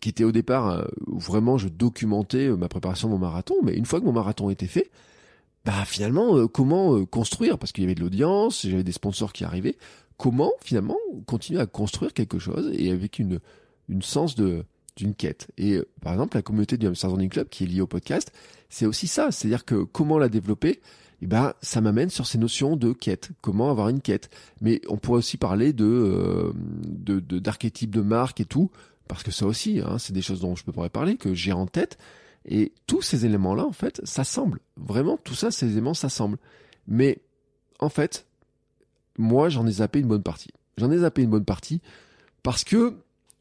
qui 0.00 0.10
était 0.10 0.24
au 0.24 0.32
départ 0.32 0.68
euh, 0.68 0.84
vraiment 1.06 1.56
je 1.56 1.68
documentais 1.68 2.50
ma 2.50 2.68
préparation 2.68 3.08
de 3.08 3.14
mon 3.14 3.18
marathon, 3.18 3.56
mais 3.62 3.74
une 3.74 3.86
fois 3.86 4.00
que 4.00 4.04
mon 4.04 4.12
marathon 4.12 4.50
était 4.50 4.66
fait, 4.66 4.90
bah 5.66 5.84
finalement 5.84 6.46
comment 6.48 7.04
construire? 7.04 7.58
Parce 7.58 7.72
qu'il 7.72 7.84
y 7.84 7.86
avait 7.86 7.94
de 7.94 8.00
l'audience, 8.00 8.64
j'avais 8.66 8.84
des 8.84 8.92
sponsors 8.92 9.32
qui 9.32 9.44
arrivaient, 9.44 9.76
comment 10.16 10.52
finalement 10.62 10.96
continuer 11.26 11.60
à 11.60 11.66
construire 11.66 12.14
quelque 12.14 12.38
chose 12.38 12.70
et 12.72 12.90
avec 12.90 13.18
une 13.18 13.40
une 13.88 14.02
sens 14.02 14.34
de 14.34 14.64
d'une 14.96 15.14
quête? 15.14 15.48
Et 15.58 15.80
par 16.00 16.12
exemple, 16.14 16.36
la 16.36 16.42
communauté 16.42 16.78
du 16.78 16.86
Hamster 16.86 17.10
Running 17.10 17.28
Club 17.28 17.48
qui 17.48 17.64
est 17.64 17.66
liée 17.66 17.82
au 17.82 17.86
podcast, 17.86 18.32
c'est 18.70 18.86
aussi 18.86 19.08
ça. 19.08 19.30
C'est-à-dire 19.30 19.64
que 19.64 19.82
comment 19.82 20.18
la 20.18 20.28
développer? 20.28 20.80
Eh 21.22 21.26
ben, 21.26 21.54
ça 21.62 21.80
m'amène 21.80 22.10
sur 22.10 22.26
ces 22.26 22.38
notions 22.38 22.76
de 22.76 22.92
quête. 22.92 23.30
Comment 23.40 23.70
avoir 23.70 23.88
une 23.88 24.00
quête? 24.00 24.30
Mais 24.60 24.80
on 24.88 24.98
pourrait 24.98 25.18
aussi 25.18 25.38
parler 25.38 25.72
de, 25.72 25.84
euh, 25.84 26.52
de, 26.54 27.20
d'archétypes 27.38 27.90
de 27.90 28.02
marque 28.02 28.40
et 28.40 28.44
tout, 28.44 28.70
parce 29.08 29.22
que 29.22 29.30
ça 29.30 29.46
aussi, 29.46 29.80
hein, 29.80 29.98
c'est 29.98 30.12
des 30.12 30.22
choses 30.22 30.40
dont 30.40 30.54
je 30.54 30.64
pourrais 30.64 30.90
parler, 30.90 31.16
que 31.16 31.34
j'ai 31.34 31.52
en 31.52 31.66
tête. 31.66 31.96
Et 32.46 32.72
tous 32.86 33.02
ces 33.02 33.26
éléments-là, 33.26 33.64
en 33.64 33.72
fait, 33.72 34.00
s'assemblent. 34.04 34.60
Vraiment, 34.76 35.16
tout 35.16 35.34
ça, 35.34 35.50
ces 35.50 35.66
éléments 35.66 35.94
s'assemblent. 35.94 36.38
Mais, 36.86 37.18
en 37.80 37.88
fait, 37.88 38.26
moi, 39.18 39.48
j'en 39.48 39.66
ai 39.66 39.72
zappé 39.72 40.00
une 40.00 40.08
bonne 40.08 40.22
partie. 40.22 40.50
J'en 40.76 40.90
ai 40.90 40.98
zappé 40.98 41.22
une 41.22 41.30
bonne 41.30 41.44
partie 41.44 41.80
parce 42.42 42.62
que, 42.64 42.94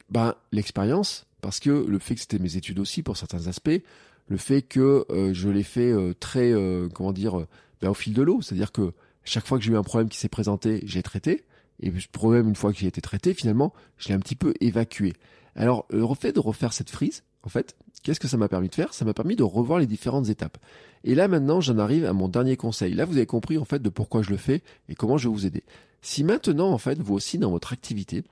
ben, 0.10 0.36
l'expérience, 0.52 1.28
parce 1.42 1.60
que 1.60 1.70
le 1.70 2.00
fait 2.00 2.16
que 2.16 2.22
c'était 2.22 2.40
mes 2.40 2.58
études 2.58 2.80
aussi 2.80 3.04
pour 3.04 3.18
certains 3.18 3.48
aspects, 3.48 3.82
le 4.28 4.38
fait 4.38 4.64
que 4.64 5.06
euh, 5.12 5.34
je 5.34 5.50
l'ai 5.50 5.64
fait 5.64 5.92
euh, 5.92 6.14
très, 6.20 6.52
euh, 6.52 6.90
comment 6.90 7.14
dire, 7.14 7.46
ben, 7.82 7.90
au 7.90 7.94
fil 7.94 8.14
de 8.14 8.24
l'eau. 8.24 8.42
C'est-à-dire 8.42 8.72
que 8.72 8.94
chaque 9.24 9.46
fois 9.46 9.60
que 9.60 9.64
j'ai 9.64 9.72
eu 9.72 9.78
un 9.78 9.84
problème 9.84 10.10
qui 10.10 10.18
s'est 10.18 10.30
présenté, 10.30 10.82
j'ai 10.86 11.04
traité. 11.04 11.46
Et 11.80 11.92
ce 12.00 12.08
problème, 12.08 12.48
une 12.48 12.56
fois 12.56 12.74
qu'il 12.74 12.86
a 12.86 12.88
été 12.88 13.02
traité, 13.02 13.34
finalement, 13.34 13.74
je 13.98 14.08
l'ai 14.08 14.16
un 14.16 14.20
petit 14.20 14.36
peu 14.36 14.54
évacué. 14.62 15.14
Alors, 15.56 15.86
le 15.90 16.06
fait 16.16 16.32
de 16.32 16.40
refaire 16.40 16.74
cette 16.74 16.90
frise, 16.90 17.24
en 17.46 17.50
fait, 17.50 17.76
qu'est-ce 18.04 18.20
que 18.20 18.28
ça 18.28 18.38
m'a 18.38 18.48
permis 18.48 18.70
de 18.70 18.76
faire? 18.76 18.94
Ça 18.94 19.06
m'a 19.06 19.14
permis 19.14 19.36
de 19.36 19.44
revoir 19.44 19.80
les 19.80 19.86
différentes 19.86 20.30
étapes. 20.30 20.58
Et 21.04 21.16
là, 21.16 21.28
maintenant, 21.28 21.62
j'en 21.62 21.78
arrive 21.78 22.06
à 22.06 22.14
mon 22.14 22.28
dernier 22.28 22.58
conseil. 22.58 22.94
Là, 22.94 23.06
vous 23.06 23.18
avez 23.18 23.28
compris, 23.28 23.58
en 23.58 23.66
fait, 23.66 23.82
de 23.82 23.90
pourquoi 23.90 24.24
je 24.24 24.32
le 24.32 24.38
fais 24.38 24.64
et 24.90 24.96
comment 24.96 25.18
je 25.18 25.30
vais 25.30 25.34
vous 25.34 25.46
aider. 25.46 25.64
Si 26.02 26.24
maintenant, 26.24 26.72
en 26.72 26.78
fait, 26.78 27.00
vous 27.00 27.14
aussi, 27.14 27.38
dans 27.38 27.52
votre 27.52 27.72
activité, 27.72 28.24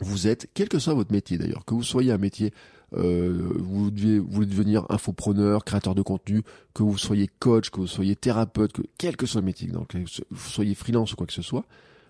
vous 0.00 0.28
êtes, 0.28 0.48
quel 0.54 0.68
que 0.68 0.78
soit 0.78 0.94
votre 0.94 1.12
métier 1.12 1.38
d'ailleurs, 1.38 1.64
que 1.64 1.74
vous 1.74 1.82
soyez 1.82 2.12
un 2.12 2.18
métier 2.18 2.52
euh, 2.94 3.52
vous 3.56 3.90
voulez 3.90 4.46
devenir 4.46 4.86
infopreneur, 4.88 5.64
créateur 5.64 5.94
de 5.94 6.02
contenu, 6.02 6.42
que 6.72 6.82
vous 6.82 6.96
soyez 6.96 7.28
coach, 7.38 7.70
que 7.70 7.80
vous 7.80 7.86
soyez 7.86 8.16
thérapeute, 8.16 8.72
que 8.72 8.82
quel 8.96 9.16
que 9.16 9.26
soit 9.26 9.40
le 9.40 9.46
métier, 9.46 9.68
donc 9.68 9.94
vous 10.30 10.48
soyez 10.48 10.74
freelance 10.74 11.12
ou 11.12 11.16
quoi 11.16 11.26
que 11.26 11.32
ce 11.32 11.42
soit, 11.42 11.64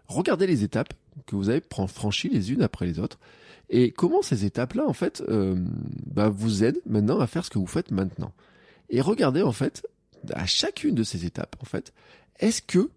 regardez 0.08 0.46
les 0.46 0.64
étapes 0.64 0.92
que 1.26 1.36
vous 1.36 1.48
avez 1.48 1.62
franchies 1.88 2.28
les 2.28 2.52
unes 2.52 2.62
après 2.62 2.86
les 2.86 2.98
autres. 2.98 3.18
Et 3.70 3.90
comment 3.90 4.22
ces 4.22 4.44
étapes-là 4.44 4.86
en 4.86 4.94
fait 4.94 5.22
euh, 5.28 5.54
bah, 6.06 6.30
vous 6.30 6.64
aident 6.64 6.80
maintenant 6.86 7.20
à 7.20 7.26
faire 7.26 7.44
ce 7.44 7.50
que 7.50 7.58
vous 7.58 7.66
faites 7.66 7.90
maintenant? 7.90 8.32
Et 8.88 9.00
regardez 9.00 9.42
en 9.42 9.52
fait 9.52 9.86
à 10.32 10.46
chacune 10.46 10.94
de 10.94 11.02
ces 11.02 11.26
étapes 11.26 11.56
en 11.60 11.66
fait, 11.66 11.92
est-ce 12.40 12.62
que 12.62 12.90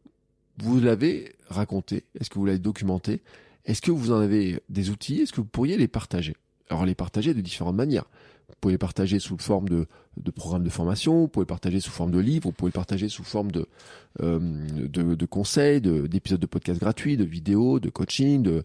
vous 0.57 0.79
l'avez 0.79 1.35
raconté, 1.49 2.05
est-ce 2.19 2.29
que 2.29 2.39
vous 2.39 2.45
l'avez 2.45 2.59
documenté, 2.59 3.21
est-ce 3.65 3.81
que 3.81 3.91
vous 3.91 4.11
en 4.11 4.19
avez 4.19 4.61
des 4.69 4.89
outils, 4.89 5.21
est-ce 5.21 5.33
que 5.33 5.41
vous 5.41 5.47
pourriez 5.47 5.77
les 5.77 5.87
partager? 5.87 6.35
Alors 6.69 6.85
les 6.85 6.95
partager 6.95 7.33
de 7.33 7.41
différentes 7.41 7.75
manières. 7.75 8.05
Vous 8.51 8.57
pouvez 8.61 8.77
partager 8.77 9.19
sous 9.19 9.37
forme 9.37 9.69
de, 9.69 9.87
de 10.17 10.31
programmes 10.31 10.63
de 10.63 10.69
formation, 10.69 11.21
vous 11.21 11.27
pouvez 11.27 11.45
partager 11.45 11.79
sous 11.79 11.91
forme 11.91 12.11
de 12.11 12.19
livres, 12.19 12.49
vous 12.49 12.51
pouvez 12.51 12.71
partager 12.71 13.09
sous 13.09 13.23
forme 13.23 13.51
de, 13.51 13.65
euh, 14.21 15.15
conseils, 15.29 15.81
d'épisodes 15.81 16.39
de, 16.39 16.45
podcasts 16.45 16.79
gratuits, 16.79 17.17
de 17.17 17.23
vidéos, 17.23 17.79
de 17.79 17.89
coaching, 17.89 18.43
de 18.43 18.63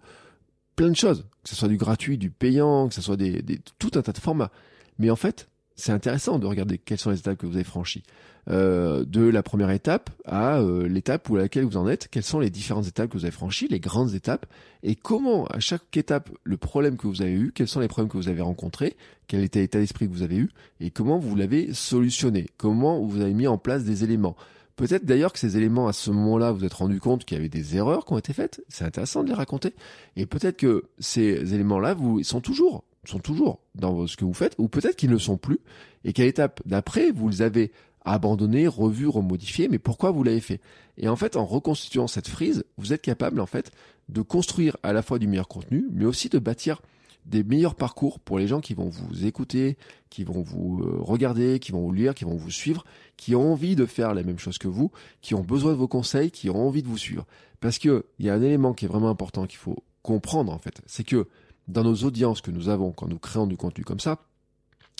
plein 0.74 0.90
de 0.90 0.96
choses. 0.96 1.26
Que 1.42 1.50
ce 1.50 1.56
soit 1.56 1.68
du 1.68 1.76
gratuit, 1.76 2.18
du 2.18 2.30
payant, 2.30 2.88
que 2.88 2.94
ce 2.94 3.00
soit 3.00 3.16
des, 3.16 3.42
des, 3.42 3.60
tout 3.78 3.92
un 3.94 4.02
tas 4.02 4.12
de 4.12 4.18
formats. 4.18 4.50
Mais 4.98 5.10
en 5.10 5.16
fait, 5.16 5.48
c'est 5.76 5.92
intéressant 5.92 6.38
de 6.38 6.46
regarder 6.46 6.78
quelles 6.78 6.98
sont 6.98 7.10
les 7.10 7.18
étapes 7.18 7.38
que 7.38 7.46
vous 7.46 7.54
avez 7.54 7.64
franchies. 7.64 8.02
Euh, 8.48 9.04
de 9.04 9.22
la 9.22 9.42
première 9.42 9.70
étape 9.70 10.08
à 10.24 10.60
euh, 10.60 10.86
l'étape 10.86 11.28
où 11.28 11.34
laquelle 11.34 11.64
vous 11.64 11.76
en 11.76 11.88
êtes, 11.88 12.06
quelles 12.08 12.22
sont 12.22 12.38
les 12.38 12.48
différentes 12.48 12.86
étapes 12.86 13.10
que 13.10 13.18
vous 13.18 13.24
avez 13.24 13.32
franchies, 13.32 13.66
les 13.68 13.80
grandes 13.80 14.14
étapes, 14.14 14.46
et 14.84 14.94
comment 14.94 15.46
à 15.46 15.58
chaque 15.58 15.96
étape 15.96 16.30
le 16.44 16.56
problème 16.56 16.96
que 16.96 17.08
vous 17.08 17.22
avez 17.22 17.32
eu, 17.32 17.50
quels 17.52 17.66
sont 17.66 17.80
les 17.80 17.88
problèmes 17.88 18.08
que 18.08 18.16
vous 18.16 18.28
avez 18.28 18.42
rencontrés, 18.42 18.96
quel 19.26 19.42
était 19.42 19.58
l'état 19.58 19.80
d'esprit 19.80 20.06
que 20.06 20.12
vous 20.12 20.22
avez 20.22 20.36
eu, 20.36 20.50
et 20.78 20.90
comment 20.90 21.18
vous 21.18 21.34
l'avez 21.34 21.74
solutionné, 21.74 22.46
comment 22.56 23.04
vous 23.04 23.20
avez 23.20 23.34
mis 23.34 23.48
en 23.48 23.58
place 23.58 23.82
des 23.82 24.04
éléments. 24.04 24.36
Peut-être 24.76 25.06
d'ailleurs 25.06 25.32
que 25.32 25.38
ces 25.38 25.56
éléments, 25.56 25.88
à 25.88 25.92
ce 25.92 26.10
moment-là, 26.10 26.52
vous, 26.52 26.58
vous 26.58 26.64
êtes 26.66 26.74
rendu 26.74 27.00
compte 27.00 27.24
qu'il 27.24 27.36
y 27.36 27.40
avait 27.40 27.48
des 27.48 27.76
erreurs 27.76 28.04
qui 28.04 28.12
ont 28.12 28.18
été 28.18 28.34
faites. 28.34 28.62
C'est 28.68 28.84
intéressant 28.84 29.24
de 29.24 29.28
les 29.28 29.34
raconter. 29.34 29.74
Et 30.16 30.26
peut-être 30.26 30.58
que 30.58 30.84
ces 30.98 31.54
éléments-là, 31.54 31.94
vous, 31.94 32.22
sont 32.22 32.42
toujours, 32.42 32.84
sont 33.08 33.18
toujours 33.18 33.60
dans 33.74 34.06
ce 34.06 34.16
que 34.16 34.24
vous 34.24 34.34
faites, 34.34 34.54
ou 34.58 34.68
peut-être 34.68 34.96
qu'ils 34.96 35.10
ne 35.10 35.14
le 35.14 35.20
sont 35.20 35.36
plus, 35.36 35.58
et 36.04 36.12
qu'à 36.12 36.24
l'étape 36.24 36.60
d'après, 36.64 37.10
vous 37.10 37.28
les 37.28 37.42
avez 37.42 37.72
abandonné, 38.04 38.68
revu, 38.68 39.08
remodifié, 39.08 39.68
mais 39.68 39.78
pourquoi 39.78 40.12
vous 40.12 40.22
l'avez 40.22 40.40
fait? 40.40 40.60
Et 40.96 41.08
en 41.08 41.16
fait, 41.16 41.36
en 41.36 41.44
reconstituant 41.44 42.06
cette 42.06 42.28
frise, 42.28 42.64
vous 42.78 42.92
êtes 42.92 43.02
capable 43.02 43.40
en 43.40 43.46
fait 43.46 43.72
de 44.08 44.22
construire 44.22 44.76
à 44.82 44.92
la 44.92 45.02
fois 45.02 45.18
du 45.18 45.26
meilleur 45.26 45.48
contenu, 45.48 45.86
mais 45.92 46.04
aussi 46.04 46.28
de 46.28 46.38
bâtir 46.38 46.80
des 47.26 47.42
meilleurs 47.42 47.74
parcours 47.74 48.20
pour 48.20 48.38
les 48.38 48.46
gens 48.46 48.60
qui 48.60 48.74
vont 48.74 48.88
vous 48.88 49.26
écouter, 49.26 49.76
qui 50.10 50.22
vont 50.22 50.42
vous 50.42 50.80
euh, 50.84 50.98
regarder, 51.00 51.58
qui 51.58 51.72
vont 51.72 51.80
vous 51.80 51.92
lire, 51.92 52.14
qui 52.14 52.24
vont 52.24 52.36
vous 52.36 52.52
suivre, 52.52 52.84
qui 53.16 53.34
ont 53.34 53.52
envie 53.52 53.74
de 53.74 53.84
faire 53.84 54.14
la 54.14 54.22
même 54.22 54.38
chose 54.38 54.58
que 54.58 54.68
vous, 54.68 54.92
qui 55.20 55.34
ont 55.34 55.42
besoin 55.42 55.72
de 55.72 55.76
vos 55.76 55.88
conseils, 55.88 56.30
qui 56.30 56.48
ont 56.48 56.68
envie 56.68 56.82
de 56.82 56.88
vous 56.88 56.98
suivre. 56.98 57.26
Parce 57.60 57.78
que 57.78 58.06
il 58.20 58.26
y 58.26 58.30
a 58.30 58.34
un 58.34 58.42
élément 58.42 58.74
qui 58.74 58.84
est 58.84 58.88
vraiment 58.88 59.10
important 59.10 59.46
qu'il 59.46 59.58
faut 59.58 59.82
comprendre 60.02 60.52
en 60.52 60.58
fait, 60.58 60.80
c'est 60.86 61.02
que 61.02 61.26
dans 61.68 61.84
nos 61.84 61.96
audiences 61.96 62.40
que 62.40 62.50
nous 62.50 62.68
avons 62.68 62.92
quand 62.92 63.08
nous 63.08 63.18
créons 63.18 63.46
du 63.46 63.56
contenu 63.56 63.84
comme 63.84 64.00
ça, 64.00 64.18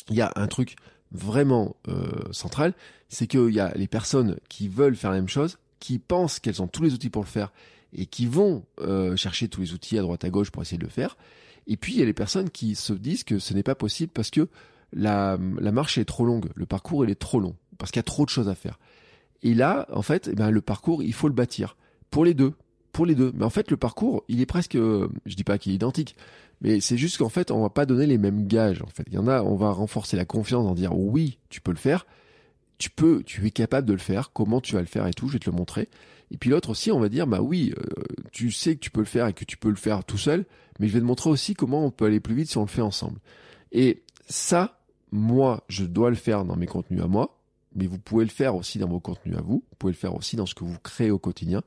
il 0.09 0.17
y 0.17 0.21
a 0.21 0.33
un 0.37 0.47
truc 0.47 0.77
vraiment 1.13 1.77
euh, 1.89 2.11
central, 2.33 2.75
c'est 3.09 3.27
qu'il 3.27 3.51
y 3.51 3.61
a 3.61 3.73
les 3.77 3.87
personnes 3.87 4.37
qui 4.49 4.69
veulent 4.69 4.97
faire 4.97 5.11
la 5.11 5.17
même 5.17 5.29
chose, 5.29 5.59
qui 5.79 5.99
pensent 5.99 6.41
qu'elles 6.41 6.63
ont 6.63 6.67
tous 6.67 6.83
les 6.83 6.95
outils 6.95 7.11
pour 7.11 7.23
le 7.23 7.29
faire 7.29 7.53
et 7.93 8.07
qui 8.07 8.27
vont 8.27 8.65
euh, 8.81 9.17
chercher 9.17 9.49
tous 9.49 9.61
les 9.61 9.73
outils 9.73 9.99
à 9.99 10.03
droite 10.03 10.25
à 10.25 10.31
gauche 10.31 10.51
pour 10.51 10.63
essayer 10.63 10.79
de 10.79 10.85
le 10.85 10.91
faire. 10.91 11.17
Et 11.67 11.77
puis 11.77 11.95
il 11.95 11.99
y 11.99 12.03
a 12.03 12.05
les 12.05 12.13
personnes 12.13 12.51
qui 12.51 12.75
se 12.75 12.93
disent 12.93 13.25
que 13.25 13.39
ce 13.39 13.55
n'est 13.55 13.63
pas 13.63 13.75
possible 13.75 14.13
parce 14.13 14.31
que 14.31 14.49
la, 14.93 15.39
la 15.59 15.73
marche 15.73 15.99
est 15.99 16.05
trop 16.05 16.25
longue, 16.25 16.51
le 16.55 16.67
parcours 16.67 17.05
est 17.05 17.15
trop 17.15 17.41
long, 17.41 17.57
parce 17.79 17.91
qu'il 17.91 17.99
y 17.99 18.01
a 18.01 18.05
trop 18.05 18.25
de 18.25 18.31
choses 18.31 18.49
à 18.49 18.55
faire. 18.55 18.79
Et 19.43 19.55
là, 19.55 19.87
en 19.93 20.03
fait, 20.03 20.29
eh 20.33 20.35
ben, 20.35 20.51
le 20.51 20.61
parcours, 20.61 21.03
il 21.03 21.13
faut 21.13 21.29
le 21.29 21.35
bâtir. 21.35 21.77
Pour 22.11 22.25
les 22.25 22.35
deux. 22.35 22.55
Pour 22.93 23.07
les 23.07 23.15
deux. 23.15 23.33
Mais 23.35 23.45
en 23.45 23.51
fait, 23.51 23.71
le 23.71 23.77
parcours, 23.77 24.25
il 24.29 24.41
est 24.41 24.47
presque, 24.47 24.75
je 24.75 25.35
dis 25.35 25.45
pas 25.45 25.59
qu'il 25.59 25.73
est 25.73 25.77
identique, 25.77 26.17
mais 26.61 26.81
c'est 26.81 26.97
juste 26.97 27.19
qu'en 27.19 27.29
fait, 27.29 27.51
on 27.51 27.63
va 27.63 27.71
pas 27.71 27.87
donner 27.87 28.07
les 28.07 28.19
mêmes 28.19 28.47
gages. 28.47 28.83
En 28.83 28.89
fait, 28.89 29.05
il 29.09 29.15
y 29.15 29.19
en 29.19 29.29
a, 29.29 29.43
on 29.43 29.57
va 29.57 29.71
renforcer 29.71 30.17
la 30.17 30.25
confiance 30.25 30.67
en 30.67 30.75
dire 30.75 30.97
oui, 30.97 31.39
tu 31.49 31.61
peux 31.61 31.73
le 31.73 31.77
faire. 31.77 32.07
tu 32.79 32.91
peux, 32.91 33.23
tu 33.23 33.47
es 33.47 33.51
capable 33.51 33.87
de 33.89 33.93
le 33.93 33.99
faire, 33.99 34.33
comment 34.33 34.61
tu 34.61 34.75
vas 34.75 34.81
le 34.81 34.87
faire 34.87 35.07
et 35.07 35.15
tout, 35.15 35.29
je 35.29 35.35
vais 35.35 35.39
te 35.39 35.51
le 35.51 35.57
montrer. 35.57 35.89
Et 36.31 36.37
puis 36.37 36.51
l'autre 36.51 36.71
aussi, 36.71 36.91
on 36.91 37.01
va 37.01 37.09
dire, 37.09 37.27
bah 37.27 37.41
oui, 37.41 37.73
euh, 37.79 38.03
tu 38.33 38.51
sais 38.51 38.75
que 38.75 38.81
tu 38.81 38.91
peux 38.91 39.01
le 39.01 39.07
faire 39.07 39.27
et 39.29 39.33
que 39.33 39.45
tu 39.45 39.57
peux 39.57 39.69
le 39.69 39.77
faire 39.77 40.05
tout 40.05 40.19
seul, 40.19 40.45
mais 40.79 40.89
je 40.89 40.93
vais 40.93 41.01
te 41.01 41.05
montrer 41.05 41.31
aussi 41.31 41.55
comment 41.55 41.85
on 41.85 41.91
peut 41.91 42.07
aller 42.07 42.21
plus 42.21 42.35
vite 42.35 42.51
si 42.51 42.59
on 42.59 42.63
le 42.63 42.69
fait 42.69 42.83
ensemble. 42.83 43.19
Et 43.73 44.03
ça, 44.29 44.81
moi, 45.13 45.65
je 45.69 45.85
dois 45.85 46.11
le 46.11 46.17
faire 46.17 46.45
dans 46.45 46.57
mes 46.57 46.67
contenus 46.67 47.03
à 47.03 47.07
moi, 47.07 47.39
mais 47.75 47.87
vous 47.87 47.99
pouvez 47.99 48.25
le 48.25 48.31
faire 48.31 48.57
aussi 48.57 48.79
dans 48.79 48.89
vos 48.89 49.01
contenus 49.01 49.37
à 49.37 49.41
vous, 49.41 49.65
vous 49.69 49.77
pouvez 49.79 49.93
le 49.93 49.99
faire 49.99 50.15
aussi 50.15 50.37
dans 50.37 50.47
ce 50.47 50.55
que 50.55 50.65
vous 50.65 50.79
créez 50.83 51.11
au 51.11 51.19
quotidien, 51.19 51.63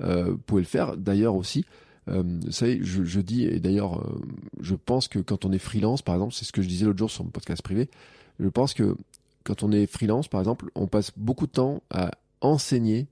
euh, 0.00 0.30
vous 0.30 0.38
pouvez 0.38 0.62
le 0.62 0.68
faire 0.68 0.96
d'ailleurs 0.96 1.34
aussi. 1.34 1.64
Euh, 2.08 2.22
vous 2.24 2.52
savez, 2.52 2.80
je, 2.82 3.20
dis, 3.20 3.44
et 3.44 3.60
d'ailleurs, 3.60 4.00
euh, 4.00 4.20
je 4.60 4.74
pense 4.74 5.08
que 5.08 5.18
quand 5.18 5.44
on 5.44 5.52
est 5.52 5.58
freelance, 5.58 6.02
par 6.02 6.14
exemple, 6.14 6.34
c'est 6.34 6.44
ce 6.44 6.52
que 6.52 6.62
je 6.62 6.68
disais 6.68 6.86
l'autre 6.86 6.98
jour 6.98 7.10
sur 7.10 7.24
mon 7.24 7.30
podcast 7.30 7.62
privé, 7.62 7.88
je 8.40 8.48
pense 8.48 8.74
que 8.74 8.96
quand 9.44 9.62
on 9.62 9.72
est 9.72 9.86
freelance, 9.86 10.28
par 10.28 10.40
exemple, 10.40 10.70
on 10.74 10.86
passe 10.86 11.12
beaucoup 11.16 11.46
de 11.46 11.52
temps 11.52 11.82
à 11.90 12.10
enseigner 12.40 13.06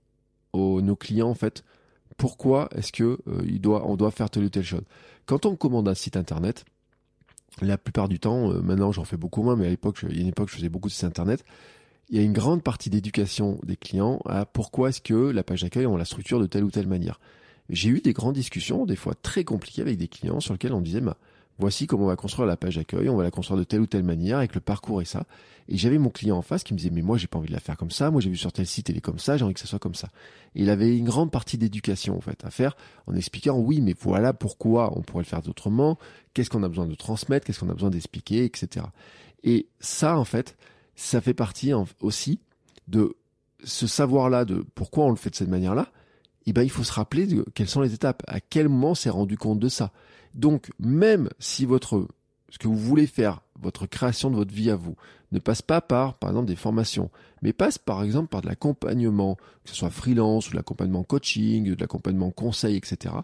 aux, 0.52 0.80
nos 0.80 0.96
clients, 0.96 1.28
en 1.28 1.34
fait, 1.34 1.64
pourquoi 2.16 2.68
est-ce 2.74 2.92
que 2.92 3.18
euh, 3.28 3.58
doit, 3.58 3.84
doit 3.96 4.10
faire 4.10 4.30
telle 4.30 4.44
ou 4.44 4.48
telle 4.48 4.64
chose. 4.64 4.82
Quand 5.26 5.46
on 5.46 5.56
commande 5.56 5.88
un 5.88 5.94
site 5.94 6.16
internet, 6.16 6.64
la 7.62 7.78
plupart 7.78 8.08
du 8.08 8.18
temps, 8.18 8.50
euh, 8.50 8.60
maintenant 8.60 8.92
j'en 8.92 9.04
fais 9.04 9.16
beaucoup 9.16 9.42
moins, 9.42 9.56
mais 9.56 9.66
à 9.66 9.70
l'époque, 9.70 9.98
il 10.08 10.16
y 10.16 10.18
a 10.18 10.22
une 10.22 10.28
époque, 10.28 10.50
je 10.50 10.56
faisais 10.56 10.68
beaucoup 10.68 10.88
de 10.88 10.92
sites 10.92 11.04
internet. 11.04 11.44
Il 12.08 12.16
y 12.16 12.20
a 12.20 12.22
une 12.22 12.32
grande 12.32 12.62
partie 12.62 12.88
d'éducation 12.88 13.58
des 13.64 13.76
clients 13.76 14.20
à 14.26 14.46
pourquoi 14.46 14.90
est-ce 14.90 15.00
que 15.00 15.14
la 15.14 15.42
page 15.42 15.62
d'accueil, 15.62 15.86
on 15.86 15.96
la 15.96 16.04
structure 16.04 16.38
de 16.38 16.46
telle 16.46 16.64
ou 16.64 16.70
telle 16.70 16.86
manière. 16.86 17.18
J'ai 17.68 17.88
eu 17.88 18.00
des 18.00 18.12
grandes 18.12 18.34
discussions, 18.34 18.86
des 18.86 18.96
fois 18.96 19.14
très 19.20 19.44
compliquées 19.44 19.82
avec 19.82 19.98
des 19.98 20.08
clients 20.08 20.40
sur 20.40 20.54
lesquels 20.54 20.72
on 20.72 20.80
disait, 20.80 21.00
bah, 21.00 21.16
voici 21.58 21.86
comment 21.86 22.04
on 22.04 22.08
va 22.08 22.16
construire 22.16 22.46
la 22.46 22.56
page 22.56 22.76
d'accueil, 22.76 23.08
on 23.08 23.16
va 23.16 23.22
la 23.22 23.30
construire 23.30 23.58
de 23.58 23.64
telle 23.64 23.80
ou 23.80 23.86
telle 23.86 24.02
manière 24.02 24.38
avec 24.38 24.54
le 24.54 24.60
parcours 24.60 25.00
et 25.02 25.04
ça. 25.04 25.24
Et 25.68 25.76
j'avais 25.76 25.98
mon 25.98 26.10
client 26.10 26.36
en 26.36 26.42
face 26.42 26.62
qui 26.62 26.74
me 26.74 26.78
disait, 26.78 26.90
mais 26.90 27.02
moi 27.02 27.18
j'ai 27.18 27.26
pas 27.26 27.38
envie 27.38 27.48
de 27.48 27.52
la 27.52 27.60
faire 27.60 27.76
comme 27.76 27.90
ça, 27.90 28.10
moi 28.10 28.20
j'ai 28.20 28.30
vu 28.30 28.36
sur 28.36 28.52
tel 28.52 28.66
site 28.66 28.90
elle 28.90 28.98
est 28.98 29.00
comme 29.00 29.18
ça, 29.18 29.36
j'ai 29.36 29.44
envie 29.44 29.54
que 29.54 29.60
ça 29.60 29.66
soit 29.66 29.78
comme 29.78 29.94
ça. 29.94 30.08
Et 30.54 30.62
il 30.62 30.70
avait 30.70 30.96
une 30.96 31.06
grande 31.06 31.30
partie 31.30 31.58
d'éducation 31.58 32.16
en 32.16 32.20
fait 32.20 32.44
à 32.44 32.50
faire 32.50 32.76
en 33.06 33.14
expliquant, 33.16 33.58
oui, 33.58 33.80
mais 33.80 33.94
voilà 33.98 34.32
pourquoi 34.32 34.96
on 34.96 35.02
pourrait 35.02 35.24
le 35.24 35.28
faire 35.28 35.42
autrement, 35.48 35.98
qu'est-ce 36.34 36.50
qu'on 36.50 36.62
a 36.62 36.68
besoin 36.68 36.86
de 36.86 36.94
transmettre, 36.94 37.46
qu'est-ce 37.46 37.60
qu'on 37.60 37.70
a 37.70 37.74
besoin 37.74 37.90
d'expliquer, 37.90 38.44
etc. 38.44 38.86
Et 39.42 39.66
ça 39.80 40.18
en 40.18 40.24
fait, 40.24 40.56
ça 40.94 41.20
fait 41.20 41.34
partie 41.34 41.72
aussi 42.00 42.40
de 42.88 43.16
ce 43.64 43.86
savoir-là 43.86 44.44
de 44.44 44.64
pourquoi 44.74 45.06
on 45.06 45.10
le 45.10 45.16
fait 45.16 45.30
de 45.30 45.34
cette 45.34 45.48
manière-là, 45.48 45.90
eh 46.46 46.52
ben, 46.52 46.62
il 46.62 46.70
faut 46.70 46.84
se 46.84 46.92
rappeler 46.92 47.26
de 47.26 47.44
quelles 47.54 47.68
sont 47.68 47.80
les 47.80 47.94
étapes, 47.94 48.22
à 48.26 48.40
quel 48.40 48.68
moment 48.68 48.94
s'est 48.94 49.10
rendu 49.10 49.36
compte 49.36 49.58
de 49.58 49.68
ça. 49.68 49.92
Donc, 50.34 50.70
même 50.78 51.28
si 51.38 51.64
votre, 51.64 52.06
ce 52.50 52.58
que 52.58 52.68
vous 52.68 52.76
voulez 52.76 53.06
faire, 53.06 53.42
votre 53.60 53.86
création 53.86 54.30
de 54.30 54.36
votre 54.36 54.54
vie 54.54 54.70
à 54.70 54.76
vous, 54.76 54.96
ne 55.32 55.38
passe 55.38 55.62
pas 55.62 55.80
par, 55.80 56.14
par 56.14 56.30
exemple, 56.30 56.46
des 56.46 56.56
formations, 56.56 57.10
mais 57.42 57.52
passe 57.52 57.78
par 57.78 58.02
exemple 58.02 58.28
par 58.28 58.42
de 58.42 58.46
l'accompagnement, 58.46 59.36
que 59.64 59.70
ce 59.70 59.74
soit 59.74 59.90
freelance 59.90 60.48
ou 60.48 60.50
de 60.52 60.56
l'accompagnement 60.56 61.02
coaching, 61.02 61.74
de 61.74 61.80
l'accompagnement 61.80 62.30
conseil, 62.30 62.76
etc. 62.76 63.14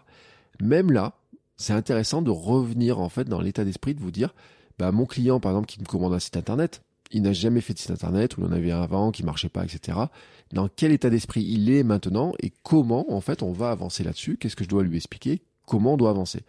Même 0.61 0.91
là, 0.91 1.13
c'est 1.55 1.73
intéressant 1.73 2.21
de 2.21 2.31
revenir 2.31 2.99
en 2.99 3.09
fait 3.09 3.25
dans 3.25 3.39
l'état 3.39 3.63
d'esprit 3.63 3.93
de 3.93 4.01
vous 4.01 4.11
dire, 4.11 4.33
bah, 4.77 4.91
mon 4.91 5.05
client, 5.05 5.39
par 5.39 5.51
exemple, 5.51 5.67
qui 5.67 5.79
me 5.79 5.85
commande 5.85 6.13
un 6.13 6.19
site 6.19 6.35
internet, 6.35 6.81
il 7.13 7.21
n'a 7.21 7.33
jamais 7.33 7.61
fait 7.61 7.73
de 7.73 7.79
site 7.79 7.91
internet, 7.91 8.37
ou 8.37 8.41
il 8.41 8.47
en 8.47 8.51
avait 8.51 8.71
un 8.71 8.81
avant 8.81 9.11
qui 9.11 9.23
marchait 9.23 9.49
pas, 9.49 9.63
etc. 9.63 9.97
Dans 10.51 10.67
quel 10.67 10.91
état 10.91 11.09
d'esprit 11.09 11.43
il 11.43 11.69
est 11.71 11.83
maintenant 11.83 12.33
et 12.41 12.51
comment, 12.63 13.11
en 13.13 13.21
fait, 13.21 13.43
on 13.43 13.51
va 13.51 13.71
avancer 13.71 14.03
là-dessus, 14.03 14.37
qu'est-ce 14.37 14.55
que 14.55 14.63
je 14.63 14.69
dois 14.69 14.83
lui 14.83 14.97
expliquer, 14.97 15.43
comment 15.65 15.93
on 15.93 15.97
doit 15.97 16.09
avancer? 16.09 16.41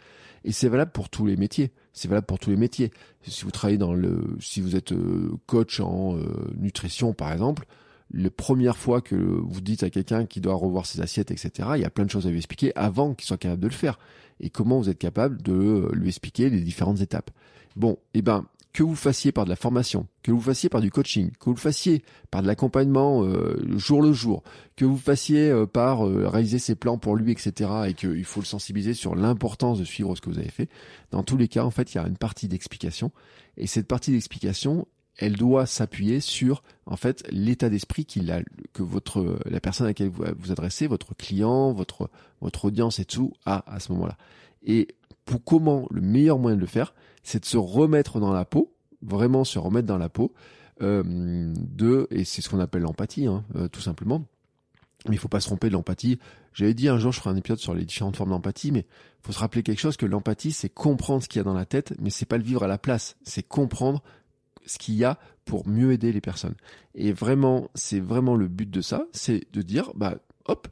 Et 0.43 0.51
c'est 0.51 0.69
valable 0.69 0.91
pour 0.91 1.09
tous 1.09 1.25
les 1.25 1.37
métiers. 1.37 1.71
C'est 1.93 2.07
valable 2.07 2.27
pour 2.27 2.37
tous 2.37 2.51
les 2.51 2.55
métiers. 2.55 2.91
Si 3.23 3.45
vous 3.45 3.51
travaillez 3.51 3.79
dans 3.79 3.93
le, 3.93 4.37
si 4.39 4.61
vous 4.61 4.75
êtes 4.75 4.91
euh, 4.91 5.31
coach 5.47 5.79
en 5.79 6.15
euh, 6.17 6.53
nutrition, 6.55 7.13
par 7.13 7.31
exemple, 7.31 7.65
la 8.11 8.29
première 8.29 8.77
fois 8.77 9.01
que 9.01 9.15
vous 9.15 9.61
dites 9.61 9.81
à 9.81 9.89
quelqu'un 9.89 10.27
qui 10.27 10.41
doit 10.41 10.53
revoir 10.53 10.85
ses 10.85 11.01
assiettes, 11.01 11.31
etc., 11.31 11.69
il 11.75 11.81
y 11.81 11.85
a 11.85 11.89
plein 11.89 12.05
de 12.05 12.11
choses 12.11 12.27
à 12.27 12.29
lui 12.29 12.37
expliquer 12.37 12.71
avant 12.75 13.15
qu'il 13.15 13.25
soit 13.25 13.37
capable 13.37 13.61
de 13.61 13.67
le 13.67 13.73
faire. 13.73 13.97
Et 14.39 14.51
comment 14.51 14.77
vous 14.77 14.89
êtes 14.89 14.99
capable 14.99 15.41
de 15.41 15.53
euh, 15.53 15.89
lui 15.93 16.09
expliquer 16.09 16.51
les 16.51 16.61
différentes 16.61 17.01
étapes? 17.01 17.31
Bon, 17.75 17.97
eh 18.13 18.21
ben, 18.21 18.45
que 18.75 18.83
vous 18.83 18.95
fassiez 18.95 19.31
par 19.31 19.45
de 19.45 19.49
la 19.49 19.55
formation, 19.55 20.05
que 20.21 20.33
vous 20.33 20.41
fassiez 20.41 20.67
par 20.67 20.81
du 20.81 20.91
coaching, 20.91 21.31
que 21.39 21.45
vous 21.45 21.53
le 21.53 21.59
fassiez 21.59 22.03
par 22.29 22.41
de 22.41 22.47
l'accompagnement 22.47 23.23
euh, 23.23 23.55
jour 23.77 24.01
le 24.01 24.11
jour, 24.11 24.43
que 24.75 24.83
vous 24.83 24.97
fassiez 24.97 25.49
euh, 25.49 25.65
par 25.65 26.05
euh, 26.05 26.27
réaliser 26.27 26.59
ses 26.59 26.75
plans 26.75 26.97
pour 26.97 27.15
lui, 27.15 27.31
etc. 27.31 27.69
et 27.87 27.93
qu'il 27.93 28.25
faut 28.25 28.41
le 28.41 28.45
sensibiliser 28.45 28.93
sur 28.93 29.15
l'importance 29.15 29.79
de 29.79 29.85
suivre 29.85 30.13
ce 30.13 30.19
que 30.19 30.29
vous 30.29 30.39
avez 30.39 30.49
fait. 30.49 30.67
Dans 31.11 31.23
tous 31.23 31.37
les 31.37 31.47
cas, 31.47 31.63
en 31.63 31.71
fait, 31.71 31.93
il 31.93 31.99
y 31.99 32.01
a 32.01 32.05
une 32.05 32.17
partie 32.17 32.49
d'explication 32.49 33.13
et 33.55 33.65
cette 33.65 33.87
partie 33.87 34.11
d'explication, 34.11 34.89
elle 35.15 35.37
doit 35.37 35.65
s'appuyer 35.65 36.19
sur 36.19 36.61
en 36.85 36.97
fait 36.97 37.23
l'état 37.31 37.69
d'esprit 37.69 38.03
qu'il 38.03 38.29
a, 38.29 38.41
que 38.73 38.83
votre 38.83 39.39
la 39.45 39.61
personne 39.61 39.85
à 39.85 39.91
laquelle 39.91 40.09
vous 40.09 40.25
vous 40.37 40.51
adressez, 40.51 40.87
votre 40.87 41.15
client, 41.15 41.71
votre 41.71 42.09
votre 42.41 42.65
audience 42.65 42.99
et 42.99 43.05
tout 43.05 43.31
a 43.45 43.63
à 43.73 43.79
ce 43.79 43.93
moment-là. 43.93 44.17
Et 44.65 44.89
pour 45.23 45.41
comment 45.45 45.87
le 45.91 46.01
meilleur 46.01 46.39
moyen 46.39 46.57
de 46.57 46.61
le 46.61 46.67
faire, 46.67 46.93
c'est 47.25 47.41
de 47.41 47.45
se 47.45 47.57
remettre 47.57 48.19
dans 48.21 48.31
la 48.31 48.45
peau, 48.45 48.73
vraiment 49.01 49.43
se 49.43 49.59
remettre 49.59 49.87
dans 49.87 49.97
la 49.97 50.09
peau 50.09 50.31
euh, 50.81 51.03
de, 51.05 52.07
et 52.11 52.23
c'est 52.23 52.41
ce 52.41 52.49
qu'on 52.49 52.59
appelle 52.59 52.83
l'empathie, 52.83 53.25
hein, 53.25 53.43
euh, 53.55 53.67
tout 53.67 53.81
simplement. 53.81 54.25
Mais 55.07 55.15
il 55.15 55.19
faut 55.19 55.27
pas 55.27 55.39
se 55.39 55.47
tromper 55.47 55.67
de 55.67 55.73
l'empathie. 55.73 56.19
J'avais 56.53 56.73
dit 56.73 56.87
un 56.87 56.97
jour, 56.97 57.11
je 57.11 57.19
ferai 57.19 57.31
un 57.31 57.35
épisode 57.35 57.59
sur 57.59 57.73
les 57.73 57.83
différentes 57.83 58.15
formes 58.15 58.29
d'empathie, 58.29 58.71
mais 58.71 58.85
faut 59.21 59.31
se 59.31 59.39
rappeler 59.39 59.63
quelque 59.63 59.79
chose 59.79 59.97
que 59.97 60.05
l'empathie, 60.05 60.51
c'est 60.51 60.69
comprendre 60.69 61.23
ce 61.23 61.27
qu'il 61.27 61.39
y 61.39 61.41
a 61.41 61.43
dans 61.43 61.53
la 61.53 61.65
tête, 61.65 61.93
mais 61.99 62.09
c'est 62.09 62.25
pas 62.25 62.37
le 62.37 62.43
vivre 62.43 62.63
à 62.63 62.67
la 62.67 62.77
place. 62.77 63.17
C'est 63.23 63.43
comprendre 63.43 64.01
ce 64.65 64.77
qu'il 64.77 64.95
y 64.95 65.03
a 65.03 65.19
pour 65.45 65.67
mieux 65.67 65.91
aider 65.93 66.11
les 66.11 66.21
personnes. 66.21 66.55
Et 66.93 67.11
vraiment, 67.11 67.69
c'est 67.73 67.99
vraiment 67.99 68.35
le 68.35 68.47
but 68.47 68.69
de 68.69 68.81
ça, 68.81 69.05
c'est 69.11 69.51
de 69.51 69.61
dire, 69.61 69.91
bah, 69.95 70.17
hop, 70.45 70.67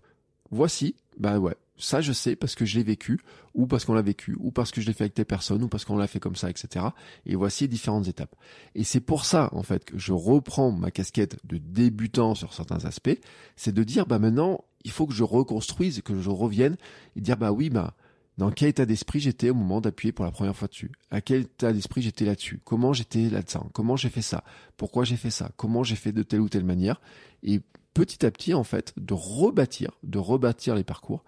voici, 0.51 0.95
bah 1.17 1.39
ouais, 1.39 1.55
ça 1.77 2.01
je 2.01 2.11
sais 2.13 2.35
parce 2.35 2.55
que 2.55 2.65
je 2.65 2.77
l'ai 2.77 2.83
vécu, 2.83 3.19
ou 3.53 3.67
parce 3.67 3.85
qu'on 3.85 3.93
l'a 3.93 4.01
vécu, 4.01 4.35
ou 4.39 4.51
parce 4.51 4.71
que 4.71 4.81
je 4.81 4.87
l'ai 4.87 4.93
fait 4.93 5.05
avec 5.05 5.13
telle 5.13 5.25
personne, 5.25 5.63
ou 5.63 5.67
parce 5.67 5.85
qu'on 5.85 5.97
l'a 5.97 6.07
fait 6.07 6.19
comme 6.19 6.35
ça, 6.35 6.49
etc. 6.49 6.85
Et 7.25 7.35
voici 7.35 7.67
différentes 7.67 8.07
étapes. 8.07 8.35
Et 8.75 8.83
c'est 8.83 8.99
pour 9.01 9.25
ça, 9.25 9.49
en 9.53 9.63
fait, 9.63 9.85
que 9.85 9.97
je 9.97 10.13
reprends 10.13 10.71
ma 10.71 10.91
casquette 10.91 11.37
de 11.45 11.57
débutant 11.57 12.35
sur 12.35 12.53
certains 12.53 12.85
aspects, 12.85 13.17
c'est 13.55 13.73
de 13.73 13.83
dire, 13.83 14.05
bah 14.05 14.19
maintenant, 14.19 14.63
il 14.83 14.91
faut 14.91 15.07
que 15.07 15.13
je 15.13 15.23
reconstruise, 15.23 16.01
que 16.01 16.19
je 16.19 16.29
revienne, 16.29 16.77
et 17.15 17.21
dire, 17.21 17.37
bah 17.37 17.51
oui, 17.51 17.69
bah, 17.69 17.95
dans 18.37 18.49
quel 18.49 18.69
état 18.69 18.85
d'esprit 18.85 19.19
j'étais 19.19 19.51
au 19.51 19.53
moment 19.53 19.79
d'appuyer 19.79 20.11
pour 20.11 20.25
la 20.25 20.31
première 20.31 20.55
fois 20.55 20.67
dessus? 20.67 20.91
À 21.11 21.21
quel 21.21 21.41
état 21.41 21.71
d'esprit 21.71 22.01
j'étais 22.01 22.25
là-dessus? 22.25 22.59
Comment 22.63 22.91
j'étais 22.91 23.29
là-dedans? 23.29 23.69
Comment 23.73 23.95
j'ai 23.95 24.09
fait 24.09 24.23
ça? 24.23 24.43
Pourquoi 24.75 25.03
j'ai 25.03 25.17
fait 25.17 25.29
ça? 25.29 25.51
Comment 25.55 25.83
j'ai 25.83 25.95
fait 25.95 26.11
de 26.11 26.23
telle 26.23 26.41
ou 26.41 26.49
telle 26.49 26.63
manière? 26.63 26.99
Et 27.43 27.61
petit 27.93 28.25
à 28.25 28.31
petit, 28.31 28.55
en 28.55 28.63
fait, 28.63 28.93
de 28.97 29.13
rebâtir, 29.13 29.91
de 30.01 30.17
rebâtir 30.17 30.73
les 30.75 30.83
parcours 30.83 31.23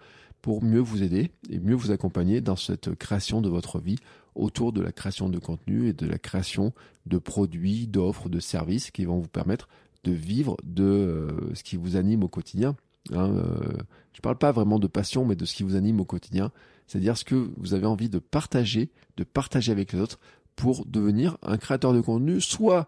pour 0.46 0.64
mieux 0.64 0.80
vous 0.80 1.02
aider 1.02 1.32
et 1.50 1.58
mieux 1.58 1.74
vous 1.74 1.90
accompagner 1.90 2.40
dans 2.40 2.56
cette 2.56 2.94
création 2.94 3.42
de 3.42 3.50
votre 3.50 3.80
vie 3.80 3.98
autour 4.36 4.74
de 4.74 4.80
la 4.80 4.92
création 4.92 5.28
de 5.28 5.40
contenu 5.40 5.88
et 5.88 5.94
de 5.94 6.06
la 6.06 6.20
création 6.20 6.72
de 7.08 7.18
produits, 7.18 7.88
d'offres, 7.88 8.30
de 8.30 8.40
services 8.40 8.92
qui 8.92 9.06
vont 9.06 9.18
vous 9.18 9.28
permettre 9.28 9.68
de 10.04 10.12
vivre 10.12 10.56
de 10.64 10.84
euh, 10.84 11.56
ce 11.56 11.64
qui 11.64 11.78
vous 11.78 11.96
anime 11.96 12.24
au 12.24 12.28
quotidien. 12.28 12.76
Hein, 13.12 13.32
euh, 13.32 13.74
je 14.14 14.20
ne 14.20 14.22
parle 14.22 14.38
pas 14.38 14.52
vraiment 14.52 14.78
de 14.78 14.86
passion, 14.86 15.26
mais 15.26 15.36
de 15.36 15.46
ce 15.46 15.56
qui 15.56 15.64
vous 15.64 15.76
anime 15.76 16.00
au 16.00 16.06
quotidien, 16.06 16.52
c'est-à-dire 16.86 17.18
ce 17.18 17.26
que 17.26 17.50
vous 17.58 17.74
avez 17.74 17.88
envie 17.88 18.10
de 18.10 18.20
partager, 18.20 18.92
de 19.18 19.24
partager 19.24 19.72
avec 19.72 19.94
les 19.94 20.00
autres 20.00 20.20
pour 20.56 20.86
devenir 20.86 21.40
un 21.42 21.58
créateur 21.58 21.92
de 21.92 22.02
contenu, 22.02 22.40
soit 22.40 22.88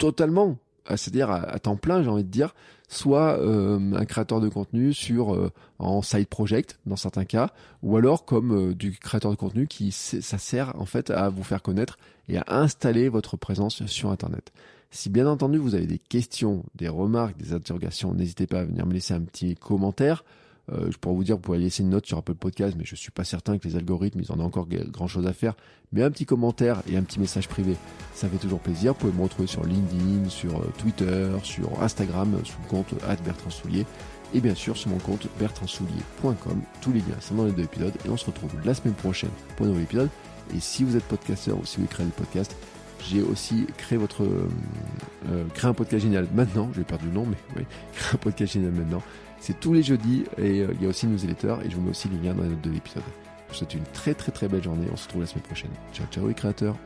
totalement 0.00 0.58
c'est-à-dire 0.94 1.30
à, 1.30 1.58
temps 1.58 1.76
plein, 1.76 2.02
j'ai 2.02 2.08
envie 2.08 2.24
de 2.24 2.30
dire, 2.30 2.54
soit 2.88 3.38
euh, 3.38 3.78
un 3.94 4.04
créateur 4.04 4.40
de 4.40 4.48
contenu 4.48 4.92
sur 4.92 5.34
euh, 5.34 5.50
en 5.78 6.02
side 6.02 6.28
project 6.28 6.78
dans 6.86 6.96
certains 6.96 7.24
cas, 7.24 7.50
ou 7.82 7.96
alors 7.96 8.24
comme 8.24 8.70
euh, 8.70 8.74
du 8.74 8.92
créateur 8.92 9.30
de 9.30 9.36
contenu 9.36 9.66
qui 9.66 9.90
ça 9.92 10.38
sert 10.38 10.72
en 10.80 10.86
fait 10.86 11.10
à 11.10 11.28
vous 11.28 11.42
faire 11.42 11.62
connaître 11.62 11.98
et 12.28 12.38
à 12.38 12.44
installer 12.48 13.08
votre 13.08 13.36
présence 13.36 13.84
sur 13.86 14.10
Internet. 14.10 14.52
Si 14.90 15.10
bien 15.10 15.26
entendu 15.26 15.58
vous 15.58 15.74
avez 15.74 15.86
des 15.86 15.98
questions, 15.98 16.64
des 16.74 16.88
remarques, 16.88 17.36
des 17.36 17.52
interrogations, 17.52 18.14
n'hésitez 18.14 18.46
pas 18.46 18.60
à 18.60 18.64
venir 18.64 18.86
me 18.86 18.92
laisser 18.92 19.14
un 19.14 19.20
petit 19.20 19.56
commentaire. 19.56 20.24
Euh, 20.72 20.90
je 20.90 20.98
pourrais 20.98 21.14
vous 21.14 21.24
dire, 21.24 21.36
vous 21.36 21.42
pouvez 21.42 21.58
laisser 21.58 21.82
une 21.82 21.90
note 21.90 22.06
sur 22.06 22.18
Apple 22.18 22.34
Podcast, 22.34 22.74
mais 22.76 22.84
je 22.84 22.96
suis 22.96 23.10
pas 23.10 23.24
certain 23.24 23.58
que 23.58 23.68
les 23.68 23.76
algorithmes, 23.76 24.20
ils 24.20 24.32
en 24.32 24.40
ont 24.40 24.44
encore 24.44 24.66
grand 24.68 25.06
chose 25.06 25.26
à 25.26 25.32
faire. 25.32 25.54
Mais 25.92 26.02
un 26.02 26.10
petit 26.10 26.26
commentaire 26.26 26.82
et 26.90 26.96
un 26.96 27.02
petit 27.02 27.20
message 27.20 27.48
privé, 27.48 27.76
ça 28.14 28.28
fait 28.28 28.38
toujours 28.38 28.60
plaisir. 28.60 28.92
Vous 28.94 28.98
pouvez 28.98 29.12
me 29.12 29.22
retrouver 29.22 29.46
sur 29.46 29.64
LinkedIn, 29.64 30.28
sur 30.28 30.58
euh, 30.58 30.72
Twitter, 30.78 31.30
sur 31.44 31.82
Instagram, 31.82 32.36
sous 32.44 32.56
le 32.64 32.68
compte 32.68 32.94
Bertrand 33.24 33.50
Soulier. 33.50 33.86
Et 34.34 34.40
bien 34.40 34.54
sûr 34.54 34.76
sur 34.76 34.90
mon 34.90 34.98
compte 34.98 35.28
bertrandsoulier.com. 35.38 36.60
Tous 36.80 36.92
les 36.92 36.98
liens 36.98 37.20
sont 37.20 37.36
dans 37.36 37.44
les 37.44 37.52
deux 37.52 37.62
épisodes. 37.62 37.94
Et 38.04 38.08
on 38.08 38.16
se 38.16 38.26
retrouve 38.26 38.50
la 38.64 38.74
semaine 38.74 38.94
prochaine 38.94 39.30
pour 39.56 39.66
un 39.66 39.68
nouvel 39.68 39.84
épisode. 39.84 40.10
Et 40.54 40.60
si 40.60 40.84
vous 40.84 40.96
êtes 40.96 41.04
podcasteur 41.04 41.58
ou 41.58 41.64
si 41.64 41.80
vous 41.80 41.86
créez 41.86 42.06
des 42.06 42.12
podcasts, 42.12 42.56
j'ai 43.08 43.22
aussi 43.22 43.66
créé 43.76 43.98
votre 43.98 44.24
euh, 44.24 44.48
euh 45.30 45.44
créé 45.54 45.70
un 45.70 45.74
podcast 45.74 46.02
génial 46.02 46.26
maintenant. 46.34 46.70
J'ai 46.74 46.82
perdu 46.82 47.06
le 47.06 47.12
nom, 47.12 47.26
mais 47.26 47.36
oui, 47.56 47.62
créé 47.94 48.14
un 48.14 48.18
podcast 48.18 48.52
génial 48.52 48.72
maintenant. 48.72 49.02
C'est 49.38 49.60
tous 49.60 49.72
les 49.72 49.82
jeudis 49.82 50.24
et 50.38 50.60
euh, 50.60 50.68
il 50.74 50.82
y 50.82 50.86
a 50.86 50.88
aussi 50.88 51.06
une 51.06 51.12
newsletter 51.12 51.56
et 51.64 51.70
je 51.70 51.76
vous 51.76 51.82
mets 51.82 51.90
aussi 51.90 52.08
les 52.08 52.18
liens 52.18 52.34
dans 52.34 52.42
les 52.42 52.48
notes 52.50 52.62
de 52.62 52.70
l'épisode. 52.70 53.02
Je 53.46 53.52
vous 53.52 53.58
souhaite 53.58 53.74
une 53.74 53.84
très 53.92 54.14
très 54.14 54.32
très 54.32 54.48
belle 54.48 54.62
journée. 54.62 54.86
On 54.92 54.96
se 54.96 55.04
retrouve 55.04 55.22
la 55.22 55.26
semaine 55.28 55.44
prochaine. 55.44 55.70
Ciao 55.92 56.06
ciao 56.10 56.26
les 56.26 56.34
créateurs. 56.34 56.76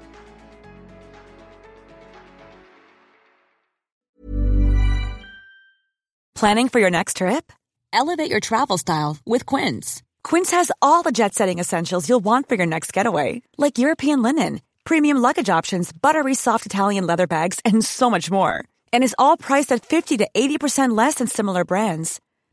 Planning 6.41 6.71
for 6.71 6.81
your 6.81 6.91
next 6.91 7.19
trip? 7.19 7.53
Elevate 7.93 8.31
your 8.31 8.41
travel 8.41 8.79
style 8.79 9.19
with 9.27 9.45
Quince. 9.45 10.03
Quince 10.23 10.51
has 10.53 10.73
all 10.81 11.03
the 11.03 11.13
jet 11.13 11.35
setting 11.35 11.59
essentials 11.59 12.09
you'll 12.09 12.25
want 12.25 12.49
for 12.49 12.55
your 12.55 12.67
next 12.67 12.95
getaway, 12.95 13.43
like 13.59 13.79
European 13.79 14.23
linen, 14.23 14.63
premium 14.85 15.19
luggage 15.19 15.51
options, 15.51 15.93
buttery 15.93 16.35
soft 16.35 16.65
Italian 16.65 17.07
leather 17.07 17.27
bags, 17.27 17.61
and 17.67 17.85
so 17.85 18.09
much 18.09 18.31
more. 18.31 18.65
And 18.91 19.05
is 19.05 19.15
all 19.19 19.37
priced 19.37 19.71
at 19.73 19.85
50 19.85 20.17
to 20.19 20.29
80% 20.35 20.97
less 20.97 21.17
than 21.17 21.27
similar 21.27 21.65
brands. 21.65 22.21